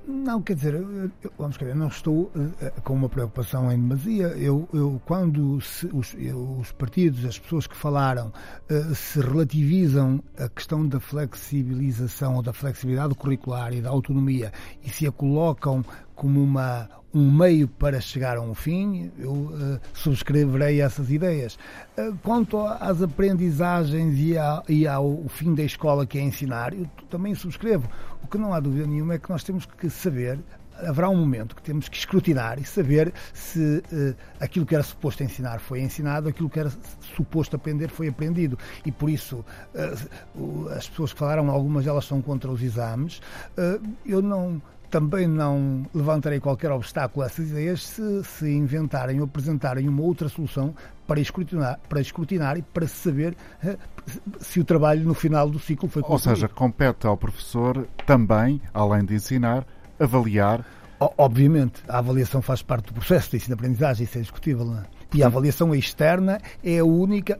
Não, 0.07 0.41
quer 0.41 0.55
dizer, 0.55 0.73
eu, 0.73 1.11
vamos 1.37 1.55
ver, 1.57 1.69
eu 1.69 1.75
não 1.75 1.87
estou 1.87 2.31
uh, 2.35 2.81
com 2.83 2.93
uma 2.95 3.07
preocupação 3.07 3.71
em 3.71 3.79
demasia. 3.79 4.29
Eu, 4.29 4.67
eu 4.73 4.99
quando 5.05 5.61
se, 5.61 5.85
os, 5.93 6.15
eu, 6.15 6.57
os, 6.59 6.71
partidos, 6.71 7.23
as 7.25 7.37
pessoas 7.37 7.67
que 7.67 7.75
falaram, 7.75 8.33
uh, 8.71 8.95
se 8.95 9.19
relativizam 9.19 10.23
a 10.35 10.49
questão 10.49 10.87
da 10.87 10.99
flexibilização 10.99 12.37
ou 12.37 12.41
da 12.41 12.51
flexibilidade 12.51 13.13
curricular 13.13 13.71
e 13.71 13.81
da 13.81 13.89
autonomia 13.91 14.51
e 14.83 14.89
se 14.89 15.05
a 15.05 15.11
colocam 15.11 15.85
como 16.15 16.41
uma, 16.41 16.89
um 17.13 17.31
meio 17.31 17.67
para 17.67 17.99
chegar 17.99 18.37
a 18.37 18.41
um 18.41 18.53
fim, 18.53 19.11
eu 19.17 19.31
uh, 19.31 19.79
subscreverei 19.93 20.81
essas 20.81 21.09
ideias. 21.09 21.57
Uh, 21.97 22.15
quanto 22.23 22.59
às 22.59 23.01
aprendizagens 23.01 24.17
e, 24.19 24.37
a, 24.37 24.63
e, 24.69 24.87
ao 24.87 25.23
fim 25.27 25.55
da 25.55 25.63
escola 25.63 26.05
que 26.05 26.17
é 26.17 26.21
ensinar, 26.21 26.73
eu 26.73 26.87
também 27.09 27.33
subscrevo. 27.33 27.89
O 28.23 28.27
que 28.27 28.37
não 28.37 28.53
há 28.53 28.59
dúvida 28.59 28.85
nenhuma 28.85 29.15
é 29.15 29.19
que 29.19 29.29
nós 29.29 29.43
temos 29.43 29.65
que 29.65 29.89
saber 29.89 30.39
haverá 30.85 31.09
um 31.09 31.15
momento 31.15 31.55
que 31.55 31.61
temos 31.61 31.89
que 31.89 31.97
escrutinar 31.97 32.59
e 32.59 32.63
saber 32.63 33.13
se 33.33 33.83
uh, 33.91 34.15
aquilo 34.39 34.65
que 34.65 34.73
era 34.73 34.83
suposto 34.83 35.23
ensinar 35.23 35.59
foi 35.59 35.81
ensinado, 35.81 36.29
aquilo 36.29 36.49
que 36.49 36.59
era 36.59 36.71
suposto 37.15 37.55
aprender 37.55 37.89
foi 37.89 38.07
aprendido. 38.07 38.57
E 38.85 38.91
por 38.91 39.09
isso, 39.09 39.43
uh, 39.75 40.69
as 40.69 40.87
pessoas 40.87 41.13
que 41.13 41.19
falaram, 41.19 41.49
algumas 41.49 41.85
delas 41.85 42.05
são 42.05 42.21
contra 42.21 42.49
os 42.49 42.61
exames. 42.61 43.19
Uh, 43.57 43.81
eu 44.05 44.21
não 44.21 44.61
também 44.89 45.27
não 45.27 45.85
levantarei 45.93 46.39
qualquer 46.39 46.71
obstáculo 46.71 47.23
a 47.23 47.27
essas 47.27 47.49
ideias 47.49 47.83
se, 47.83 48.23
se 48.23 48.51
inventarem 48.51 49.19
ou 49.19 49.25
apresentarem 49.25 49.87
uma 49.87 50.01
outra 50.01 50.27
solução 50.27 50.73
para 51.07 51.19
escrutinar, 51.19 51.79
para 51.87 52.01
escrutinar 52.01 52.57
e 52.57 52.61
para 52.61 52.87
saber 52.87 53.35
eh, 53.63 53.77
se 54.39 54.59
o 54.59 54.65
trabalho 54.65 55.03
no 55.03 55.13
final 55.13 55.49
do 55.49 55.59
ciclo 55.59 55.89
foi 55.89 56.01
concluído. 56.01 56.27
Ou 56.29 56.35
seja, 56.35 56.47
compete 56.47 57.07
ao 57.07 57.17
professor 57.17 57.87
também, 58.05 58.61
além 58.73 59.05
de 59.05 59.15
ensinar, 59.15 59.65
avaliar. 59.99 60.65
Obviamente, 60.99 61.81
a 61.87 61.99
avaliação 61.99 62.41
faz 62.41 62.61
parte 62.61 62.87
do 62.87 62.93
processo 62.93 63.31
de 63.31 63.37
ensino-aprendizagem, 63.37 64.03
isso 64.03 64.17
é 64.17 64.21
discutível. 64.21 64.65
Não 64.65 64.79
é? 64.79 64.83
E 65.13 65.23
a 65.23 65.27
avaliação 65.27 65.73
externa 65.73 66.39
é 66.63 66.79
a 66.79 66.85
única 66.85 67.39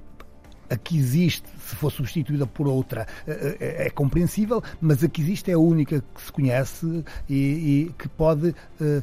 a 0.70 0.78
que 0.78 0.98
existe, 0.98 1.48
se 1.60 1.76
for 1.76 1.92
substituída 1.92 2.46
por 2.46 2.68
outra, 2.68 3.08
é, 3.28 3.86
é, 3.88 3.90
compreensível, 3.90 4.64
mas 4.80 5.04
a 5.04 5.10
que 5.10 5.22
existe 5.22 5.52
é 5.52 5.54
a 5.54 5.60
única 5.60 6.04
que 6.14 6.22
se 6.22 6.32
conhece 6.32 7.04
e, 7.28 7.36
e 7.36 7.94
que 7.98 8.08
pode, 8.08 8.56
eh, 8.82 9.02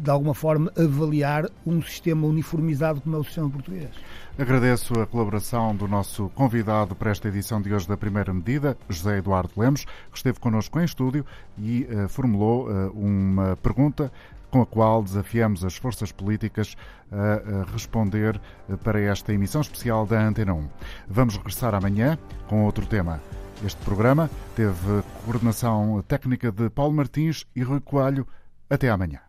de 0.00 0.10
alguma 0.10 0.34
forma, 0.34 0.72
avaliar 0.76 1.48
um 1.66 1.82
sistema 1.82 2.26
uniformizado 2.26 3.00
como 3.00 3.16
é 3.16 3.18
o 3.18 3.24
sistema 3.24 3.50
português. 3.50 3.90
Agradeço 4.38 5.00
a 5.00 5.06
colaboração 5.06 5.74
do 5.74 5.88
nosso 5.88 6.28
convidado 6.34 6.94
para 6.94 7.10
esta 7.10 7.26
edição 7.26 7.62
de 7.62 7.72
hoje 7.72 7.88
da 7.88 7.96
Primeira 7.96 8.34
Medida, 8.34 8.76
José 8.86 9.16
Eduardo 9.16 9.50
Lemos, 9.56 9.86
que 9.86 10.16
esteve 10.16 10.38
connosco 10.38 10.78
em 10.78 10.84
estúdio 10.84 11.24
e 11.56 11.84
uh, 11.90 12.06
formulou 12.06 12.68
uh, 12.68 12.90
uma 12.90 13.56
pergunta 13.56 14.12
com 14.50 14.62
a 14.62 14.66
qual 14.66 15.02
desafiamos 15.02 15.64
as 15.64 15.76
forças 15.76 16.12
políticas 16.12 16.76
a 17.10 17.70
responder 17.72 18.40
para 18.82 19.00
esta 19.00 19.32
emissão 19.32 19.60
especial 19.60 20.06
da 20.06 20.20
Antena 20.20 20.54
1. 20.54 20.68
Vamos 21.08 21.36
regressar 21.36 21.74
amanhã 21.74 22.18
com 22.48 22.64
outro 22.64 22.86
tema. 22.86 23.20
Este 23.64 23.82
programa 23.84 24.30
teve 24.54 25.02
coordenação 25.24 26.02
técnica 26.06 26.52
de 26.52 26.68
Paulo 26.68 26.92
Martins 26.94 27.46
e 27.54 27.62
Rui 27.62 27.80
Coelho. 27.80 28.26
Até 28.68 28.90
amanhã. 28.90 29.25